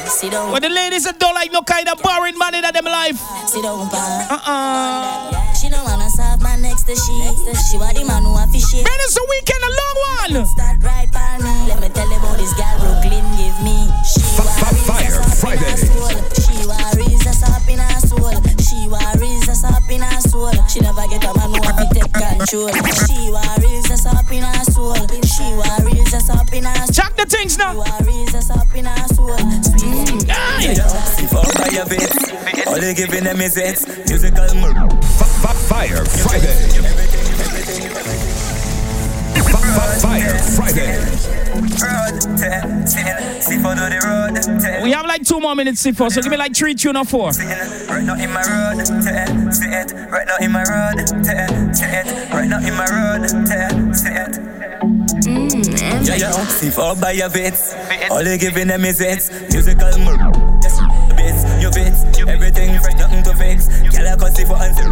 See 0.06 0.30
But 0.30 0.62
the 0.62 0.68
ladies 0.68 1.04
that 1.04 1.18
don't 1.18 1.34
like 1.34 1.50
no 1.50 1.62
kind 1.62 1.88
of 1.88 1.98
boring 1.98 2.38
money 2.38 2.58
in 2.58 2.64
them 2.64 2.84
life. 2.84 3.18
sit 3.50 3.62
down, 3.62 3.90
pa. 3.90 3.98
Uh-uh. 4.30 5.54
She 5.58 5.68
don't 5.68 5.82
wanna 5.82 6.08
serve 6.10 6.40
man 6.42 6.62
next 6.62 6.84
to 6.86 6.94
she. 6.94 7.18
She 7.66 7.76
want 7.78 7.98
the 7.98 8.04
man 8.06 8.22
who 8.22 8.38
a 8.38 8.46
fishy. 8.46 8.86
Man, 8.86 8.98
it's 9.02 9.18
a 9.18 9.24
weekend, 9.26 9.62
a 9.66 9.70
long 9.74 9.96
one. 10.22 10.46
Start 10.46 10.78
right 10.86 11.10
by 11.10 11.42
me. 11.42 11.66
Let 11.66 11.82
me 11.82 11.88
tell 11.90 12.06
you 12.06 12.22
about 12.22 12.38
this 12.38 12.54
girl 12.54 12.78
Brooklyn 12.78 13.26
give 13.34 13.58
me. 13.66 13.90
She 14.06 14.21
Fire 14.32 14.48
us 14.48 14.62
up 14.62 15.00
in 15.02 15.30
Friday. 15.36 15.76
She 15.76 16.64
worries 16.66 17.26
us 17.26 17.42
up 17.44 17.68
in 17.68 17.78
her 17.78 18.00
soul. 18.00 18.32
She 18.64 18.88
worries 18.88 19.48
us 19.48 19.64
up 19.64 19.90
in 19.90 20.00
her 20.00 20.20
soul. 20.20 20.50
She 20.68 20.80
never 20.80 21.06
get 21.08 21.24
a 21.24 21.34
man 21.36 21.50
who 21.52 21.60
a 21.60 21.72
fi 21.76 21.84
take 21.92 22.12
control. 22.12 22.68
She 23.04 23.30
worries 23.30 23.90
us 23.90 24.06
up 24.06 24.30
in 24.32 24.42
her 24.42 24.64
soul. 24.64 24.96
She 25.28 25.44
worries 25.52 26.14
us 26.14 26.30
up 26.30 26.52
in 26.52 26.64
her 26.64 26.74
soul. 26.86 26.94
Check 26.94 27.16
the 27.16 27.26
things 27.28 27.58
now. 27.58 27.72
She 27.72 27.78
worries 28.04 28.34
us 28.34 28.50
up 28.50 28.74
in 28.74 28.86
her 28.86 29.08
soul. 29.08 29.36
Aye. 29.36 30.76
If 31.20 31.34
I 31.34 31.42
buy 31.58 31.76
a 31.76 32.68
all 32.68 32.80
they 32.80 32.94
giving 32.94 33.24
them 33.24 33.40
is 33.42 33.56
it. 33.58 33.86
Musical 34.08 34.54
mur- 34.54 34.88
F- 35.02 35.44
F- 35.44 35.56
Fire 35.68 36.04
Friday. 36.06 37.11
F- 39.72 39.78
F- 39.78 40.02
Fire 40.02 40.38
Friday. 40.56 40.98
Road 41.52 42.20
10, 42.38 42.84
10, 42.84 43.40
see 43.40 43.56
for 43.58 43.74
the 43.74 44.00
road 44.04 44.60
10. 44.60 44.82
We 44.82 44.90
have 44.92 45.06
like 45.06 45.24
two 45.24 45.40
more 45.40 45.54
minutes, 45.54 45.82
C4, 45.84 46.10
so 46.12 46.20
give 46.22 46.30
me 46.30 46.36
like 46.36 46.54
three 46.54 46.74
tune 46.74 46.96
or 46.96 47.04
four. 47.04 47.30
Right 47.30 48.04
now 48.04 48.14
in 48.14 48.30
my 48.32 48.42
road, 48.42 48.86
see 49.52 49.66
it. 49.66 49.92
Right 50.10 50.26
now 50.26 50.36
in 50.40 50.52
my 50.52 50.62
road, 50.64 51.08
see 51.74 51.84
it. 51.86 52.32
Right 52.32 52.48
now 52.48 52.58
in 52.58 52.74
my 52.74 52.86
road, 52.86 53.28
see 53.96 54.08
it. 54.10 54.38
Mm, 55.22 56.06
yeah, 56.06 56.16
yeah, 56.16 56.30
see 56.48 56.70
for 56.70 56.94
buy 56.96 57.12
a 57.12 57.28
bits. 57.30 57.74
All 58.10 58.22
they 58.24 58.38
giving 58.38 58.68
them 58.68 58.84
is 58.84 59.00
it. 59.00 59.30
Musical 59.52 59.98
mur- 59.98 60.58
Yes, 60.62 60.78
bits, 61.16 61.62
you 61.62 61.70
bits, 61.70 62.18
everything 62.28 62.80
right, 62.82 62.96
nothing 62.98 63.22
to 63.24 63.34
fix. 63.34 63.68
Girl, 63.68 64.08
I 64.08 64.16
can 64.16 64.34
see 64.34 64.44
for 64.44 64.56
answer. 64.56 64.82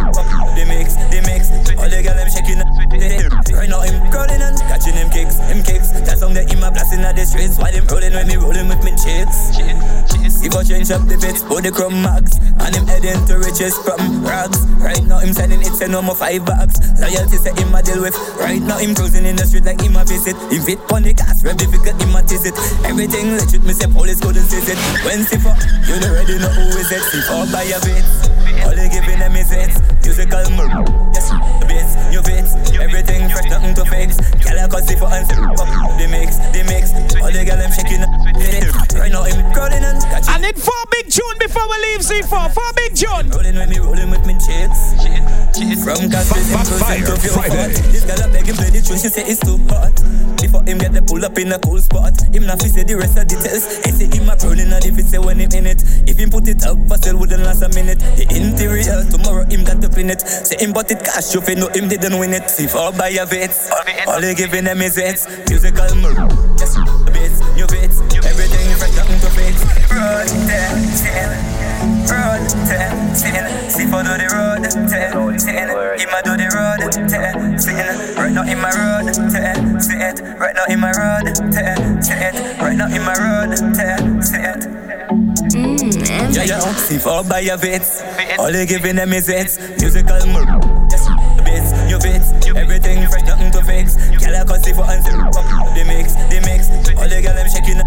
That 6.41 6.53
in 6.53 6.59
my 6.59 6.69
blasting 6.69 7.01
at 7.01 7.15
the 7.15 7.25
streets. 7.25 7.57
Why 7.57 7.71
them 7.71 7.85
rolling 7.87 8.13
when 8.13 8.27
me 8.27 8.35
rolling 8.35 8.67
with 8.67 8.83
me 8.83 8.91
chicks? 8.97 9.53
He 10.41 10.49
go 10.49 10.63
change 10.63 10.89
up 10.89 11.05
the 11.05 11.21
bits, 11.21 11.45
put 11.45 11.61
the 11.61 11.69
crumb 11.69 12.01
max 12.01 12.41
And 12.57 12.73
him 12.73 12.89
heading 12.89 13.21
to 13.29 13.37
riches 13.37 13.77
from 13.77 14.25
rags 14.25 14.57
Right 14.81 15.01
now 15.05 15.21
him 15.21 15.33
selling 15.33 15.61
it, 15.61 15.69
say 15.77 15.85
no 15.85 16.01
more 16.01 16.17
five 16.17 16.41
bags 16.49 16.81
Loyalty 16.97 17.37
say 17.37 17.53
him 17.53 17.69
a 17.77 17.81
deal 17.85 18.01
with 18.01 18.17
Right 18.41 18.57
now 18.57 18.81
him 18.81 18.97
cruising 18.97 19.25
in 19.25 19.37
the 19.37 19.45
street 19.45 19.69
like 19.69 19.81
him 19.81 19.93
a 19.93 20.01
visit 20.01 20.33
Him 20.49 20.65
fit 20.65 20.81
on 20.89 21.05
the 21.05 21.13
gas, 21.13 21.45
rev 21.45 21.61
difficult, 21.61 21.93
him 22.01 22.15
a 22.17 22.25
tease 22.25 22.49
it 22.49 22.57
Everything 22.89 23.37
legit, 23.37 23.61
me 23.61 23.73
say 23.73 23.85
police 23.85 24.17
couldn't 24.17 24.49
seize 24.49 24.65
it 24.65 24.81
When 25.05 25.21
see 25.29 25.37
for, 25.37 25.53
you 25.85 26.01
don't 26.01 26.09
already 26.09 26.41
know 26.41 26.49
who 26.49 26.73
is 26.73 26.89
it 26.89 27.05
See 27.05 27.21
for 27.21 27.45
buy 27.53 27.69
a 27.69 27.77
bit 27.85 28.05
Only 28.65 28.89
giving 28.89 29.21
them 29.21 29.37
is 29.37 29.53
hits. 29.53 29.77
Musical 30.01 30.41
murder. 30.57 30.81
Yes, 31.13 31.29
the 32.11 32.21
beats, 32.25 32.55
new 32.55 32.79
beats. 32.79 32.79
Everything 32.79 33.29
fresh, 33.29 33.49
nothing 33.49 33.75
to 33.75 33.85
fix. 33.85 34.17
Girl, 34.43 34.59
I 34.59 34.67
can 34.67 34.81
see 34.83 34.95
for 34.95 35.09
answer. 35.11 35.35
The 35.97 36.07
mix, 36.09 36.37
the 36.51 36.63
mix. 36.67 36.91
All 37.21 37.31
the 37.31 37.43
girl 37.45 37.57
them 37.57 37.71
shaking. 37.71 38.03
Right 38.97 39.11
now, 39.11 39.23
I'm 39.23 39.53
crawling 39.53 39.83
and 39.83 40.01
catching. 40.01 40.33
I 40.33 40.37
need 40.39 40.57
four 40.57 40.81
big 40.91 41.09
tune 41.09 41.37
before 41.39 41.67
we 41.69 41.75
leave 41.91 42.01
C4. 42.01 42.53
Four 42.53 42.71
big 42.75 42.95
tune. 42.95 43.29
Rolling 43.31 43.55
with 43.55 43.69
me, 43.69 43.79
rolling 43.79 44.11
with 44.11 44.25
me 44.25 44.33
chicks. 44.39 44.97
From 45.81 46.09
Castle 46.09 46.41
to 46.41 46.73
Friday. 46.77 47.73
This 47.91 48.05
girl 48.05 48.21
I 48.21 48.31
beg 48.31 48.47
him 48.47 48.55
play 48.55 48.69
the 48.69 48.81
tune, 48.81 48.97
she 48.97 49.09
say 49.09 49.23
it's 49.25 49.39
too 49.39 49.57
hot. 49.69 49.93
Before 50.41 50.63
him 50.65 50.81
get 50.81 50.93
the 50.93 51.01
pull 51.05 51.23
up 51.23 51.37
in 51.37 51.53
a 51.53 51.59
cool 51.59 51.77
spot, 51.77 52.17
him 52.33 52.45
not 52.45 52.61
fi 52.61 52.67
say 52.67 52.83
the 52.83 52.97
rest 52.97 53.17
of 53.17 53.29
the 53.29 53.37
details. 53.37 53.63
I 53.85 53.93
say 53.93 54.09
him 54.09 54.25
a 54.29 54.33
rolling 54.41 54.73
and 54.73 54.81
if 54.85 54.97
it 54.97 55.05
say 55.05 55.21
when 55.21 55.37
him 55.37 55.53
in 55.53 55.69
it, 55.69 55.85
if 56.09 56.17
him 56.17 56.29
put 56.29 56.47
it 56.49 56.65
up, 56.65 56.81
for 56.89 56.97
sale 56.97 57.17
wouldn't 57.17 57.43
last 57.45 57.61
a 57.61 57.69
minute. 57.69 58.01
The 58.17 58.25
interior 58.33 59.05
tomorrow 59.05 59.45
him 59.45 59.63
got 59.63 59.81
to 59.85 59.89
pin 59.89 60.09
it. 60.09 60.21
Say 60.21 60.57
him 60.57 60.73
bought 60.73 60.89
it 60.89 61.05
cash, 61.05 61.33
you 61.33 61.41
fi 61.41 61.53
know 61.53 61.69
him 61.69 61.80
didn't 61.87 62.17
win 62.19 62.33
it. 62.33 62.49
See 62.49 62.67
for 62.67 62.91
buy 62.91 63.09
your 63.09 63.27
bits, 63.27 63.69
all 64.07 64.21
he 64.21 64.33
giving 64.35 64.65
them 64.65 64.81
is 64.81 64.95
hits. 64.95 65.27
Musical 65.49 65.95
murder, 65.95 66.27
yes, 66.57 66.77
bits, 67.11 67.39
new 67.55 67.67
bits, 67.67 68.01
everything 68.25 68.67
fresh 68.77 68.95
nothing 68.95 69.19
to 69.19 69.29
fix. 69.31 69.61
Road 69.91 70.27
ten, 70.49 70.75
ten, 70.97 71.29
road 72.09 72.41
ten, 72.67 72.93
ten. 73.13 73.69
See 73.69 73.85
for 73.85 74.03
do 74.03 74.17
the 74.17 74.27
road 74.33 74.63
ten, 74.89 75.11
ten. 75.37 75.69
Him 75.99 76.09
a 76.09 76.21
do 76.23 76.33
the 76.37 76.47
road 76.51 76.81
ten, 77.09 77.57
ten. 77.57 78.15
Right 78.17 78.33
now 78.33 78.43
in 78.43 78.59
my 78.59 78.71
road 78.73 79.13
ten, 79.13 79.79
ten. 79.79 80.37
Right 80.37 80.55
now 80.55 80.65
in 80.67 80.79
my 80.79 80.91
road 80.91 81.35
ten, 81.51 82.01
ten. 82.01 82.59
Right 82.59 82.75
now 82.75 82.87
in 82.87 83.01
my 83.03 83.13
road 83.15 83.55
ten, 83.75 84.19
ten. 84.21 84.81
Mm, 85.51 86.33
yeah, 86.33 86.43
yeah, 86.43 86.59
see 86.75 86.97
for 86.97 87.23
buy 87.23 87.41
a 87.41 87.57
bits. 87.57 88.01
All 88.39 88.51
they 88.51 88.65
giving 88.65 88.95
them 88.95 89.13
is 89.13 89.27
hits. 89.27 89.59
Musical 89.79 90.25
murder. 90.27 90.59
New 91.91 91.99
bits. 91.99 92.31
Everything 92.55 93.05
fresh, 93.09 93.23
nothing 93.23 93.51
to 93.51 93.61
fix. 93.63 93.97
Girl, 93.97 94.33
I 94.33 94.45
can 94.45 94.63
see 94.63 94.71
for 94.71 94.85
answer. 94.85 95.11
The 95.11 95.83
mix, 95.85 96.15
the 96.15 96.39
mix. 96.39 96.50
All 97.01 97.09
the 97.09 97.17
girl 97.17 97.33
them 97.33 97.49
shaking. 97.49 97.81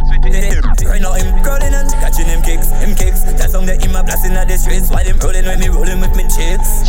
Right 0.90 1.00
now 1.00 1.14
I'm 1.14 1.38
crawling 1.46 1.70
and 1.70 1.86
catching 2.02 2.26
them 2.26 2.42
kicks, 2.42 2.66
them 2.82 2.98
kicks. 2.98 3.22
That 3.38 3.54
song 3.54 3.66
that 3.66 3.78
in 3.86 3.92
my 3.94 4.02
blasting 4.02 4.34
at 4.34 4.50
the 4.50 4.58
streets. 4.58 4.90
Why 4.90 5.06
them 5.06 5.22
rolling 5.22 5.46
with 5.46 5.62
me, 5.62 5.70
rolling 5.70 6.02
with 6.02 6.18
me 6.18 6.26
chicks. 6.26 6.82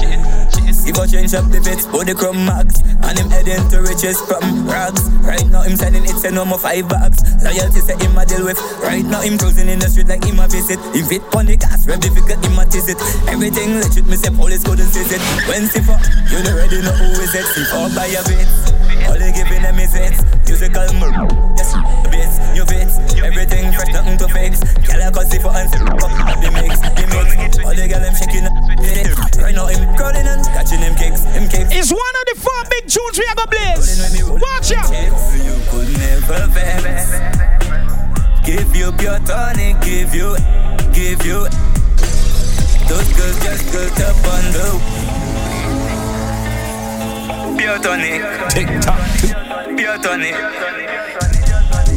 If 0.86 0.98
I 0.98 1.06
change 1.06 1.34
up 1.38 1.46
the 1.54 1.62
bits, 1.62 1.86
put 1.86 2.06
the 2.06 2.14
chrome 2.14 2.46
max 2.46 2.82
And 3.02 3.18
him 3.18 3.30
heading 3.30 3.62
to 3.70 3.82
riches 3.82 4.22
from 4.22 4.66
rags. 4.66 5.02
Right 5.22 5.46
now 5.50 5.62
him 5.62 5.78
selling 5.78 6.06
it, 6.06 6.18
say 6.18 6.30
no 6.30 6.46
more 6.46 6.58
five 6.58 6.90
bags 6.90 7.22
Loyalty 7.42 7.82
say 7.82 7.98
him 7.98 8.18
a 8.18 8.26
deal 8.26 8.46
with. 8.46 8.58
Right 8.82 9.06
now 9.06 9.22
him 9.22 9.38
cruising 9.38 9.70
in 9.70 9.78
the 9.78 9.90
street 9.90 10.10
like 10.10 10.26
him 10.26 10.42
a 10.42 10.48
visit. 10.50 10.82
Him 10.94 11.06
fit 11.06 11.22
on 11.34 11.46
the 11.46 11.58
gas, 11.58 11.86
rev 11.86 12.02
difficult, 12.02 12.42
him 12.42 12.58
a 12.58 12.66
tease 12.66 12.90
it. 12.90 13.02
Everything 13.30 13.78
legit, 13.78 14.06
me 14.06 14.18
say 14.18 14.34
police 14.34 14.66
couldn't 14.66 14.90
seize 14.90 15.14
it. 15.14 15.22
When 15.46 15.70
see 15.70 15.82
for, 15.82 15.98
you 16.30 16.42
already 16.42 16.82
know 16.82 16.94
who 16.94 17.22
is 17.22 17.34
it? 17.34 17.46
See 17.54 17.66
for 17.70 17.90
buy 17.94 18.10
a 18.10 18.22
bit 18.26 18.75
All 19.08 19.18
they 19.18 19.32
giving 19.32 19.62
them 19.62 19.80
is 19.80 19.94
hits 19.94 20.24
Musical 20.48 20.88
murder, 21.00 21.28
yes, 21.58 21.74
bits, 22.10 22.36
new 22.54 22.66
bits. 22.66 22.96
Everything 23.22 23.74
fresh, 23.74 23.92
nothing 23.94 24.18
to 24.18 24.28
fix. 24.30 24.62
Girl 24.86 25.02
I 25.02 25.12
can 25.12 25.26
see 25.26 25.40
for 25.40 25.52
answer 25.52 25.80
The 25.82 26.50
mix, 26.54 26.80
the 26.80 27.06
mix. 27.10 27.58
All 27.66 27.76
the 27.76 27.86
girl 27.90 28.02
them 28.02 28.16
shaking 28.16 28.46
Right 29.42 29.54
now 29.54 29.68
him 29.68 29.96
crawling 29.96 30.26
and 30.26 30.46
catching 30.54 30.80
them 30.82 30.96
kicks, 30.96 31.22
them 31.36 31.50
kicks. 31.50 31.74
It's 31.74 31.92
one 31.92 32.16
of 32.22 32.26
the 32.30 32.36
four 32.42 32.62
big 32.70 32.88
tunes 32.88 33.18
we 33.18 33.26
a 33.26 33.48
blaze. 33.48 34.00
Watch 34.30 34.72
out. 34.74 34.90
You 35.38 35.56
could 35.70 35.92
never 35.98 36.48
vex 36.54 37.46
Give 38.46 38.76
you 38.76 38.92
pure 38.94 39.20
tonic, 39.20 39.82
give 39.82 40.14
you, 40.14 40.38
give 40.94 41.26
you. 41.26 41.50
Those 42.88 43.10
girls 43.18 43.38
just 43.42 43.74
up 44.00 44.16
on 44.30 44.46
the 44.54 45.05
Pure 47.76 47.84
tonic 47.84 48.22
Tick 48.52 48.68
tock, 48.82 49.00
Pure 49.76 49.98
tonic 50.00 50.34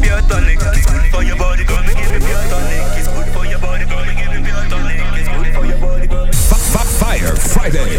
Pure 0.02 0.22
tonic 0.22 0.58
It's 0.74 0.86
good 0.90 1.06
for 1.12 1.22
your 1.22 1.36
body, 1.36 1.64
girl, 1.64 1.82
me 1.84 1.94
give 1.94 2.10
you 2.10 2.18
pure 2.18 2.42
tonic 2.50 2.98
It's 2.98 3.06
good 3.06 3.28
for 3.32 3.46
your 3.46 3.60
body, 3.60 3.84
girl, 3.84 4.04
me 4.04 4.14
give 4.16 4.32
you 4.34 4.42
pure 4.42 4.68
tonic 4.68 5.00
It's 5.14 5.28
good 5.28 5.54
for 5.54 5.66
your 5.66 5.78
body, 5.78 6.06
girl 6.08 6.26
Fire 6.32 7.36
Friday. 7.36 7.98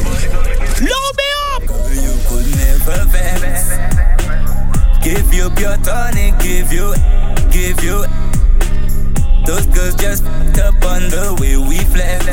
Load 0.83 1.13
me 1.15 1.29
up. 1.55 1.63
You 1.95 2.13
could 2.27 2.47
never 2.57 3.05
vex 3.05 3.71
Give 5.01 5.33
you 5.33 5.49
pure 5.51 5.77
tonic, 5.77 6.37
give 6.39 6.73
you, 6.73 6.93
give 7.49 7.81
you 7.81 8.03
Those 9.45 9.67
girls 9.67 9.95
just 9.95 10.25
up 10.59 10.83
on 10.83 11.07
the 11.09 11.37
way 11.39 11.55
we 11.55 11.77
flex. 11.85 12.25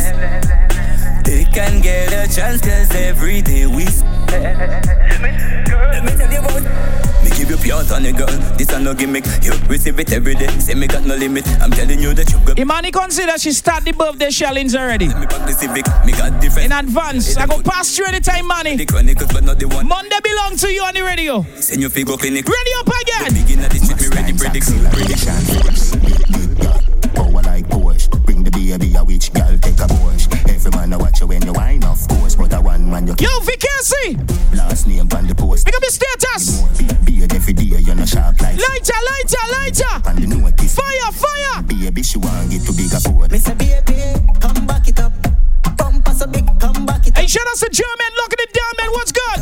They 1.24 1.44
can 1.44 1.80
get 1.82 2.12
a 2.12 2.26
chance 2.34 2.60
cause 2.62 2.90
every 2.96 3.42
day 3.42 3.66
we 3.66 3.84
s- 3.84 4.02
Let 4.02 4.15
me 4.26 6.12
tell 6.16 6.32
you 6.32 6.38
about 6.40 6.62
Me 7.22 7.30
give 7.36 7.50
you 7.50 7.56
pure 7.56 7.82
tonic 7.84 8.16
girl, 8.16 8.26
this 8.56 8.70
a 8.72 8.78
no 8.80 8.94
gimmick 8.94 9.24
You 9.42 9.52
receive 9.68 9.98
it 9.98 10.12
every 10.12 10.34
day, 10.34 10.48
say 10.58 10.74
me 10.74 10.86
got 10.86 11.04
no 11.04 11.16
limit 11.16 11.46
I'm 11.60 11.70
telling 11.70 12.00
you 12.00 12.14
that 12.14 12.30
you 12.30 12.38
got 12.44 12.58
Imani 12.58 12.90
consider 12.90 13.38
she 13.38 13.52
start 13.52 13.84
the 13.84 13.92
birthday 13.92 14.30
shellings 14.30 14.74
already. 14.74 15.08
me 15.08 15.26
back 15.26 15.46
the 15.46 15.52
civic, 15.52 15.86
me 16.04 16.12
got 16.12 16.40
different 16.40 16.66
In 16.66 16.72
advance. 16.72 17.36
I 17.36 17.46
go 17.46 17.60
past 17.62 17.96
you 17.98 18.04
anytime, 18.06 18.46
money. 18.46 18.76
The 18.76 18.86
chronicles 18.86 19.32
but 19.32 19.44
not 19.44 19.58
the 19.58 19.68
one 19.68 19.86
Monday 19.88 20.16
belong 20.22 20.56
to 20.58 20.68
you 20.72 20.82
on 20.82 20.94
the 20.94 21.02
radio. 21.02 21.44
Send 21.56 21.80
you 21.82 21.88
figure 21.88 22.16
clinic 22.16 22.46
Ready 22.48 22.70
up 22.78 22.88
again. 22.88 23.34
Begin 23.42 23.60
at 23.64 23.70
the 23.70 23.78
street, 23.78 24.00
me 24.00 24.08
ready 24.16 24.32
predict 24.32 24.66
Prediction 24.92 25.34
Power 27.14 27.42
like 27.42 27.66
Porsche. 27.68 28.08
Bring 28.24 28.44
the 28.44 28.50
baby 28.50 28.94
a 28.94 29.04
witch 29.04 29.32
girl, 29.32 29.56
take 29.58 29.78
a 29.80 29.86
Porsche. 29.86 30.35
Every 30.96 31.04
man 31.04 31.10
a 31.10 31.12
watch 31.12 31.20
you 31.20 31.26
when 31.26 31.42
you 31.44 31.52
wine, 31.52 31.84
of 31.84 32.08
course. 32.08 32.34
But 32.36 32.52
a 32.54 32.60
one 32.60 32.88
man 32.88 33.06
you 33.06 33.14
Yo, 33.20 33.28
Vicky, 33.40 34.16
last 34.56 34.86
name 34.86 35.08
on 35.12 35.26
the 35.26 35.34
post. 35.34 35.66
pick 35.66 35.76
up 35.76 35.82
your 35.82 35.90
status. 35.90 36.62
Beard 37.04 37.34
every 37.34 37.52
day, 37.52 37.64
you're 37.64 37.94
not 37.94 38.08
sharp 38.08 38.40
like. 38.40 38.56
Lighter, 38.56 39.00
lighter, 39.04 39.44
lighter. 39.52 40.08
On 40.08 40.16
the 40.16 40.26
notice. 40.26 40.74
Fire, 40.74 41.12
fire. 41.12 41.62
Baby, 41.62 42.02
she 42.02 42.18
want 42.18 42.50
get 42.50 42.62
to 42.64 42.72
bigger 42.72 43.00
board. 43.04 43.32
Me 43.32 43.38
say 43.38 43.54
baby, 43.54 44.16
come 44.40 44.66
back 44.66 44.88
it 44.88 45.00
up. 45.00 45.12
Bumper 45.76 46.12
so 46.12 46.26
big, 46.26 46.46
come 46.60 46.86
back 46.86 47.06
it 47.06 47.12
up. 47.12 47.18
Hey, 47.18 47.26
shout 47.26 47.46
out 47.46 47.56
to 47.56 47.68
German, 47.68 48.10
locking 48.16 48.40
it 48.40 48.52
down, 48.52 48.72
man. 48.80 48.90
What's 48.92 49.12
good? 49.12 49.40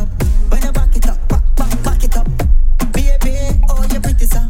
When 0.50 0.62
you 0.62 0.72
back 0.72 0.96
it 0.96 1.06
up, 1.06 1.28
back, 1.28 1.44
back, 1.56 1.82
back 1.84 2.02
it 2.04 2.16
up. 2.16 2.26
Baby, 2.92 3.62
oh 3.70 3.86
you 3.92 4.00
pretty 4.00 4.26
so. 4.26 4.42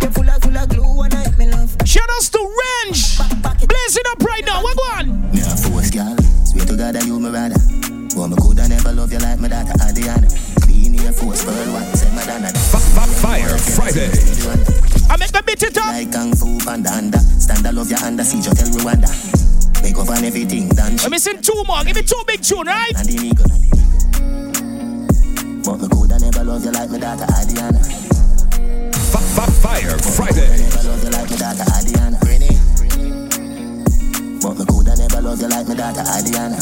You 0.00 0.08
full 0.08 0.28
of, 0.28 0.40
full 0.40 0.56
of 0.56 0.68
glue 0.68 1.02
and 1.02 1.14
I 1.14 1.36
me 1.36 1.50
love. 1.50 1.76
Shout 1.84 2.08
outs 2.16 2.30
to 2.30 2.40
Range. 2.40 3.18
Blazing 3.66 4.06
up 4.10 4.22
right 4.22 4.44
now. 4.44 4.62
What 4.62 4.76
one? 4.96 5.05
My 7.26 7.48
brother. 7.48 7.58
Boy, 8.14 8.28
me 8.28 8.36
coulda 8.36 8.68
never 8.68 8.92
love 8.92 9.12
you 9.12 9.18
like 9.18 9.40
my 9.40 9.48
daughter 9.48 9.74
Adriana. 9.82 10.28
Clean 10.62 10.94
Air 11.00 11.12
Force, 11.12 11.44
Pearl 11.44 11.72
White, 11.74 11.94
say 11.96 12.10
Madonna. 12.14 12.50
Fire 12.54 13.58
Friday. 13.58 14.10
I 15.10 15.16
make 15.18 15.32
the 15.32 15.42
beat 15.46 15.62
it 15.62 15.76
up. 15.78 15.86
Like 15.86 16.12
Kung 16.12 16.34
Fu 16.34 16.58
Panda 16.64 16.90
under. 16.92 17.18
Stand 17.18 17.66
I 17.66 17.70
love 17.70 17.90
you 17.90 17.96
under 18.02 18.24
siege, 18.24 18.46
you 18.46 18.52
tell 18.54 18.68
Rwanda. 18.78 19.10
Make 19.82 19.96
up 19.98 20.08
on 20.08 20.24
everything 20.24 20.68
done. 20.68 20.96
Let 20.96 21.10
me 21.10 21.18
sing 21.18 21.40
two 21.42 21.62
more. 21.66 21.82
Give 21.84 21.96
me 21.96 22.02
two 22.02 22.22
big 22.26 22.42
tune, 22.42 22.66
right? 22.66 22.92
And 22.96 23.08
the 23.08 23.16
nigga. 23.18 23.46
But 25.64 25.80
me 25.82 25.88
coulda 25.88 26.18
never 26.18 26.44
love 26.44 26.64
you 26.64 26.72
like 26.72 26.90
my 26.90 26.98
daughter 26.98 27.26
Adriana. 27.26 27.80
Fire 29.02 29.98
Friday. 29.98 30.62
Never 30.62 30.82
love 30.88 31.02
you 31.02 31.10
like 31.10 31.30
my 31.30 31.36
daughter 31.36 31.66
Adriana. 31.74 32.18
But 34.42 34.54
me 34.58 34.64
coulda 34.64 34.94
never 34.96 35.20
love 35.22 35.40
you 35.40 35.48
like 35.48 35.66
my 35.66 35.74
daughter 35.74 36.04
Adriana. 36.06 36.58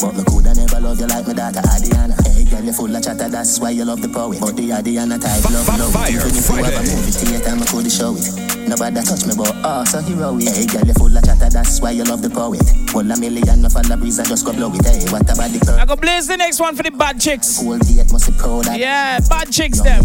But 0.00 0.12
me 0.14 0.22
coulda 0.24 0.52
never 0.54 0.80
love 0.80 1.00
you 1.00 1.06
like 1.06 1.26
my 1.26 1.32
daughter 1.32 1.62
Adriana. 1.64 2.14
Hey 2.28 2.44
girl, 2.44 2.64
you 2.64 2.72
full 2.72 2.94
of 2.94 3.02
chatter, 3.02 3.28
that's 3.28 3.58
why 3.58 3.70
you 3.70 3.84
love 3.84 4.02
the 4.02 4.08
poet. 4.08 4.40
But 4.40 4.56
the 4.56 4.72
Adriana 4.72 5.18
type 5.18 5.44
love 5.48 5.68
love. 5.78 5.92
Fire 5.92 6.12
Even 6.12 6.36
if 6.36 6.48
you 6.48 6.56
have 6.60 6.74
a 6.76 6.82
movie 6.84 7.12
theater, 7.16 7.56
me 7.56 7.64
coulda 7.66 7.90
show 7.90 8.12
it. 8.12 8.28
Nobody 8.68 9.00
touch 9.00 9.24
me, 9.24 9.32
but 9.36 9.52
oh, 9.64 9.84
so 9.84 10.00
heroic. 10.04 10.48
Hey 10.52 10.66
girl, 10.66 10.84
you 10.84 10.92
full 10.94 11.16
of 11.16 11.24
chatter, 11.24 11.48
that's 11.48 11.80
why 11.80 11.92
you 11.92 12.04
love 12.04 12.20
the 12.20 12.28
poet. 12.28 12.60
One 12.92 13.10
a 13.10 13.16
million, 13.16 13.62
no 13.62 13.68
fall 13.68 13.90
a 13.90 13.96
breeze, 13.96 14.18
and 14.18 14.28
just 14.28 14.44
go 14.44 14.52
blow 14.52 14.68
it. 14.74 14.84
Hey, 14.84 15.00
what 15.08 15.24
about 15.24 15.48
the 15.48 15.64
girl? 15.64 15.80
I 15.80 15.86
go 15.86 15.96
blaze 15.96 16.26
the 16.26 16.36
next 16.36 16.60
one 16.60 16.76
for 16.76 16.82
the 16.82 16.90
bad 16.90 17.20
chicks. 17.20 17.58
Cold 17.58 17.80
date 17.88 18.12
must 18.12 18.28
be 18.28 18.36
proud 18.36 18.68
of. 18.68 18.76
Yeah, 18.76 19.20
bad 19.30 19.50
chicks 19.50 19.80
them. 19.80 20.04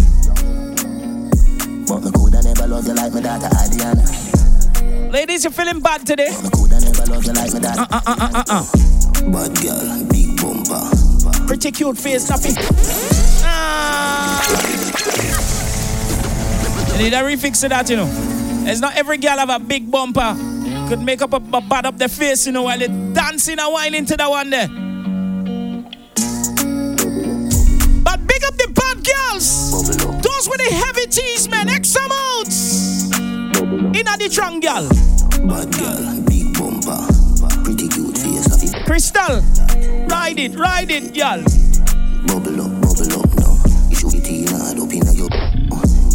But 1.84 2.00
me 2.00 2.12
coulda 2.16 2.39
never 2.42 2.68
love 2.68 2.88
you 2.88 2.96
like 2.96 3.12
my 3.12 3.20
daughter 3.20 3.52
Adriana. 3.60 4.08
Ladies, 5.12 5.44
you 5.44 5.52
feeling 5.52 5.82
bad 5.82 6.08
today? 6.08 6.32
Me 6.39 6.50
coulda 6.50 6.80
never 6.80 7.06
love 7.12 7.26
you 7.26 7.34
like 7.34 7.52
my 7.52 7.60
daughter. 7.60 7.88
Uh, 7.92 8.02
uh, 8.08 8.16
uh, 8.16 8.30
uh, 8.39 8.44
uh. 8.48 9.01
Bad 9.28 9.61
girl, 9.61 10.03
big 10.09 10.36
bumper. 10.41 10.89
Pretty 11.45 11.72
cute 11.72 11.97
face, 11.97 12.30
nothing. 12.30 12.55
Ah. 13.43 14.41
You 16.91 16.97
need 17.03 17.13
a 17.13 17.22
refix 17.22 17.61
to 17.61 17.69
that, 17.69 17.89
you 17.89 17.97
know. 17.97 18.09
It's 18.65 18.80
not 18.80 18.95
every 18.95 19.17
girl 19.17 19.38
have 19.38 19.49
a 19.49 19.59
big 19.59 19.89
bumper. 19.91 20.36
Could 20.89 21.01
make 21.01 21.22
up 21.22 21.34
a, 21.34 21.38
a 21.38 21.61
bad 21.61 21.86
up 21.86 21.97
the 21.97 22.09
face, 22.09 22.45
you 22.45 22.51
know, 22.51 22.63
while 22.63 22.78
they 22.78 22.88
dancing 22.88 23.59
and 23.59 23.74
whining 23.74 24.05
to 24.05 24.17
that 24.17 24.30
one 24.30 24.49
there. 24.49 24.67
But 28.03 28.28
big 28.28 28.43
up 28.43 28.55
the 28.57 28.72
bad 28.74 29.03
girls. 29.05 29.72
Those 30.22 30.49
with 30.49 30.57
the 30.57 30.74
heavy 30.74 31.07
tees, 31.07 31.47
man. 31.47 31.69
X 31.69 31.95
amounts. 31.95 33.09
In 33.61 34.07
a 34.07 34.17
the 34.17 34.30
trunk 34.32 34.63
girl. 34.63 34.89
Bad 35.47 35.72
girl, 35.78 36.22
big 36.28 36.53
bumper. 36.57 37.20
Pretty 38.86 39.01
cute 39.01 39.11
face. 39.11 39.11
Crystal, 39.11 39.41
ride 40.07 40.39
it, 40.39 40.55
ride 40.57 40.91
it, 40.91 41.15
y'all. 41.15 41.41
Bubble 42.27 42.61
up, 42.61 42.71
bubble 42.82 43.19
up 43.19 43.34
now. 43.39 43.57
You 43.89 43.95
should 43.95 44.11
be 44.11 44.19
tea 44.19 44.45
hard 44.45 44.79
up 44.79 44.91
in 44.91 45.03
your. 45.15 45.29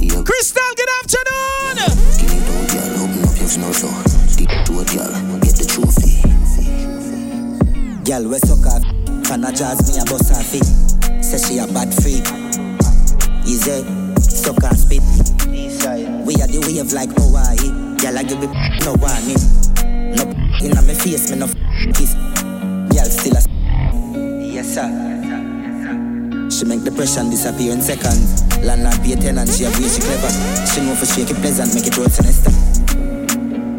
Yeah. 0.01 0.23
Crystal, 0.23 0.63
good 0.77 0.89
afternoon. 1.01 1.77
Skinny 2.13 2.41
down, 2.41 2.67
girl, 2.71 3.03
open 3.03 3.23
up 3.25 3.37
your 3.39 3.49
snow 3.49 3.73
so. 3.73 3.89
Stick 4.29 4.49
to 4.49 4.81
it, 4.81 4.89
girl. 4.93 5.13
Get 5.41 5.57
the 5.57 5.67
trophy. 5.67 6.23
Girl, 8.05 8.29
we 8.29 8.39
suck 8.39 8.67
off. 8.67 8.83
Fan 9.27 9.45
a 9.45 9.53
jazz 9.53 9.83
me 9.89 10.01
a 10.01 10.05
bust 10.05 10.31
her 10.31 10.43
feet. 10.43 10.67
Say 11.25 11.39
she 11.39 11.59
a 11.59 11.67
bad 11.67 11.93
freak. 11.93 12.27
Easy, 13.47 13.83
suck 14.21 14.63
her 14.63 14.75
spit. 14.75 15.03
We 16.27 16.35
are 16.43 16.49
the 16.49 16.59
wave 16.67 16.93
like 16.93 17.11
Hawaii. 17.17 17.71
Girl, 17.99 18.19
I 18.19 18.23
give 18.23 18.43
it 18.43 18.51
no 18.85 18.95
warning. 19.01 19.41
No 20.15 20.25
inna 20.63 20.83
me 20.83 20.95
face, 20.95 21.31
me 21.31 21.39
no 21.39 21.47
kiss. 21.93 22.15
Girl, 23.07 23.15
still 23.15 23.37
a 23.37 23.41
yes 24.43 24.75
sir. 24.75 24.91
She 26.51 26.65
make 26.65 26.83
depression 26.83 27.31
disappear 27.31 27.73
in 27.73 27.81
seconds. 27.81 28.43
Land 28.65 28.83
and 28.83 29.01
pay 29.05 29.15
tenant, 29.15 29.49
she 29.49 29.63
a 29.63 29.71
way 29.71 29.87
she 29.87 30.01
clever. 30.03 30.31
She 30.67 30.81
know 30.83 30.97
for 30.97 31.07
shake 31.07 31.31
it 31.31 31.37
pleasant, 31.37 31.73
make 31.75 31.87
it 31.87 31.97
roll 31.97 32.09
sinister. 32.09 32.51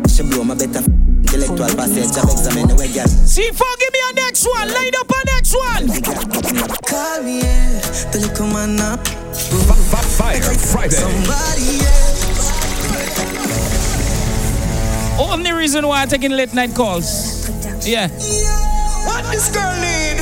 She 0.07 0.23
blow 0.23 0.45
my 0.45 0.55
better 0.55 0.79
intellectual 0.79 1.75
passage, 1.75 2.15
job 2.15 2.31
exam 2.31 2.57
anyway, 2.57 2.87
girl. 2.87 3.03
C4, 3.03 3.59
give 3.79 3.91
me 3.91 3.99
a 3.99 4.13
next 4.15 4.47
one. 4.47 4.71
Line 4.71 4.95
up 4.95 5.11
a 5.11 5.19
next 5.27 5.53
one. 5.59 5.91
Call 6.87 7.23
me, 7.23 7.39
yeah. 7.43 7.83
The 8.11 8.19
little 8.23 8.47
man 8.47 8.77
now. 8.77 8.95
Fire 8.95 10.39
Friday. 10.39 10.95
Somebody 10.95 11.83
else. 11.83 12.23
Only 15.19 15.51
reason 15.51 15.85
why 15.85 16.03
I'm 16.03 16.07
taking 16.07 16.31
late 16.31 16.53
night 16.53 16.73
calls. 16.73 17.49
Yeah. 17.85 18.07
What 19.07 19.23
this 19.31 19.47
girl 19.55 19.71
need? 19.79 20.19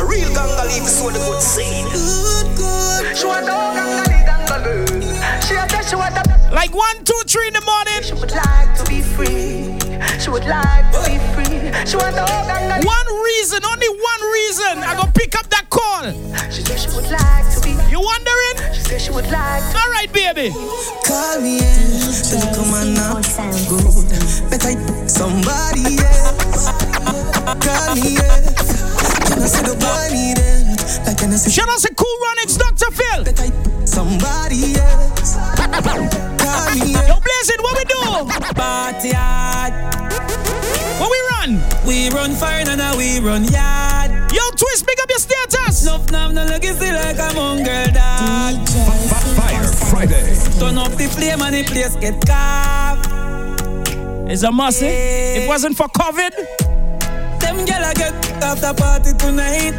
A 0.00 0.02
real 0.02 0.32
ganga 0.32 0.64
leave 0.64 0.88
so 0.88 1.10
the 1.10 1.20
good 1.20 1.42
seed. 1.42 1.84
Good, 1.92 2.56
good. 2.56 3.16
She 3.16 3.26
want 3.26 3.48
all 3.52 3.76
gangali 3.76 4.24
gangalu. 4.24 4.88
She 5.44 5.54
a 5.54 5.66
tell 5.68 5.84
she 5.84 5.94
want 5.94 6.16
a 6.16 6.24
Like 6.48 6.74
one, 6.74 7.04
two, 7.04 7.20
three 7.28 7.48
in 7.48 7.52
the 7.52 7.60
morning. 7.60 8.00
She 8.00 8.14
would 8.16 8.32
like 8.32 8.72
to 8.80 8.84
be 8.88 9.02
free. 9.04 9.76
She 10.18 10.30
would 10.30 10.48
like 10.48 10.88
to 10.96 11.00
be 11.04 11.20
free. 11.36 11.68
She 11.84 12.00
want 12.00 12.16
all 12.16 12.42
gangali. 12.48 12.80
One 12.88 13.08
reason, 13.28 13.60
only 13.62 13.92
one 13.92 14.22
reason. 14.32 14.74
I 14.88 14.96
go 14.96 15.04
pick 15.12 15.36
up 15.36 15.46
that 15.52 15.68
call. 15.68 16.08
She 16.48 16.64
said 16.64 16.80
she 16.80 16.88
would 16.96 17.10
like 17.12 17.46
to 17.52 17.60
be. 17.60 17.76
You 17.92 18.00
wondering? 18.00 18.56
She 18.72 18.80
said 18.88 19.00
she 19.04 19.12
would 19.12 19.28
like 19.28 19.62
to. 19.68 19.76
All 19.76 19.90
right, 19.92 20.10
baby. 20.10 20.48
Call 21.04 21.44
me, 21.44 21.60
yeah. 21.60 22.08
The 22.32 22.40
little 22.40 22.66
man 22.72 22.96
now. 22.96 23.20
Good. 23.68 24.08
Better 24.48 24.72
somebody 25.12 26.00
else. 26.00 26.93
Call 27.04 27.94
me, 27.96 28.14
yeah. 28.16 28.40
Can 29.28 29.42
I 29.42 29.46
see 29.46 29.62
the 29.64 29.76
boy 29.78 30.08
need 30.12 30.38
it? 30.38 31.06
Like 31.06 31.18
can 31.18 31.32
I 31.32 31.36
see 31.36 31.50
Shout 31.50 31.68
out 31.68 31.78
to 31.80 31.94
Cool 31.94 32.16
Runnings, 32.24 32.56
Dr. 32.56 32.90
Phil. 32.92 33.24
somebody 33.86 34.74
else? 34.76 35.36
Call 35.36 36.74
me, 36.74 36.92
yeah. 36.92 37.08
Yo, 37.08 37.16
Blazing, 37.20 37.60
what 37.60 37.74
we 37.78 37.84
do? 37.84 38.00
Party 38.54 39.10
hard. 39.12 39.72
What 41.00 41.10
we 41.10 41.20
run? 41.36 41.60
We 41.86 42.08
run 42.10 42.32
fire 42.34 42.64
and 42.66 42.78
now 42.78 42.96
we 42.96 43.18
run 43.20 43.44
yard. 43.44 44.10
Yo, 44.32 44.42
Twist, 44.56 44.86
pick 44.86 44.98
up 45.02 45.08
your 45.10 45.18
status. 45.18 45.84
Nuff 45.84 46.10
now 46.10 46.30
no 46.30 46.44
look 46.44 46.62
see 46.62 46.92
like 46.92 47.18
a 47.18 47.32
mongrel 47.34 47.86
dog. 47.92 48.68
Fire 49.36 49.64
Friday. 49.90 50.34
Turn 50.58 50.78
up 50.78 50.92
the 50.96 51.06
flame 51.08 51.42
and 51.42 51.54
the 51.54 51.64
place 51.64 51.96
get 51.96 52.24
carved. 52.26 53.10
It's 54.30 54.42
a 54.42 54.50
must. 54.50 54.82
eh? 54.82 55.42
It 55.42 55.48
wasn't 55.48 55.76
for 55.76 55.86
COVID. 55.88 56.73
Them 57.54 57.66
gyal 57.66 57.88
a 57.88 57.94
get 57.94 58.42
after 58.42 58.74
party 58.74 59.12
tonight. 59.14 59.74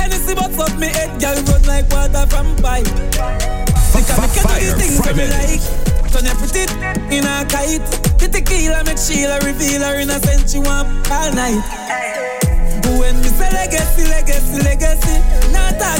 Anything 0.00 0.36
but 0.36 0.52
fuck 0.52 0.78
me 0.78 0.88
head, 0.88 1.18
gyal 1.18 1.40
run 1.48 1.62
like 1.64 1.88
water 1.90 2.26
from 2.28 2.54
pipe. 2.56 2.84
Because 2.84 4.20
me 4.20 4.28
can 4.34 4.60
do 4.60 4.66
the 4.66 4.76
things 4.78 5.00
that 5.00 5.16
me 5.16 5.26
like. 5.32 5.64
Turn 6.12 6.24
your 6.24 6.34
pretty 6.36 6.68
in 7.16 7.24
a 7.24 7.44
kite. 7.48 7.88
The 8.20 8.28
tequila 8.28 8.84
make 8.84 8.98
Sheila 8.98 9.40
reveal 9.40 9.82
her 9.82 9.98
innocence. 9.98 10.52
She 10.52 10.58
want 10.58 11.10
all 11.10 11.32
night. 11.32 12.27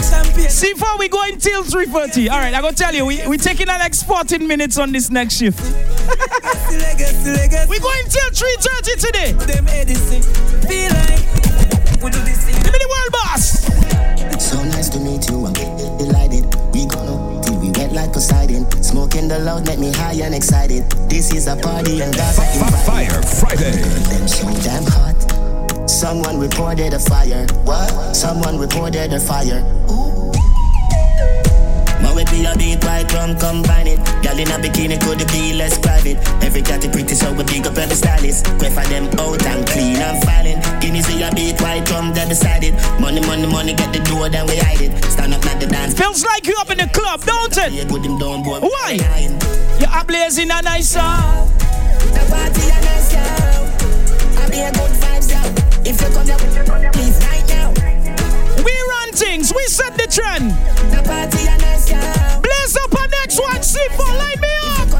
Champagne. 0.08 0.46
C4, 0.46 0.98
we 0.98 1.08
going 1.08 1.38
till 1.38 1.62
3.30. 1.62 2.30
All 2.30 2.38
right, 2.38 2.54
I 2.54 2.60
go 2.60 2.70
tell 2.70 2.94
you, 2.94 3.04
we, 3.04 3.26
we 3.26 3.36
taking 3.36 3.68
an 3.68 3.78
next 3.78 4.04
14 4.04 4.46
minutes 4.46 4.78
on 4.78 4.92
this 4.92 5.10
next 5.10 5.36
shift. 5.36 5.60
we 7.68 7.78
going 7.78 8.04
till 8.08 8.30
3.30 8.30 9.06
today. 9.06 9.32
Them 9.32 9.66
Edison, 9.68 10.22
feel 10.66 10.90
like 10.90 12.02
we 12.02 12.10
do 12.10 12.20
this 12.24 12.44
thing. 12.44 12.54
Give 12.62 12.72
me 12.72 12.78
the 12.78 12.88
world 12.88 13.12
boss. 13.12 13.64
So 14.42 14.62
nice 14.64 14.88
to 14.90 14.98
meet 15.00 15.28
you, 15.28 15.46
I'm 15.46 15.52
delighted. 15.52 16.44
We 16.72 16.86
gonna 16.86 17.42
till 17.42 17.58
we 17.60 17.70
wet 17.70 17.92
like 17.92 18.12
Poseidon. 18.12 18.70
Smoking 18.82 19.28
the 19.28 19.38
loud 19.38 19.66
make 19.66 19.78
me 19.78 19.92
high 19.92 20.14
and 20.22 20.34
excited. 20.34 20.88
This 21.10 21.32
is 21.32 21.46
a 21.48 21.56
party 21.56 22.00
and 22.00 22.14
that's 22.14 22.38
invited. 22.38 22.86
Fire 22.86 23.22
Friday. 23.22 23.72
Them 24.08 24.28
so 24.28 24.46
damn 24.62 24.84
hot. 24.84 25.37
Someone 25.88 26.38
reported 26.38 26.92
a 26.92 26.98
fire. 26.98 27.46
What? 27.64 28.14
Someone 28.14 28.58
reported 28.58 29.12
a 29.12 29.18
fire. 29.18 29.64
My 32.02 32.14
way 32.14 32.24
be 32.30 32.44
a 32.44 32.54
beat 32.56 32.84
white 32.84 33.10
rum 33.14 33.36
combine 33.38 33.88
it. 33.88 33.98
Girl 34.22 34.38
in 34.38 34.48
a 34.52 34.60
bikini 34.60 35.00
could 35.00 35.26
be 35.32 35.54
less 35.54 35.78
private. 35.78 36.18
Every 36.44 36.60
cat 36.60 36.84
is 36.84 36.90
pretty 36.92 37.14
so 37.14 37.32
we 37.32 37.42
big 37.44 37.66
up 37.66 37.76
every 37.78 37.96
stylist. 37.96 38.44
Quay 38.60 38.68
for 38.68 38.84
them 38.92 39.08
out 39.18 39.42
and 39.46 39.66
clean 39.66 39.96
and 39.96 40.22
filing. 40.24 40.60
Guineas 40.78 41.06
see 41.06 41.22
a 41.22 41.32
beat 41.34 41.60
white 41.60 41.90
rum 41.90 42.12
they 42.12 42.28
beside 42.28 42.64
it. 42.64 42.74
Money, 43.00 43.20
money, 43.22 43.46
money 43.46 43.72
get 43.72 43.92
the 43.92 44.00
door 44.00 44.28
then 44.28 44.46
we 44.46 44.58
hide 44.58 44.82
it. 44.82 45.04
Stand 45.04 45.32
up 45.32 45.44
at 45.46 45.58
the 45.58 45.66
dance. 45.66 45.94
Feels 45.94 46.22
like 46.22 46.46
you 46.46 46.54
up 46.60 46.70
in 46.70 46.78
the 46.78 46.88
club, 46.92 47.24
don't 47.24 47.56
it? 47.56 47.72
Yeah, 47.72 47.88
put 47.88 48.02
them 48.02 48.18
down, 48.18 48.42
boy. 48.42 48.60
Why? 48.60 48.98
You're 49.80 50.04
blazing 50.04 50.50
a 50.50 50.60
nice 50.60 50.90
song. 50.90 51.48
The 52.12 52.22
party 52.28 52.68
a 52.68 52.78
nice 52.84 53.12
yo. 53.12 54.42
I 54.42 54.50
be 54.50 54.60
a 54.60 54.70
good. 54.70 55.07
If 55.88 55.96
you 56.02 56.08
come 56.12 56.26
here, 56.26 56.92
please 56.92 57.16
right 57.24 57.48
now. 57.48 57.72
We 58.62 58.74
run 58.92 59.10
things, 59.12 59.54
we 59.56 59.64
set 59.68 59.96
the 59.96 60.06
trend. 60.06 60.52
The 60.92 61.00
party 61.00 61.48
a 61.48 61.56
nice 61.56 61.88
yo. 61.88 61.96
Blaze 62.44 62.76
up 62.76 62.92
a 62.92 63.08
next 63.08 63.40
one, 63.40 63.56
C4, 63.56 63.96
light 64.20 64.36
me 64.36 64.52
up. 64.76 64.92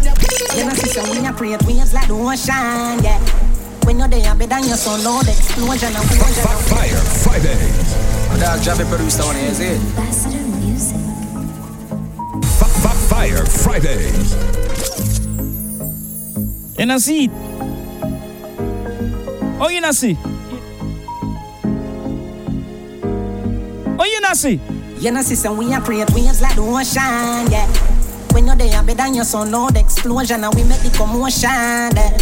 You 0.57 0.65
know, 0.65 0.73
sister, 0.73 1.03
when 1.03 1.25
you 1.27 1.33
create 1.35 1.63
waves 1.65 1.93
like 1.93 2.09
the 2.09 2.15
ocean, 2.15 3.05
yeah. 3.05 3.21
When 3.85 3.99
you're 3.99 4.09
there, 4.09 4.35
better 4.35 4.49
than 4.49 4.65
your 4.65 4.79
son, 4.79 5.05
Lord, 5.05 5.29
explosion 5.29 5.93
and 5.93 6.05
explosion. 6.09 6.45
Fire 6.73 7.05
Friday. 7.21 7.61
Dog 8.41 8.61
Javi 8.61 8.89
producer 8.89 9.25
one 9.25 9.37
is 9.37 9.61
it? 9.61 9.79
Fire 13.11 13.45
Friday. 13.45 14.09
You 16.79 16.87
not 16.87 17.03
see 17.03 17.25
it? 17.25 17.31
Oh, 19.61 19.69
you 19.69 19.83
not 19.83 19.95
see? 19.95 20.17
Oh, 24.31 24.35
you 25.01 25.11
know, 25.11 25.23
sister, 25.23 25.51
we 25.51 25.73
are 25.73 25.81
create 25.81 26.11
waves 26.11 26.43
like 26.43 26.55
the 26.55 26.61
ocean, 26.61 27.51
yeah. 27.51 27.67
When 28.35 28.47
you're 28.47 28.57
there, 28.57 28.83
better 28.83 28.95
than 28.95 29.15
your 29.15 29.25
son, 29.25 29.51
Lord, 29.51 29.75
explosion 29.75 30.45
and 30.45 30.55
we 30.55 30.65
make 30.65 30.81
the 30.81 30.91
commotion, 30.91 31.49
yeah. 31.49 32.13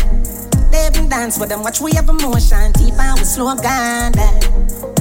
They 0.70 0.86
even 0.86 1.08
dance 1.08 1.36
with 1.36 1.48
them, 1.48 1.64
watch 1.64 1.80
we 1.80 1.90
have 1.94 2.08
emotion, 2.08 2.70
deep 2.74 2.94
and 2.94 3.18
we 3.18 3.24
slow 3.24 3.56
down, 3.56 4.12
yeah. 4.14 4.38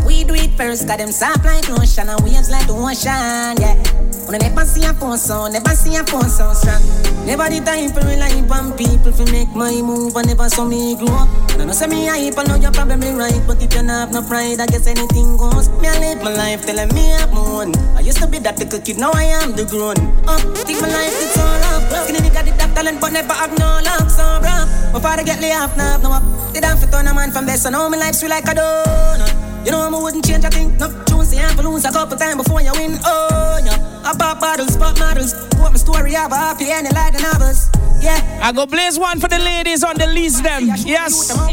We 0.03 0.23
do 0.23 0.33
it 0.33 0.49
first, 0.57 0.87
got 0.87 0.97
them 0.97 1.11
soft 1.11 1.45
like 1.45 1.69
lotion 1.69 2.09
and 2.09 2.19
waves 2.21 2.49
like 2.49 2.65
the 2.65 2.73
ocean, 2.73 3.61
yeah. 3.61 4.04
I 4.33 4.37
never 4.37 4.65
see 4.65 4.83
a 4.83 4.93
sound, 5.17 5.53
never 5.53 5.75
see 5.75 5.95
a 5.95 6.05
sound 6.05 6.57
strong. 6.57 6.81
Never 7.25 7.45
the 7.49 7.61
time 7.61 7.89
for 7.93 8.01
rely 8.01 8.41
on 8.49 8.73
people 8.77 9.11
to 9.13 9.23
make 9.31 9.49
my 9.55 9.81
move 9.81 10.15
and 10.15 10.27
never 10.27 10.49
saw 10.49 10.65
me 10.65 10.95
grow 10.95 11.13
up. 11.13 11.29
Now, 11.57 11.65
no 11.65 11.73
say 11.73 11.87
me 11.87 12.05
hype, 12.05 12.37
I 12.37 12.43
know 12.43 12.55
you're 12.55 12.71
probably 12.71 13.13
right, 13.13 13.39
but 13.47 13.61
if 13.61 13.73
you 13.73 13.83
not 13.83 14.09
have 14.09 14.11
no 14.13 14.21
pride, 14.21 14.59
I 14.59 14.65
guess 14.65 14.87
anything 14.87 15.37
goes. 15.37 15.69
Me, 15.81 15.87
I 15.87 15.99
live 15.99 16.21
my 16.21 16.33
life 16.33 16.65
telling 16.65 16.93
me 16.93 17.13
I'm 17.13 17.37
own. 17.37 17.75
I 17.95 18.01
used 18.01 18.17
to 18.19 18.27
be 18.27 18.39
that 18.39 18.59
little 18.59 18.81
kid, 18.81 18.97
now 18.97 19.11
I 19.13 19.23
am 19.41 19.55
the 19.55 19.65
grown. 19.65 19.97
Up, 20.27 20.41
think 20.65 20.81
my 20.81 20.89
life 20.89 21.15
it's 21.21 21.37
all 21.37 21.63
up. 21.71 21.85
Skinny 22.05 22.19
nigga 22.19 22.45
did 22.45 22.57
that 22.59 22.75
talent, 22.75 22.99
but 22.99 23.13
never 23.13 23.33
have 23.33 23.57
no 23.57 23.79
luck, 23.85 24.09
so 24.09 24.25
bro. 24.41 24.65
My 24.93 24.99
father 24.99 25.23
get 25.23 25.39
laid 25.39 25.53
off, 25.53 25.77
now 25.77 25.97
no 25.97 26.11
up. 26.11 26.23
They 26.53 26.61
done 26.61 26.77
for 26.77 26.89
turn 26.91 27.07
a 27.07 27.13
man 27.13 27.31
from 27.31 27.45
best, 27.45 27.63
so 27.63 27.69
now 27.69 27.87
my 27.89 27.97
life's 27.97 28.19
sweet 28.19 28.29
like 28.29 28.45
a 28.45 28.53
donut. 28.57 29.44
You 29.65 29.71
know 29.71 29.81
I 29.81 29.89
wouldn't 29.89 30.23
change 30.25 30.45
a 30.45 30.49
thing. 30.49 30.77
No 30.77 30.87
choose 31.09 31.31
the 31.31 31.39
amp 31.39 31.57
lose 31.63 31.85
a 31.85 31.91
couple 31.91 32.15
times 32.17 32.43
before 32.43 32.61
you 32.61 32.71
win. 32.73 32.99
Oh 33.03 33.59
yeah, 33.65 34.03
I 34.05 34.13
pop 34.15 34.39
bottles, 34.39 34.77
pop 34.77 34.99
models. 34.99 35.33
What 35.57 35.71
my 35.71 35.77
story, 35.77 36.13
have 36.13 36.31
a 36.31 36.35
happy 36.35 36.69
ending 36.69 36.93
like 36.93 37.13
the 37.13 37.21
novels. 37.21 37.67
Yeah. 37.99 38.21
I 38.43 38.51
go 38.51 38.67
blaze 38.67 38.99
one 38.99 39.19
for 39.19 39.27
the 39.27 39.39
ladies 39.39 39.83
on 39.83 39.97
the 39.97 40.05
list 40.05 40.43
them. 40.43 40.67
Yes. 40.85 41.15
Some 41.27 41.47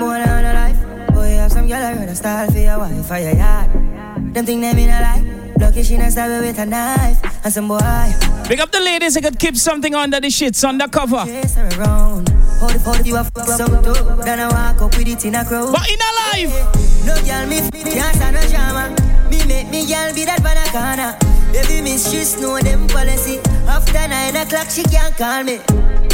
boy 0.00 0.22
on 0.24 0.44
a 0.44 0.54
life. 0.54 0.78
Boy, 1.12 1.32
you 1.32 1.36
have 1.36 1.52
some 1.52 1.68
girl 1.68 1.82
I 1.82 1.92
rather 1.92 2.14
style 2.14 2.50
for 2.50 2.58
your 2.58 2.78
wife 2.78 3.10
or 3.10 3.18
your 3.18 3.34
yard. 3.36 3.70
Them 4.32 4.46
think 4.46 4.62
them 4.62 4.78
in 4.78 4.88
a 4.88 5.00
life. 5.00 5.26
Lucky 5.60 5.82
she 5.82 5.98
not 5.98 6.12
stab 6.12 6.40
with 6.40 6.58
a 6.58 6.64
knife. 6.64 7.20
And 7.44 7.52
some 7.52 7.68
boy. 7.68 7.78
Big 8.48 8.60
up 8.60 8.70
the 8.72 8.80
ladies 8.80 9.18
I 9.18 9.20
could 9.20 9.38
keep 9.38 9.56
something 9.56 9.94
under 9.94 10.18
the 10.18 10.28
shits 10.28 10.64
undercover. 10.66 11.26
Chase 11.26 11.56
her 11.56 11.68
around. 11.78 12.31
It, 12.70 12.80
hold 12.82 13.00
it, 13.00 13.06
you 13.06 13.16
a 13.16 13.24
fuck 13.24 13.48
so 13.48 13.66
dope. 13.66 14.24
Then 14.24 14.40
I 14.40 14.48
walk 14.48 14.82
up 14.82 14.96
with 14.96 15.08
it 15.08 15.24
in 15.24 15.34
a 15.34 15.44
crowd. 15.44 15.72
But 15.72 15.90
in 15.90 15.98
a 15.98 16.10
life, 16.22 16.54
no 17.04 17.14
girl 17.26 17.46
me 17.46 17.58
can't 17.82 18.14
stand 18.16 18.36
no 18.36 18.42
drama. 18.48 18.94
Me 19.30 19.44
make 19.46 19.68
me 19.70 19.86
girl 19.86 20.14
be 20.14 20.24
that 20.24 20.42
banana. 20.42 21.18
Baby 21.52 21.98
she 21.98 22.24
know 22.40 22.58
them 22.60 22.86
policy. 22.88 23.40
After 23.66 24.08
nine 24.08 24.36
o'clock 24.36 24.70
she 24.70 24.82
can't 24.84 25.16
call 25.16 25.42
me. 25.42 25.58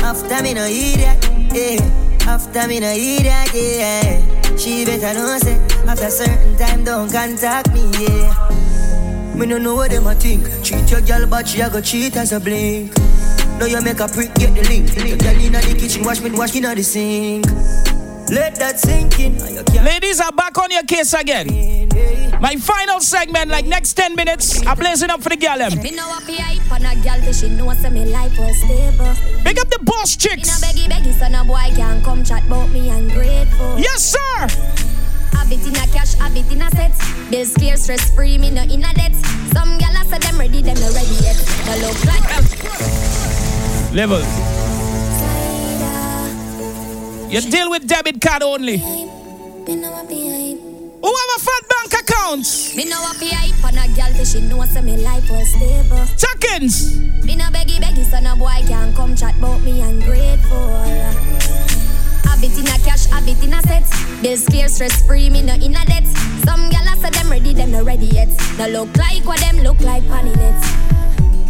After 0.03 0.42
me 0.42 0.55
no 0.55 0.66
hear 0.66 0.96
that, 0.96 1.18
yeah. 1.55 2.28
After 2.28 2.66
me 2.66 2.80
no 2.80 2.92
hear 2.92 3.20
that, 3.20 3.51
yeah. 3.55 4.57
She 4.57 4.84
better 4.84 5.14
know 5.14 5.38
say 5.38 5.59
after 5.86 6.11
certain 6.11 6.57
time 6.57 6.84
don't 6.84 7.11
contact 7.12 7.72
me, 7.72 7.90
yeah. 8.01 9.34
Me 9.34 9.46
no 9.46 9.59
know 9.59 9.76
what 9.76 9.90
them 9.90 10.07
a 10.07 10.14
think. 10.14 10.42
Cheat 10.64 10.90
your 10.90 11.01
girl, 11.03 11.26
but 11.28 11.46
she 11.46 11.61
a 11.61 11.70
go 11.70 11.80
cheat 11.80 12.16
as 12.16 12.32
a 12.32 12.40
blink. 12.40 12.92
Now 13.59 13.66
you 13.66 13.80
make 13.82 13.98
a 13.98 14.06
prick, 14.06 14.32
get 14.34 14.54
the 14.54 14.62
link. 14.68 14.94
Your 14.94 15.18
girl 15.18 15.34
inna 15.34 15.61
the 15.61 15.74
kitchen, 15.74 16.04
wash 16.04 16.20
me, 16.20 16.30
wash 16.30 16.54
inna 16.54 16.76
the 16.76 16.82
sink. 16.84 17.44
Let 18.30 18.54
that 18.56 18.78
sink 18.78 19.18
in. 19.18 19.36
Ladies 19.84 20.20
are 20.20 20.30
back 20.30 20.56
on 20.59 20.70
your 20.70 20.84
case 20.84 21.12
again. 21.12 21.88
My 22.40 22.54
final 22.54 23.00
segment, 23.00 23.50
like 23.50 23.66
next 23.66 23.94
10 23.94 24.14
minutes, 24.14 24.64
I'm 24.64 24.78
blazing 24.78 25.11
up 25.11 25.22
for 25.22 25.30
the 25.30 25.36
gal 25.36 25.59
them. 25.59 25.82
Me 25.82 25.90
know 25.90 26.06
a 26.06 26.20
hype 26.20 26.70
on 26.70 26.86
a 26.86 26.94
gal 27.02 27.20
she 27.32 27.48
know 27.48 27.72
say 27.74 27.90
me 27.90 28.04
life 28.04 28.38
was 28.38 28.56
stable. 28.62 29.12
Big 29.42 29.59
up 29.59 29.68
the 29.70 29.80
boss 29.82 30.14
chicks. 30.14 30.62
Me 30.62 30.84
no 30.84 30.86
beggy 30.86 30.86
beggy 30.88 31.18
so 31.18 31.26
no 31.26 31.44
boy 31.44 31.74
can 31.74 32.00
come 32.04 32.22
chat 32.22 32.44
about 32.46 32.70
me 32.70 32.88
ungrateful. 32.90 33.76
Yes 33.76 34.14
sir. 34.14 34.46
Habit 35.36 35.66
in 35.66 35.74
a 35.74 35.86
cash, 35.88 36.14
habit 36.14 36.46
in 36.52 36.62
a 36.62 36.70
set. 36.70 36.94
Bills 37.28 37.54
clear, 37.54 37.76
stress 37.76 38.14
free, 38.14 38.38
me 38.38 38.50
no 38.50 38.62
in 38.62 38.84
a 38.84 38.94
debt. 38.94 39.16
Some 39.52 39.78
gal 39.78 39.96
say 40.04 40.18
them 40.18 40.38
ready, 40.38 40.62
them 40.62 40.78
no 40.78 40.92
ready 40.92 41.16
yet. 41.24 41.36
No 41.66 41.88
look 41.88 42.04
like 42.04 43.47
Level. 43.93 44.20
You 47.30 47.41
deal 47.41 47.70
with 47.70 47.89
debit 47.89 48.20
card 48.20 48.43
only. 48.43 48.76
Who 48.76 48.84
have 51.14 51.30
a 51.36 51.41
fat 51.41 51.64
bank 51.68 51.93
account? 52.03 52.47
Me 52.76 52.84
know 52.84 53.01
a 53.01 53.14
hype 53.16 53.64
on 53.64 53.78
a 53.78 53.89
gal 53.97 54.12
she 54.24 54.41
know 54.43 54.64
say 54.66 54.82
me 54.82 54.99
life 54.99 55.30
was 55.30 55.49
stable. 55.49 56.05
Seconds. 56.16 56.99
Me 57.25 57.37
no 57.37 57.45
beggy 57.45 57.79
beggy 57.80 58.04
so 58.04 58.21
no 58.21 58.37
boy 58.37 58.62
can 58.67 58.92
come 58.95 59.17
chat 59.17 59.37
about 59.38 59.62
me 59.62 59.80
ungrateful. 59.80 60.68
Habit 62.25 62.58
in 62.58 62.67
a 62.67 62.79
cash, 62.84 63.07
habit 63.07 63.42
in 63.42 63.54
a 63.54 63.62
set. 63.62 63.84
Bills 64.22 64.45
clear, 64.45 64.68
stress 64.68 65.03
free, 65.07 65.30
me 65.30 65.41
no 65.41 65.54
in 65.54 65.75
a 65.75 65.84
debt. 65.87 66.07
Some 66.45 66.68
gal 66.68 66.87
say 66.96 67.11
them 67.11 67.30
ready, 67.30 67.54
them 67.54 67.71
no 67.72 67.83
ready 67.83 68.07
yet. 68.07 68.29
No 68.58 68.68
look 68.68 68.95
like 68.99 69.25
what 69.25 69.41
them 69.41 69.58
look 69.58 69.80
like 69.80 70.07
panny 70.08 70.34
nets. 70.34 70.68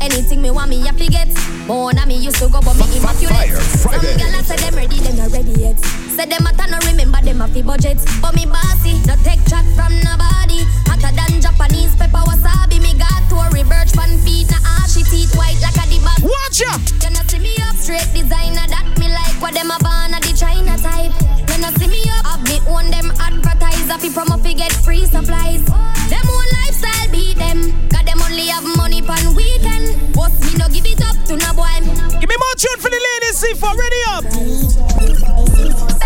Anything 0.00 0.42
me 0.42 0.50
want 0.50 0.70
me 0.70 0.80
happy 0.80 1.08
get. 1.08 1.28
More 1.66 1.92
na 1.92 2.06
me 2.06 2.16
used 2.16 2.36
to 2.36 2.48
go 2.48 2.60
but 2.60 2.74
me 2.76 2.96
immaculate. 2.96 3.50
Some 3.58 4.00
gal 4.00 4.42
say 4.44 4.56
them 4.56 4.74
ready, 4.74 5.00
them 5.00 5.16
no 5.16 5.28
ready 5.28 5.52
yet. 5.52 6.07
Say 6.18 6.26
them 6.26 6.42
matter 6.42 6.66
no 6.66 6.78
remember 6.82 7.22
them 7.22 7.40
a 7.40 7.46
fi 7.46 7.62
budget. 7.62 7.94
But 8.20 8.34
me 8.34 8.42
bossy, 8.42 8.98
no 9.06 9.14
take 9.22 9.38
chat 9.46 9.62
from 9.78 9.94
nobody. 10.02 10.66
Hotter 10.90 11.14
than 11.14 11.38
Japanese 11.38 11.94
pepper 11.94 12.26
wasabi. 12.26 12.82
Me 12.82 12.98
got 12.98 13.22
Tory 13.30 13.62
Burch 13.62 13.94
pan 13.94 14.18
feet, 14.26 14.50
na 14.50 14.58
ashy 14.82 15.06
teeth 15.06 15.30
white 15.38 15.54
like 15.62 15.78
a 15.78 15.86
the 15.86 16.02
bus. 16.02 16.18
Watch 16.18 16.58
ya! 16.58 16.74
You 17.06 17.14
know 17.14 17.22
see 17.30 17.38
me 17.38 17.54
up 17.62 17.78
straight 17.78 18.10
designer 18.10 18.66
that 18.66 18.82
me 18.98 19.06
like 19.14 19.38
what 19.38 19.54
them 19.54 19.70
a 19.70 19.78
born 19.78 20.10
a 20.10 20.18
the 20.18 20.34
China 20.34 20.74
type. 20.82 21.14
You 21.54 21.62
know 21.62 21.70
see 21.78 21.86
me 21.86 22.02
up, 22.10 22.26
have 22.26 22.42
me 22.50 22.58
own 22.66 22.90
them 22.90 23.14
advertiser 23.22 24.02
fi 24.02 24.10
promo 24.10 24.42
fi 24.42 24.58
get 24.58 24.74
free 24.82 25.06
supplies. 25.06 25.62
Them 26.10 26.26
own 26.26 26.48
lifestyle 26.66 27.14
beat 27.14 27.38
them, 27.38 27.62
cause 27.94 28.02
them 28.02 28.18
only 28.26 28.50
have 28.50 28.66
money 28.74 29.06
pan 29.06 29.38
weekend. 29.38 29.94
Boss 30.18 30.34
me 30.42 30.58
no 30.58 30.66
give 30.66 30.82
it 30.82 30.98
up 30.98 31.14
to 31.30 31.38
no 31.38 31.54
boy. 31.54 31.78
Give 32.18 32.26
me 32.26 32.34
more 32.42 32.56
tune 32.58 32.82
for 32.82 32.90
the 32.90 32.98
ladies, 33.06 33.38
see 33.38 33.54
for 33.54 33.70
ready 33.70 34.02
up. 34.10 34.26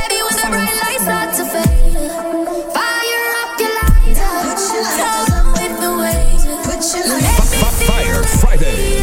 Baby, 0.03 0.19
when 0.27 0.35
the 0.35 0.43
bright 0.51 0.77
lights 0.83 1.05
start 1.07 1.31
to 1.39 1.45
fire 2.75 3.31
up 3.39 3.55
your 3.61 3.71
lighter. 3.71 4.33
Tell 4.99 5.23
them 5.31 5.47
with 5.55 5.75
the 5.79 5.93
waves. 6.03 6.43
Put 6.67 6.83
your 6.91 7.07
Fire 7.87 8.23
Friday. 8.43 8.99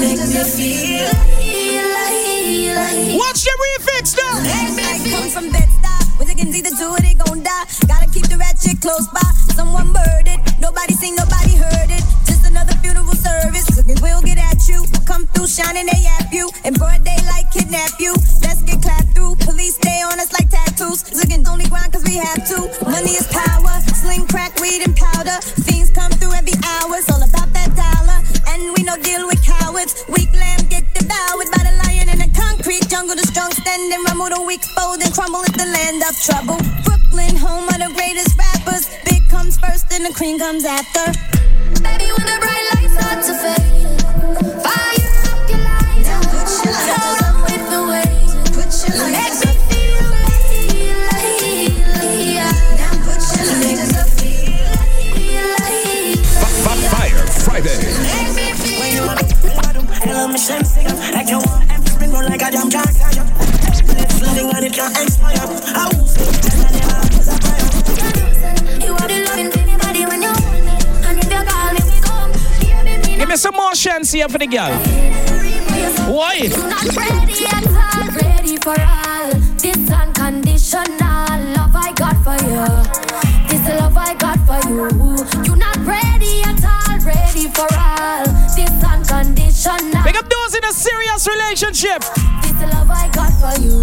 Make 0.00 0.16
me 0.16 0.32
feel 0.56 1.12
Watch 3.18 3.40
the 3.44 3.54
refix 3.64 4.16
now. 4.16 4.34
Come 5.12 5.28
from 5.28 5.46
Bed-Stuy, 5.52 6.18
when 6.18 6.26
they 6.28 6.34
can 6.34 6.50
see 6.52 6.62
the 6.62 6.70
two, 6.70 6.96
they 7.02 7.14
gon' 7.14 7.42
die. 7.42 7.66
Gotta 7.86 8.08
keep 8.10 8.26
the 8.28 8.38
ratchet 8.38 8.80
close 8.80 9.08
by. 9.08 9.20
Someone 9.54 9.92
murdered, 9.92 10.40
nobody 10.58 10.94
seen, 10.94 11.14
nobody 11.16 11.51
shining, 15.52 15.84
they 15.84 16.00
yap 16.00 16.32
you. 16.32 16.48
In 16.64 16.72
broad 16.74 17.04
daylight, 17.04 17.44
kidnap 17.52 18.00
you. 18.00 18.16
Let's 18.40 18.62
get 18.64 18.80
clapped 18.80 19.12
through. 19.12 19.36
Police 19.44 19.76
stay 19.76 20.00
on 20.00 20.16
us 20.16 20.32
like 20.32 20.48
tattoos. 20.48 21.12
Looking 21.12 21.46
only 21.46 21.68
grind 21.68 21.92
cause 21.92 22.04
we 22.08 22.16
have 22.16 22.40
to. 22.48 22.72
Money 22.88 23.12
is 23.12 23.28
power. 23.28 23.76
Sling, 24.00 24.26
crack, 24.32 24.56
weed, 24.60 24.80
and 24.80 24.96
powder. 24.96 25.36
Fiends 25.68 25.90
come 25.90 26.10
through 26.16 26.32
every 26.32 26.56
hour. 26.64 26.96
It's 26.96 27.12
all 27.12 27.20
about 27.20 27.52
that 27.52 27.68
dollar. 27.76 28.18
And 28.48 28.72
we 28.72 28.80
no 28.88 28.96
deal 28.96 29.28
with 29.28 29.44
cowards. 29.44 30.04
Weak 30.08 30.32
lamb 30.32 30.64
get 30.72 30.88
devoured 30.96 31.48
by 31.52 31.62
the 31.68 31.74
lion 31.84 32.08
in 32.08 32.18
the 32.24 32.30
concrete 32.32 32.88
jungle. 32.88 33.16
The 33.16 33.28
strong 33.28 33.52
stand 33.52 33.92
and 33.92 34.02
rumble. 34.08 34.32
The 34.32 34.40
weak 34.40 34.64
fold 34.72 35.04
and 35.04 35.12
crumble 35.12 35.44
at 35.44 35.52
the 35.52 35.68
land 35.68 36.00
of 36.08 36.16
trouble. 36.16 36.56
Brooklyn, 36.88 37.36
home 37.36 37.68
of 37.68 37.76
the 37.76 37.92
greatest 37.92 38.32
rappers. 38.40 38.88
Big 39.04 39.28
comes 39.28 39.60
first 39.60 39.92
and 39.92 40.08
the 40.08 40.12
cream 40.16 40.38
comes 40.40 40.64
after. 40.64 41.12
Baby, 41.84 42.08
when 42.08 42.24
the 42.24 42.38
bright 42.40 42.64
lights 42.72 42.94
start 42.96 43.18
to 43.28 43.34
fade, 43.36 44.64
fire 44.64 45.01
the 74.42 74.48
girl. 74.48 74.72
Why? 76.12 76.34
You're 76.34 76.68
not 76.68 76.84
ready 76.96 77.46
at 77.46 77.66
all, 77.68 78.06
ready 78.22 78.56
for 78.56 78.74
all. 78.80 79.30
This 79.58 79.90
unconditional 79.90 80.84
love 81.54 81.76
I 81.76 81.92
got 81.94 82.16
for 82.24 82.36
you. 82.42 82.66
This 83.48 83.68
love 83.78 83.96
I 83.96 84.14
got 84.14 84.38
for 84.46 84.60
you. 84.68 85.44
You're 85.44 85.51
for 87.54 87.68
all. 87.76 88.24
This 88.56 88.72
unconditional. 88.84 90.02
Pick 90.02 90.16
up 90.16 90.28
those 90.28 90.54
in 90.54 90.64
a 90.64 90.72
serious 90.72 91.26
relationship. 91.26 92.00
This 92.42 92.58
love 92.72 92.90
I 92.90 93.08
got 93.12 93.32
for 93.40 93.54
you. 93.60 93.80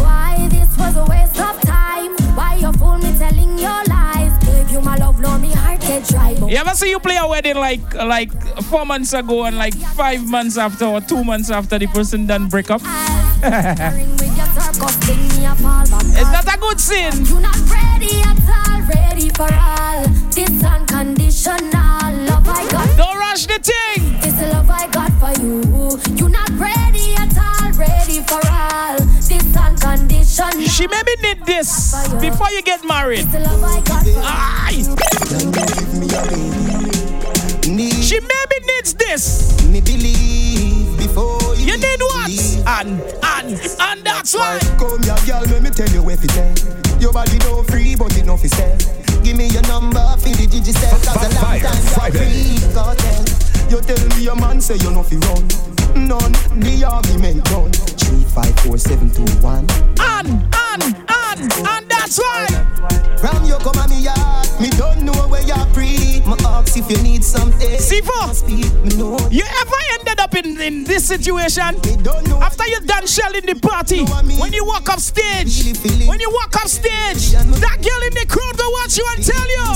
Why 0.00 0.48
this 0.50 0.70
was 0.78 0.96
a 0.96 1.04
waste 1.04 1.40
of 1.40 1.60
time? 1.62 2.16
Why 2.36 2.56
you 2.56 2.72
fool 2.72 2.98
me 2.98 3.16
telling 3.18 3.58
your 3.58 3.82
lies? 3.84 4.32
Gave 4.44 4.70
you 4.70 4.80
my 4.80 4.96
love, 4.96 5.20
now 5.20 5.38
me 5.38 5.52
heart 5.52 5.80
get 5.80 6.06
dry. 6.08 6.30
You 6.30 6.56
ever 6.56 6.74
see 6.74 6.90
you 6.90 7.00
play 7.00 7.16
a 7.16 7.26
wedding 7.26 7.56
like 7.56 7.94
like 7.94 8.32
four 8.64 8.84
months 8.84 9.12
ago 9.12 9.44
and 9.44 9.56
like 9.56 9.74
five 9.74 10.26
months 10.28 10.56
after 10.56 10.86
or 10.86 11.00
two 11.00 11.24
months 11.24 11.50
after 11.50 11.78
the 11.78 11.86
person 11.88 12.26
done 12.26 12.48
break 12.48 12.70
up? 12.70 12.82
with 12.82 14.36
your 14.36 14.46
circus, 14.46 14.94
sting 15.02 15.28
me 15.28 15.44
a. 15.46 15.52
It's 16.14 16.30
not 16.30 16.54
a 16.54 16.58
good 16.58 16.80
sin. 16.80 17.24
You're 17.26 17.40
not 17.40 17.58
ready 17.70 18.20
at 18.22 18.38
all, 18.48 18.80
ready 18.82 19.30
for 19.30 19.52
all. 19.52 20.21
This 20.34 20.64
unconditional 20.64 21.60
love 22.24 22.48
I 22.48 22.66
got. 22.70 22.96
Don't 22.96 23.18
rush 23.18 23.44
the 23.46 23.58
thing. 23.58 24.18
This 24.22 24.40
love 24.52 24.70
I 24.70 24.88
got 24.88 25.12
for 25.20 25.32
you. 25.42 25.60
You're 26.16 26.30
not 26.30 26.48
ready 26.58 27.14
at 27.16 27.36
all, 27.36 27.70
ready 27.72 28.22
for 28.22 28.40
all. 28.48 28.96
This 29.20 29.54
unconditional. 29.54 30.66
She 30.68 30.86
maybe 30.86 31.12
need 31.22 31.44
this 31.44 31.94
before 32.18 32.50
you 32.50 32.62
get 32.62 32.82
married. 32.82 33.26
This 33.26 33.46
love 33.46 33.62
I 33.62 33.80
got 33.82 34.02
for 34.04 34.08
you. 34.08 34.16
Aye. 34.22 34.82
She 38.02 38.18
maybe 38.20 38.66
needs 38.66 38.94
this. 38.94 39.62
Me 39.68 39.82
believe 39.82 40.96
before 40.96 41.54
you, 41.56 41.66
You 41.66 41.76
need 41.76 42.00
what? 42.00 42.30
And 42.80 43.00
and 43.22 43.60
and 43.80 44.02
that's 44.02 44.34
why. 44.34 44.58
Come 44.78 45.02
here, 45.02 45.14
girl, 45.26 45.42
let 45.42 45.62
me 45.62 45.68
tell 45.70 45.90
you 45.90 46.02
what 46.02 46.24
it 46.24 46.34
is. 46.34 46.91
Your 47.02 47.12
body 47.12 47.36
no 47.38 47.64
free, 47.64 47.96
but 47.96 48.16
it 48.16 48.24
no 48.24 48.36
fi 48.36 48.46
sell. 48.46 48.78
Give 49.24 49.36
me 49.36 49.48
your 49.48 49.62
number 49.62 49.98
for 50.18 50.28
the 50.28 50.46
digicel, 50.46 50.88
cause 51.02 51.16
a 51.16 51.34
long 51.34 51.58
time 51.58 51.82
Friday. 51.98 52.30
free 52.30 52.72
cartel. 52.72 53.24
You 53.68 53.80
tell 53.80 54.08
me 54.16 54.22
your 54.22 54.36
man 54.36 54.60
say 54.60 54.76
you 54.76 54.92
no 54.92 55.02
fi 55.02 55.16
run. 55.16 55.81
None, 55.94 56.32
the 56.60 56.84
argument 56.88 57.44
done. 57.44 57.70
Three, 57.72 58.24
five, 58.24 58.54
four, 58.60 58.78
seven, 58.78 59.10
two, 59.10 59.24
one. 59.40 59.66
And 60.00 60.28
and 60.72 60.82
and 61.08 61.52
and 61.52 61.88
that's 61.88 62.18
why. 62.18 62.46
From 63.18 63.44
you 63.44 63.56
come 63.58 63.78
a 63.78 63.86
me 63.88 64.02
yard, 64.02 64.48
me 64.60 64.70
don't 64.70 65.02
know 65.02 65.28
where 65.28 65.42
you're 65.42 65.66
free. 65.74 66.22
My 66.26 66.36
ask 66.46 66.76
if 66.76 66.90
you 66.90 66.98
need 67.02 67.22
something. 67.22 67.78
C4, 67.78 69.30
you 69.32 69.44
ever 69.44 69.76
ended 69.94 70.18
up 70.20 70.34
in, 70.34 70.60
in 70.60 70.84
this 70.84 71.04
situation? 71.06 71.76
After 72.42 72.66
you 72.66 72.80
done 72.80 73.06
shelling 73.06 73.46
the 73.46 73.54
party, 73.60 74.04
when 74.40 74.52
you 74.52 74.64
walk 74.64 74.88
up 74.88 74.98
stage, 75.00 75.64
when 76.06 76.20
you 76.20 76.30
walk 76.30 76.56
up 76.56 76.68
stage, 76.68 77.32
that 77.32 77.78
girl 77.80 78.02
in 78.06 78.14
the 78.14 78.26
crowd 78.28 78.56
go 78.56 78.68
watch 78.80 78.96
you 78.96 79.06
and 79.14 79.24
tell 79.24 79.48
you, 79.48 79.74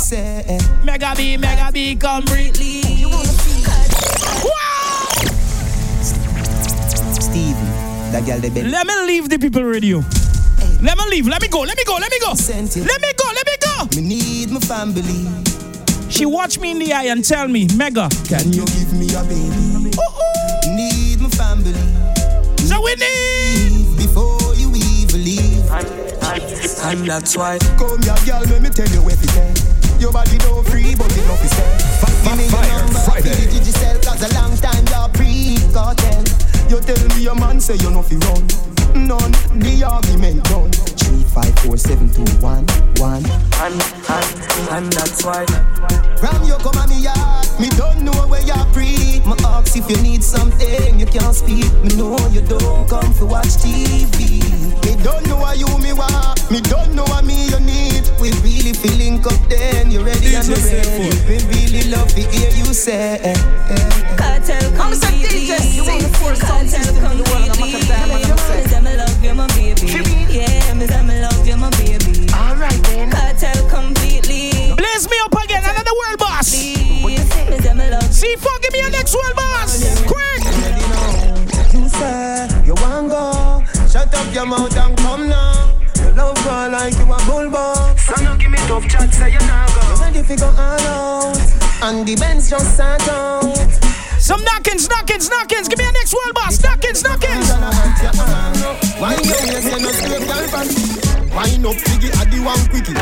Mega 0.84 1.14
B, 1.16 1.36
Mega 1.36 1.70
B, 1.72 1.94
come 1.96 2.22
completely. 2.24 2.82
Stevie, 2.82 3.04
that 8.16 8.26
girl 8.26 8.40
they 8.40 8.50
been. 8.50 8.70
Let 8.70 8.86
me 8.86 8.94
leave 9.06 9.28
the 9.28 9.38
people 9.38 9.62
radio. 9.62 9.98
Let 10.80 10.96
me 10.96 11.04
leave. 11.10 11.26
Let 11.26 11.42
me 11.42 11.48
go. 11.48 11.60
Let 11.60 11.76
me 11.76 11.84
go. 11.84 11.96
Let 11.96 12.10
me 12.10 12.18
go. 12.18 12.32
Let 12.32 13.00
me 13.00 13.12
go. 13.16 13.28
Let 13.32 13.46
me 13.46 13.56
go. 13.60 13.74
Me 13.96 14.08
need 14.08 14.50
my 14.50 14.60
family. 14.60 15.28
She 16.08 16.24
watch 16.24 16.58
me 16.58 16.70
in 16.70 16.78
the 16.78 16.92
eye 16.92 17.06
and 17.12 17.24
tell 17.24 17.48
me, 17.48 17.68
Mega, 17.76 18.08
can 18.28 18.52
you 18.52 18.64
give 18.64 18.92
me 18.94 19.12
a 19.12 19.22
baby? 19.24 19.90
Oh, 19.98 20.16
oh. 20.16 20.74
Need 20.74 21.20
my 21.20 21.28
family. 21.30 21.74
So 22.56 22.80
we 22.80 22.94
need 22.96 23.96
before 23.98 24.54
you 24.54 24.72
even 24.72 25.24
leave. 25.24 25.66
And 26.86 27.04
that's 27.04 27.36
why. 27.36 27.58
Come 27.76 28.00
here, 28.02 28.16
girl, 28.24 28.42
let 28.48 28.62
me 28.62 28.70
tell 28.70 28.88
you 28.88 29.02
what 29.02 29.18
it 29.18 29.36
is. 29.36 30.00
Your 30.00 30.12
body 30.12 30.38
don't 30.38 30.64
free, 30.68 30.94
but 30.94 31.10
it 31.10 31.26
no 31.26 31.34
fi 31.36 31.48
sell. 31.48 32.24
Give 32.24 32.36
me 32.38 32.44
your 32.48 32.78
number, 32.78 32.98
Friday. 33.00 33.34
feel 33.34 33.60
it 33.60 33.66
yourself, 33.66 34.02
cause 34.02 34.22
a 34.22 34.34
long 34.34 34.56
time 34.56 34.84
you're 34.86 35.08
pre-cartel. 35.10 36.45
You 36.68 36.80
tell 36.80 37.08
me 37.16 37.22
your 37.22 37.36
man 37.36 37.60
say 37.60 37.76
you 37.76 37.90
no 37.90 38.02
fi 38.02 38.16
run. 38.16 38.42
None, 39.06 39.32
the 39.60 39.84
argument 39.86 40.42
done. 40.44 40.72
Three, 40.72 41.22
five, 41.22 41.56
four, 41.60 41.76
seven, 41.76 42.10
two, 42.10 42.24
one, 42.42 42.66
one. 42.98 43.22
And, 43.58 43.74
and, 44.08 44.68
and 44.70 44.92
that's 44.92 45.24
why. 45.24 45.44
From 46.20 46.44
you 46.44 46.56
come 46.58 46.76
on 46.76 46.88
me 46.90 47.00
yard, 47.02 47.46
me 47.58 47.68
don't 47.70 48.02
know 48.02 48.12
where 48.28 48.42
you're 48.42 48.64
free. 48.72 49.20
Me 49.26 49.34
ask 49.44 49.76
if 49.76 49.88
you 49.90 49.96
need 50.02 50.22
something, 50.22 51.00
you 51.00 51.06
can't 51.06 51.34
speak. 51.34 51.72
Me 51.82 51.96
know 51.96 52.16
you 52.30 52.42
don't 52.42 52.88
come 52.88 53.12
to 53.14 53.24
watch 53.26 53.56
TV. 53.64 54.40
Me 54.84 55.02
don't 55.02 55.26
know 55.26 55.38
why 55.38 55.54
you 55.54 55.66
me 55.78 55.92
want, 55.92 56.50
me 56.50 56.60
don't 56.60 56.94
know 56.94 57.04
what 57.04 57.24
me 57.24 57.48
you 57.48 57.58
need. 57.60 58.04
We 58.20 58.30
really 58.44 58.72
feeling 58.72 59.24
up 59.26 59.40
then, 59.48 59.90
you 59.90 60.04
ready 60.04 60.34
and 60.36 60.46
you 60.46 60.54
ready. 60.54 61.10
We 61.26 61.36
really 61.48 61.90
love 61.90 62.08
to 62.14 62.20
hear 62.20 62.50
you 62.50 62.66
say. 62.74 63.18
eh, 63.22 63.34
eh. 63.70 64.16
Cartel 64.16 64.70
completely. 64.76 65.48
You 65.74 65.84
want 65.84 66.02
the 66.02 66.08
force 66.20 66.40
sound 66.40 66.68
system 66.70 66.96
in 67.10 67.18
the 67.18 67.24
world. 67.30 67.50
I'm 67.50 68.10
a 68.12 68.36
Cause 68.36 68.72
I'm 68.72 68.84
love 68.84 69.24
you, 69.24 69.34
my 69.34 69.46
baby. 69.48 69.86
Yeah, 70.30 70.74
me 70.74 70.86
say 70.86 71.02
me 71.02 71.20
love 71.20 71.46
you, 71.46 71.56
my 71.56 71.70
baby. 71.70 72.05
Me 78.26 78.34
love 78.34 78.40
C4, 78.40 78.62
give 78.62 78.72
me 78.72 78.80
a 78.80 78.90
next 78.90 79.14
world 79.14 79.36
boss. 79.36 79.78
Quick. 80.02 80.42
You 81.72 81.88
say 81.88 82.48
you 82.64 82.74
want 82.74 83.10
go, 83.10 83.64
shut 83.88 84.14
up 84.14 84.34
your 84.34 84.46
mouth 84.46 84.76
and 84.76 84.96
come 84.98 85.28
now. 85.28 85.72
You 85.96 86.10
love 86.12 86.38
her 86.38 86.68
like 86.70 86.94
you 86.94 87.12
a 87.12 87.18
bulldog. 87.26 87.98
So 87.98 88.14
now 88.22 88.36
give 88.36 88.50
me 88.50 88.58
tough 88.66 88.88
chat, 88.88 89.12
say 89.12 89.32
you 89.32 89.38
nah 89.40 89.66
go. 89.66 89.80
You 89.88 90.00
ready 90.00 90.22
fi 90.22 90.36
go 90.36 90.46
all 90.46 90.58
out, 90.58 91.38
and 91.82 92.06
the 92.06 92.16
Benz 92.16 92.50
just 92.50 92.74
start 92.74 93.08
out. 93.08 93.56
Some 94.18 94.42
knockings, 94.44 94.88
knockings, 94.88 95.28
knockings. 95.28 95.68
Give 95.68 95.78
me 95.78 95.84
a 95.84 95.92
next 95.92 96.14
world 96.14 96.34
boss. 96.34 96.62
Knockings, 96.62 97.02
knockings. 97.04 97.50
Why 98.98 99.14
you 99.22 101.05
here 101.44 101.58
say 101.58 101.58
no 101.58 101.72
slave 101.72 101.76
girl 101.76 101.76
pan? 101.76 101.76
Wine 101.76 101.76
up 101.76 101.76
piggy 101.84 102.08
the 102.30 102.40
one 102.40 102.66
quickie. 102.70 102.94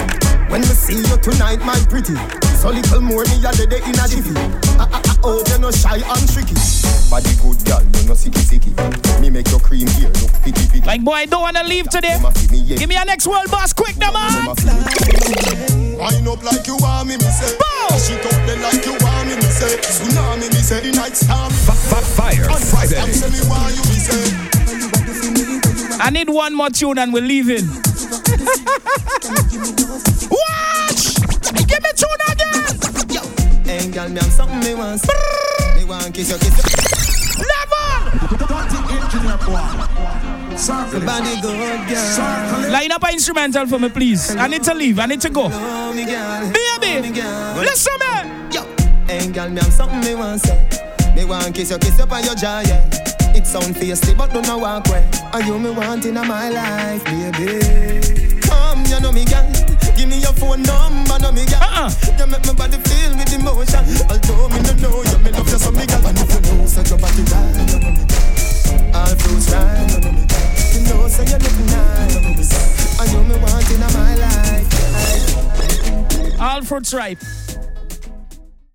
When 0.51 0.61
me 0.61 0.67
see 0.67 0.99
you 0.99 1.17
tonight, 1.19 1.61
my 1.65 1.79
pretty. 1.89 2.15
So 2.59 2.71
little 2.71 3.01
more 3.01 3.25
me 3.25 3.45
a 3.45 3.53
dead 3.53 3.73
in 3.73 3.99
a 3.99 4.07
jiffy. 4.09 4.35
Ah 4.79 4.89
ah 4.91 5.03
ah, 5.05 5.19
oh 5.23 5.45
you 5.47 5.59
no 5.59 5.71
shy 5.71 6.01
and 6.03 6.27
tricky. 6.33 6.55
Body 7.11 7.35
good 7.43 7.61
girl, 7.65 7.83
you 7.83 8.03
no 8.09 8.15
sicky 8.15 8.43
sicky. 8.43 8.73
Me 9.21 9.31
make 9.31 9.49
your 9.51 9.61
cream 9.61 9.87
here 9.89 10.09
look 10.21 10.33
picky 10.43 10.67
picky. 10.69 10.87
Like 10.87 11.05
boy, 11.05 11.13
I 11.13 11.27
don't 11.27 11.43
wanna 11.43 11.65
leave 11.65 11.89
today. 11.89 12.19
Give 12.77 12.89
me 12.89 12.97
a 12.97 13.05
next 13.05 13.27
world 13.27 13.51
boss, 13.51 13.73
quick 13.73 13.97
now, 13.99 14.13
man. 14.13 14.57
Wine 15.99 16.29
up 16.29 16.43
like 16.43 16.67
you 16.67 16.77
want 16.79 17.09
me, 17.09 17.17
me 17.17 17.31
say. 17.31 17.57
She 18.01 18.15
up 18.15 18.35
there 18.47 18.59
like 18.59 18.85
you 18.85 18.97
want 19.01 19.29
me, 19.29 19.37
me 19.37 19.43
say. 19.43 19.77
Tsunami, 19.79 20.49
me 20.51 20.61
say 20.61 20.81
the 20.81 20.93
night. 20.97 21.17
Fire 21.17 22.51
Friday. 22.59 22.97
Tell 22.97 23.31
me 23.31 23.39
why 23.47 23.71
you 23.71 23.83
me 23.85 23.99
say. 24.01 24.25
I 26.01 26.11
need 26.11 26.29
one 26.29 26.55
more 26.55 26.71
tune 26.71 26.99
and 26.99 27.13
we're 27.13 27.23
leaving. 27.23 27.69
Watch! 30.31 31.05
Give 31.67 31.83
me 31.83 31.91
tune 31.97 32.23
again! 32.31 32.63
Yo, 33.11 33.23
Hey, 33.65 33.91
girl, 33.91 34.09
me 34.09 34.21
have 34.21 34.33
something 34.33 34.61
me 34.61 34.75
want. 34.75 35.03
Me 35.77 35.85
want 35.85 36.15
kiss 36.15 36.31
your 36.31 36.39
kiss 36.39 36.57
your. 36.57 36.65
Circle 40.57 41.01
Body 41.01 41.41
good, 41.43 41.89
girl. 41.89 42.71
Line 42.71 42.93
up 42.93 43.03
an 43.03 43.15
instrumental 43.15 43.67
for 43.67 43.79
me, 43.79 43.89
please. 43.89 44.35
I 44.37 44.47
need 44.47 44.63
to 44.65 44.75
leave. 44.75 44.99
I 44.99 45.07
need 45.07 45.21
to 45.23 45.31
go. 45.31 45.49
Baby, 45.49 47.11
listen, 47.61 47.93
man. 48.01 48.53
Yo, 48.53 48.63
hey, 49.07 49.31
girl, 49.33 49.51
me 49.51 49.61
have 49.61 49.73
something 49.73 50.01
me 50.01 50.15
want 50.15 50.41
say. 50.41 50.69
Me 51.15 51.25
want 51.25 51.55
kiss 51.55 51.71
your 51.71 51.79
kiss 51.79 51.99
up 52.01 52.13
on 52.13 52.25
your 52.25 52.35
jaw, 52.35 52.61
yeah. 52.61 52.89
It 53.37 53.47
sound 53.47 53.75
tasty, 53.77 54.15
but 54.15 54.33
don't 54.33 54.47
know 54.47 54.59
walk 54.59 54.87
way. 54.87 55.09
Are 55.33 55.43
you 55.43 55.59
me 55.59 55.71
want 55.71 56.07
in 56.07 56.15
my 56.15 56.49
life, 56.51 57.05
baby? 57.05 58.34
You 58.95 59.01
know 59.01 59.11
me, 59.11 59.25
girl. 59.25 59.43
Give 59.97 60.09
me 60.09 60.19
your 60.21 60.33
phone 60.35 60.63
number, 60.63 61.19
know 61.19 61.33
me, 61.33 61.45
girl. 61.47 61.59
Uh-uh. 61.59 61.91
You 62.17 62.27
make 62.31 62.47
my 62.47 62.55
body 62.55 62.79
feel 62.79 63.11
with 63.19 63.35
emotion. 63.35 63.83
Although 64.07 64.49
me 64.55 64.63
no 64.63 64.73
know 64.79 65.03
you, 65.03 65.19
me 65.19 65.31
love 65.35 65.51
you 65.51 65.59
so 65.59 65.73
me, 65.73 65.85
girl. 65.85 66.07
And 66.07 66.17
if 66.17 66.31
you 66.31 66.41
know, 66.47 66.65
so 66.65 66.81
your 66.87 66.99
body 67.03 67.23
right, 67.27 67.59
you 67.59 67.67
know 67.75 67.91
me, 67.91 68.07
girl. 68.07 68.95
All 68.95 69.15
fruits 69.19 69.51
right, 69.51 69.91
you 69.91 69.99
know 69.99 70.13
me, 70.15 70.23
girl. 70.31 70.47
You 70.71 70.81
know, 70.87 71.11
look 71.11 71.59
nice. 71.75 72.15
You 73.11 73.21
me 73.25 73.35
want 73.43 73.71
in 73.71 73.81
my 73.81 74.15
life? 74.15 74.69
All 76.41 76.63
fruits 76.63 76.95
ripe. 76.95 77.19